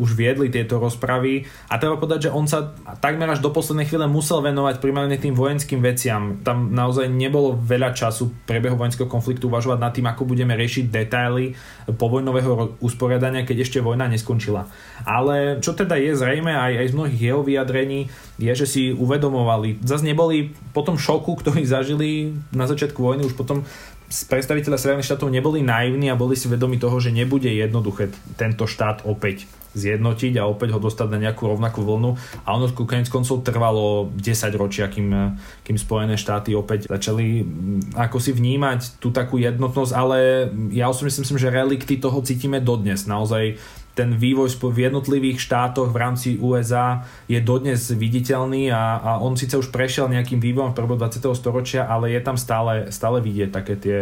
už 0.00 0.16
viedli 0.16 0.48
tieto 0.48 0.80
rozpravy. 0.80 1.44
A 1.68 1.76
treba 1.76 2.00
povedať, 2.00 2.26
že 2.26 2.30
on 2.32 2.48
sa 2.48 2.72
takmer 3.04 3.28
až 3.28 3.44
do 3.44 3.52
poslednej 3.52 3.84
chvíle 3.84 4.08
musel 4.08 4.40
venovať 4.40 4.80
primárne 4.80 5.20
tým 5.20 5.36
vojenským 5.36 5.84
veciam. 5.84 6.40
Tam 6.40 6.72
naozaj 6.72 7.12
nebolo 7.12 7.60
veľa 7.60 7.92
času 7.92 8.32
prebehu 8.48 8.80
vojenského 8.80 9.04
konfliktu 9.04 9.52
uvažovať 9.52 9.76
nad 9.76 9.92
tým, 9.92 10.08
ako 10.08 10.24
budeme 10.24 10.56
riešiť 10.56 10.88
detaily 10.88 11.52
povojnového 11.92 12.80
usporiadania, 12.80 13.44
keď 13.44 13.68
ešte 13.68 13.84
vojna 13.84 14.08
neskončila. 14.08 14.64
Ale 15.04 15.60
čo 15.60 15.76
teda 15.76 16.00
je 16.00 16.16
zrejme 16.16 16.48
aj, 16.48 16.80
aj 16.80 16.86
z 16.88 16.96
mnohých 16.96 17.20
jeho 17.20 17.44
vyjadrení, 17.44 18.08
je, 18.40 18.52
že 18.56 18.64
si 18.64 18.82
uvedomovali, 18.96 19.84
zase 19.84 20.08
neboli 20.08 20.56
po 20.72 20.80
tom 20.80 20.96
šoku, 20.96 21.36
ktorý 21.36 21.68
zažili 21.68 22.32
na 22.56 22.64
začiatku 22.64 22.96
vojny, 22.96 23.28
už 23.28 23.36
potom 23.36 23.68
predstaviteľe 24.10 24.74
Severných 24.74 25.06
štátov 25.06 25.30
neboli 25.30 25.62
naivní 25.62 26.10
a 26.10 26.18
boli 26.18 26.34
si 26.34 26.50
vedomi 26.50 26.82
toho, 26.82 26.98
že 26.98 27.14
nebude 27.14 27.46
jednoduché 27.46 28.10
tento 28.34 28.66
štát 28.66 29.06
opäť 29.06 29.46
zjednotiť 29.70 30.34
a 30.42 30.50
opäť 30.50 30.74
ho 30.74 30.82
dostať 30.82 31.08
na 31.14 31.18
nejakú 31.30 31.46
rovnakú 31.46 31.86
vlnu. 31.86 32.18
A 32.42 32.58
ono 32.58 32.66
konec 32.74 33.06
koncov 33.06 33.46
trvalo 33.46 34.10
10 34.18 34.50
ročia, 34.58 34.90
kým, 34.90 35.38
kým 35.62 35.76
Spojené 35.78 36.18
štáty 36.18 36.58
opäť 36.58 36.90
začali 36.90 37.46
mm, 37.46 37.94
ako 37.94 38.18
si 38.18 38.34
vnímať 38.34 38.98
tú 38.98 39.14
takú 39.14 39.38
jednotnosť, 39.38 39.92
ale 39.94 40.50
ja 40.74 40.90
osobne 40.90 41.14
myslím, 41.14 41.38
že 41.38 41.54
relikty 41.54 42.02
toho 42.02 42.18
cítime 42.26 42.58
dodnes. 42.58 43.06
Naozaj 43.06 43.62
ten 43.94 44.14
vývoj 44.14 44.56
v 44.60 44.86
jednotlivých 44.86 45.42
štátoch 45.42 45.90
v 45.90 46.00
rámci 46.00 46.28
USA 46.38 47.02
je 47.26 47.38
dodnes 47.42 47.78
viditeľný 47.78 48.70
a, 48.70 48.98
a 49.02 49.10
on 49.18 49.34
síce 49.34 49.58
už 49.58 49.74
prešiel 49.74 50.08
nejakým 50.08 50.38
vývojom 50.38 50.72
v 50.72 50.78
prvom 50.78 50.96
20. 50.96 51.20
storočia, 51.34 51.84
ale 51.90 52.14
je 52.14 52.20
tam 52.22 52.38
stále, 52.38 52.88
stále 52.94 53.18
vidieť 53.18 53.50
také 53.50 53.74
tie 53.76 53.98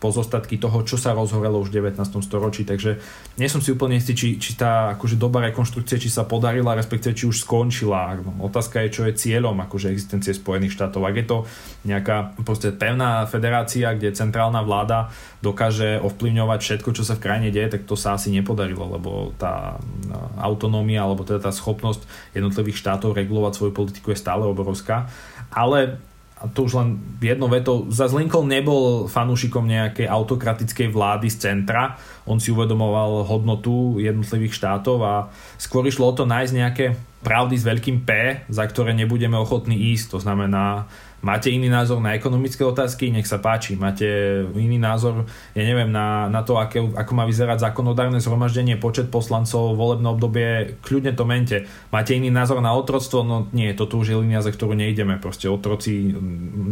pozostatky 0.00 0.56
toho, 0.56 0.80
čo 0.82 0.96
sa 0.96 1.12
rozhorelo 1.12 1.60
už 1.60 1.68
v 1.68 1.92
19. 1.92 2.00
storočí, 2.24 2.64
takže 2.64 2.96
nie 3.36 3.52
som 3.52 3.60
si 3.60 3.76
úplne 3.76 4.00
istý, 4.00 4.16
či, 4.16 4.40
či 4.40 4.56
tá 4.56 4.96
akože 4.96 5.20
doba 5.20 5.44
rekonštrukcie, 5.52 6.00
či 6.00 6.08
sa 6.08 6.24
podarila, 6.24 6.72
respektíve 6.72 7.12
či 7.12 7.28
už 7.28 7.44
skončila. 7.44 8.16
Otázka 8.40 8.80
je, 8.80 8.88
čo 8.88 9.02
je 9.04 9.12
cieľom 9.12 9.60
akože 9.60 9.92
existencie 9.92 10.32
Spojených 10.32 10.72
štátov. 10.72 11.04
Ak 11.04 11.16
je 11.20 11.26
to 11.28 11.38
nejaká 11.84 12.32
proste 12.40 12.72
pevná 12.72 13.28
federácia, 13.28 13.92
kde 13.92 14.16
centrálna 14.16 14.64
vláda 14.64 15.12
dokáže 15.44 16.00
ovplyvňovať 16.00 16.58
všetko, 16.64 16.96
čo 16.96 17.04
sa 17.04 17.20
v 17.20 17.24
krajine 17.28 17.52
deje, 17.52 17.76
tak 17.76 17.84
to 17.84 17.92
sa 17.92 18.16
asi 18.16 18.32
nepodarilo, 18.32 18.88
lebo 18.88 19.36
tá 19.36 19.76
no, 20.08 20.32
autonómia 20.40 21.04
alebo 21.04 21.28
teda 21.28 21.44
tá 21.44 21.52
schopnosť 21.52 22.08
jednotlivých 22.32 22.80
štátov 22.80 23.12
regulovať 23.12 23.52
svoju 23.52 23.72
politiku 23.76 24.16
je 24.16 24.18
stále 24.20 24.48
obrovská. 24.48 25.12
Ale 25.52 26.00
a 26.40 26.48
to 26.48 26.64
už 26.64 26.72
len 26.80 26.88
jedno 27.20 27.52
veto, 27.52 27.84
za 27.92 28.08
Lincoln 28.08 28.48
nebol 28.48 29.04
fanúšikom 29.04 29.68
nejakej 29.68 30.08
autokratickej 30.08 30.88
vlády 30.88 31.28
z 31.28 31.36
centra, 31.36 32.00
on 32.24 32.40
si 32.40 32.48
uvedomoval 32.48 33.28
hodnotu 33.28 34.00
jednotlivých 34.00 34.56
štátov 34.56 34.98
a 35.04 35.14
skôr 35.60 35.84
išlo 35.84 36.08
o 36.08 36.16
to 36.16 36.24
nájsť 36.24 36.52
nejaké 36.56 36.86
pravdy 37.20 37.60
s 37.60 37.68
veľkým 37.68 38.08
P, 38.08 38.10
za 38.48 38.64
ktoré 38.64 38.96
nebudeme 38.96 39.36
ochotní 39.36 39.92
ísť. 39.92 40.16
To 40.16 40.18
znamená 40.24 40.88
Máte 41.20 41.52
iný 41.52 41.68
názor 41.68 42.00
na 42.00 42.16
ekonomické 42.16 42.64
otázky? 42.64 43.12
Nech 43.12 43.28
sa 43.28 43.36
páči. 43.36 43.76
Máte 43.76 44.08
iný 44.56 44.80
názor, 44.80 45.28
ja 45.52 45.62
neviem, 45.68 45.92
na, 45.92 46.32
na 46.32 46.40
to, 46.40 46.56
aké, 46.56 46.80
ako 46.80 47.12
má 47.12 47.28
vyzerať 47.28 47.68
zákonodárne 47.68 48.24
zhromaždenie, 48.24 48.80
počet 48.80 49.12
poslancov, 49.12 49.76
volebné 49.76 50.08
obdobie, 50.08 50.48
kľudne 50.80 51.12
to 51.12 51.28
mente. 51.28 51.68
Máte 51.92 52.16
iný 52.16 52.32
názor 52.32 52.64
na 52.64 52.72
otroctvo? 52.72 53.20
No 53.20 53.36
nie, 53.52 53.76
toto 53.76 54.00
už 54.00 54.16
je 54.16 54.16
línia, 54.16 54.40
za 54.40 54.48
ktorú 54.48 54.72
nejdeme. 54.72 55.20
Proste 55.20 55.52
otroci, 55.52 56.16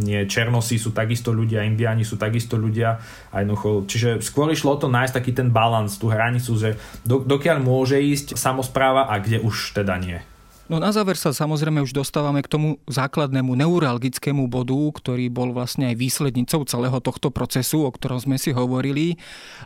nie, 0.01 0.25
černosy 0.25 0.81
sú 0.81 0.97
takisto 0.97 1.29
ľudia, 1.29 1.69
indiáni 1.69 2.01
sú 2.01 2.17
takisto 2.17 2.57
ľudia. 2.57 2.97
A 3.29 3.45
jednoducho, 3.45 3.85
čiže 3.85 4.09
skôr 4.25 4.49
išlo 4.49 4.73
o 4.73 4.81
to 4.81 4.89
nájsť 4.89 5.13
taký 5.13 5.31
ten 5.37 5.53
balans, 5.53 6.01
tú 6.01 6.09
hranicu, 6.09 6.57
že 6.57 6.81
do, 7.05 7.21
dokiaľ 7.21 7.61
môže 7.61 8.01
ísť 8.01 8.33
samozpráva 8.33 9.13
a 9.13 9.21
kde 9.21 9.45
už 9.45 9.77
teda 9.77 9.93
nie. 10.01 10.25
No 10.69 10.77
na 10.77 10.93
záver 10.93 11.17
sa 11.17 11.33
samozrejme 11.33 11.81
už 11.81 11.97
dostávame 11.97 12.45
k 12.45 12.51
tomu 12.53 12.77
základnému 12.85 13.57
neuralgickému 13.57 14.45
bodu, 14.45 14.77
ktorý 15.01 15.25
bol 15.25 15.49
vlastne 15.49 15.89
aj 15.89 15.97
výslednicou 15.97 16.61
celého 16.69 16.93
tohto 17.01 17.33
procesu, 17.33 17.81
o 17.81 17.89
ktorom 17.89 18.21
sme 18.21 18.37
si 18.37 18.53
hovorili. 18.53 19.17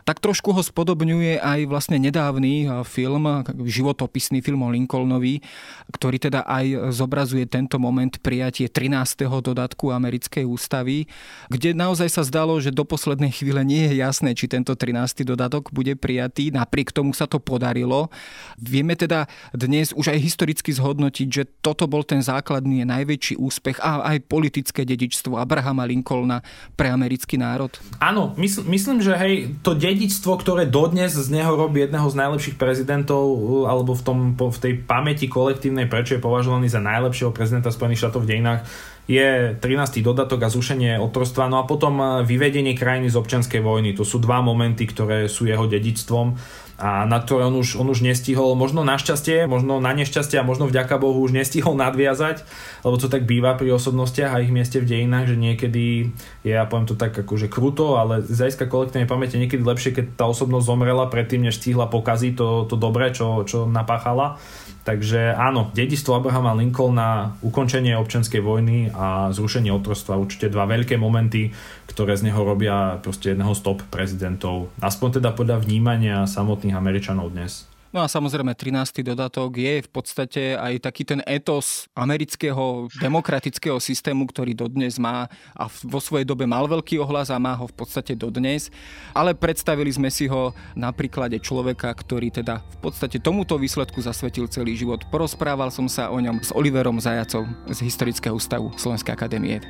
Tak 0.08 0.24
trošku 0.24 0.56
ho 0.56 0.64
spodobňuje 0.64 1.44
aj 1.44 1.68
vlastne 1.68 2.00
nedávny 2.00 2.72
film, 2.88 3.44
životopisný 3.68 4.40
film 4.40 4.64
o 4.64 4.72
Lincolnovi, 4.72 5.44
ktorý 5.92 6.16
teda 6.16 6.48
aj 6.48 6.96
zobrazuje 6.96 7.44
tento 7.52 7.76
moment 7.76 8.16
prijatie 8.24 8.72
13. 8.72 9.28
dodatku 9.28 9.92
americkej 9.92 10.48
ústavy, 10.48 11.04
kde 11.52 11.76
naozaj 11.76 12.08
sa 12.16 12.24
zdalo, 12.24 12.56
že 12.64 12.72
do 12.72 12.88
poslednej 12.88 13.28
chvíle 13.28 13.60
nie 13.60 13.92
je 13.92 14.00
jasné, 14.00 14.32
či 14.32 14.48
tento 14.48 14.72
13. 14.72 15.20
dodatok 15.28 15.68
bude 15.68 16.00
prijatý. 16.00 16.48
Napriek 16.48 16.96
tomu 16.96 17.12
sa 17.12 17.28
to 17.28 17.36
podarilo. 17.36 18.08
Vieme 18.56 18.96
teda 18.96 19.28
dnes 19.52 19.92
už 19.92 20.08
aj 20.08 20.16
historicky 20.24 20.72
zhodnúť 20.72 20.92
vyhodnotiť, 20.94 21.28
že 21.28 21.42
toto 21.58 21.90
bol 21.90 22.06
ten 22.06 22.22
základný 22.22 22.86
najväčší 22.86 23.34
úspech 23.34 23.82
a 23.82 24.14
aj 24.14 24.30
politické 24.30 24.86
dedičstvo 24.86 25.34
Abrahama 25.34 25.82
Lincolna 25.82 26.46
pre 26.78 26.94
americký 26.94 27.34
národ? 27.34 27.74
Áno, 27.98 28.30
mysl, 28.38 28.62
myslím, 28.70 29.02
že 29.02 29.18
hej, 29.18 29.58
to 29.66 29.74
dedičstvo, 29.74 30.38
ktoré 30.38 30.70
dodnes 30.70 31.18
z 31.18 31.28
neho 31.34 31.58
robí 31.58 31.82
jedného 31.82 32.06
z 32.06 32.14
najlepších 32.14 32.56
prezidentov 32.56 33.26
alebo 33.66 33.98
v, 33.98 34.02
tom, 34.06 34.18
v 34.38 34.58
tej 34.62 34.72
pamäti 34.86 35.26
kolektívnej, 35.26 35.90
prečo 35.90 36.14
je 36.14 36.22
považovaný 36.22 36.70
za 36.70 36.78
najlepšieho 36.78 37.34
prezidenta 37.34 37.74
Spojených 37.74 38.06
štátov 38.06 38.22
v 38.22 38.30
dejinách, 38.30 38.62
je 39.04 39.52
13. 39.60 40.00
dodatok 40.00 40.48
a 40.48 40.48
zrušenie 40.48 40.96
otrostva, 40.96 41.44
no 41.50 41.60
a 41.60 41.68
potom 41.68 42.00
eh, 42.00 42.06
vyvedenie 42.24 42.72
krajiny 42.72 43.12
z 43.12 43.18
občianskej 43.20 43.60
vojny. 43.60 43.92
To 43.98 44.04
sú 44.06 44.22
dva 44.22 44.40
momenty, 44.40 44.88
ktoré 44.88 45.28
sú 45.28 45.44
jeho 45.44 45.68
dedičstvom 45.68 46.40
a 46.74 47.06
na 47.06 47.22
ktoré 47.22 47.46
on 47.46 47.54
už, 47.54 47.78
on 47.78 47.86
už 47.86 48.02
nestihol, 48.02 48.58
možno 48.58 48.82
našťastie, 48.82 49.46
možno 49.46 49.78
na 49.78 49.94
nešťastie 49.94 50.42
a 50.42 50.46
možno 50.46 50.66
vďaka 50.66 50.98
Bohu 50.98 51.22
už 51.22 51.30
nestihol 51.30 51.78
nadviazať, 51.78 52.42
lebo 52.82 52.98
to 52.98 53.06
tak 53.06 53.30
býva 53.30 53.54
pri 53.54 53.78
osobnostiach 53.78 54.34
a 54.34 54.42
ich 54.42 54.50
mieste 54.50 54.82
v 54.82 54.90
dejinách, 54.90 55.30
že 55.30 55.36
niekedy 55.38 56.10
je, 56.42 56.52
ja 56.52 56.66
poviem 56.66 56.90
to 56.90 56.98
tak 56.98 57.14
akože 57.14 57.46
kruto, 57.46 57.94
ale 57.94 58.26
z 58.26 58.34
hľadiska 58.34 58.66
kolektívnej 58.66 59.06
pamäte 59.06 59.38
niekedy 59.38 59.62
lepšie, 59.62 59.94
keď 59.94 60.18
tá 60.18 60.24
osobnosť 60.26 60.66
zomrela 60.66 61.06
predtým, 61.06 61.46
než 61.46 61.62
stihla 61.62 61.86
pokaziť 61.86 62.34
to, 62.34 62.66
to 62.66 62.74
dobré, 62.74 63.14
čo, 63.14 63.46
čo 63.46 63.70
napáchala. 63.70 64.42
Takže 64.84 65.32
áno, 65.32 65.72
dedistvo 65.72 66.12
Abrahama 66.12 66.52
Lincolna, 66.52 67.40
ukončenie 67.40 67.96
občianskej 67.96 68.44
vojny 68.44 68.92
a 68.92 69.32
zrušenie 69.32 69.72
otrostva, 69.72 70.20
určite 70.20 70.52
dva 70.52 70.68
veľké 70.68 71.00
momenty, 71.00 71.56
ktoré 71.88 72.12
z 72.20 72.28
neho 72.28 72.44
robia 72.44 73.00
proste 73.00 73.32
jedného 73.32 73.56
stop 73.56 73.80
prezidentov. 73.88 74.68
Aspoň 74.84 75.24
teda 75.24 75.32
podľa 75.32 75.64
vnímania 75.64 76.28
samotných 76.28 76.76
Američanov 76.76 77.32
dnes. 77.32 77.64
No 77.94 78.02
a 78.02 78.10
samozrejme 78.10 78.58
13. 78.58 79.06
dodatok 79.06 79.54
je 79.54 79.86
v 79.86 79.86
podstate 79.86 80.58
aj 80.58 80.82
taký 80.82 81.06
ten 81.06 81.22
etos 81.30 81.86
amerického 81.94 82.90
demokratického 82.98 83.78
systému, 83.78 84.26
ktorý 84.26 84.50
dodnes 84.50 84.98
má 84.98 85.30
a 85.54 85.70
vo 85.86 86.02
svojej 86.02 86.26
dobe 86.26 86.42
mal 86.42 86.66
veľký 86.66 86.98
ohlas 86.98 87.30
a 87.30 87.38
má 87.38 87.54
ho 87.54 87.70
v 87.70 87.76
podstate 87.78 88.18
dodnes. 88.18 88.74
Ale 89.14 89.38
predstavili 89.38 89.94
sme 89.94 90.10
si 90.10 90.26
ho 90.26 90.50
na 90.74 90.90
príklade 90.90 91.38
človeka, 91.38 91.94
ktorý 91.94 92.34
teda 92.34 92.66
v 92.66 92.78
podstate 92.82 93.22
tomuto 93.22 93.54
výsledku 93.62 94.02
zasvetil 94.02 94.50
celý 94.50 94.74
život. 94.74 95.06
Porozprával 95.14 95.70
som 95.70 95.86
sa 95.86 96.10
o 96.10 96.18
ňom 96.18 96.42
s 96.42 96.50
Oliverom 96.50 96.98
Zajacom 96.98 97.46
z 97.70 97.78
Historického 97.78 98.34
ústavu 98.34 98.74
Slovenskej 98.74 99.14
akadémie. 99.14 99.62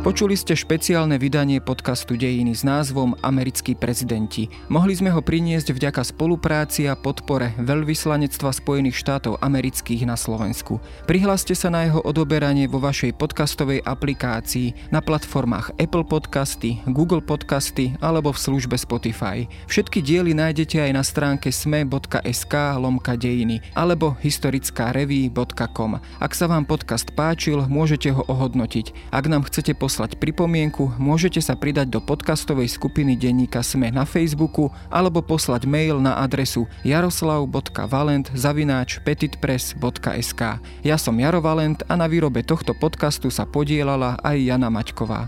Počuli 0.00 0.32
ste 0.32 0.56
špeciálne 0.56 1.20
vydanie 1.20 1.60
podcastu 1.60 2.16
Dejiny 2.16 2.56
s 2.56 2.64
názvom 2.64 3.20
Americkí 3.20 3.76
prezidenti. 3.76 4.48
Mohli 4.72 4.96
sme 4.96 5.12
ho 5.12 5.20
priniesť 5.20 5.76
vďaka 5.76 6.00
spolupráci 6.08 6.88
a 6.88 6.96
podpore 6.96 7.52
Veľvyslanectva 7.60 8.48
Spojených 8.48 8.96
štátov 8.96 9.36
amerických 9.44 10.08
na 10.08 10.16
Slovensku. 10.16 10.80
Prihláste 11.04 11.52
sa 11.52 11.68
na 11.68 11.84
jeho 11.84 12.00
odoberanie 12.00 12.64
vo 12.64 12.80
vašej 12.80 13.12
podcastovej 13.20 13.84
aplikácii 13.84 14.88
na 14.88 15.04
platformách 15.04 15.76
Apple 15.76 16.08
Podcasty, 16.08 16.80
Google 16.88 17.20
Podcasty 17.20 17.92
alebo 18.00 18.32
v 18.32 18.40
službe 18.40 18.80
Spotify. 18.80 19.44
Všetky 19.68 20.00
diely 20.00 20.32
nájdete 20.32 20.80
aj 20.80 20.92
na 20.96 21.04
stránke 21.04 21.52
sme.sk 21.52 22.54
lomka 22.80 23.20
dejiny 23.20 23.60
alebo 23.76 24.16
historickareví.com. 24.24 26.00
Ak 26.24 26.32
sa 26.32 26.48
vám 26.48 26.64
podcast 26.64 27.12
páčil, 27.12 27.68
môžete 27.68 28.16
ho 28.16 28.24
ohodnotiť. 28.24 29.12
Ak 29.12 29.28
nám 29.28 29.44
chcete 29.44 29.76
poslať 29.76 29.89
poslať 29.90 30.22
pripomienku, 30.22 31.02
môžete 31.02 31.42
sa 31.42 31.58
pridať 31.58 31.90
do 31.90 31.98
podcastovej 31.98 32.70
skupiny 32.70 33.18
denníka 33.18 33.58
Sme 33.58 33.90
na 33.90 34.06
Facebooku 34.06 34.70
alebo 34.86 35.18
poslať 35.18 35.66
mail 35.66 35.98
na 35.98 36.22
adresu 36.22 36.70
jaroslav.valent 36.86 38.30
zavináč 38.30 39.02
petitpress.sk. 39.02 40.62
Ja 40.86 40.94
som 40.94 41.18
Jaro 41.18 41.42
Valent 41.42 41.82
a 41.90 41.98
na 41.98 42.06
výrobe 42.06 42.46
tohto 42.46 42.70
podcastu 42.70 43.34
sa 43.34 43.42
podielala 43.42 44.14
aj 44.22 44.38
Jana 44.38 44.70
Maťková. 44.70 45.26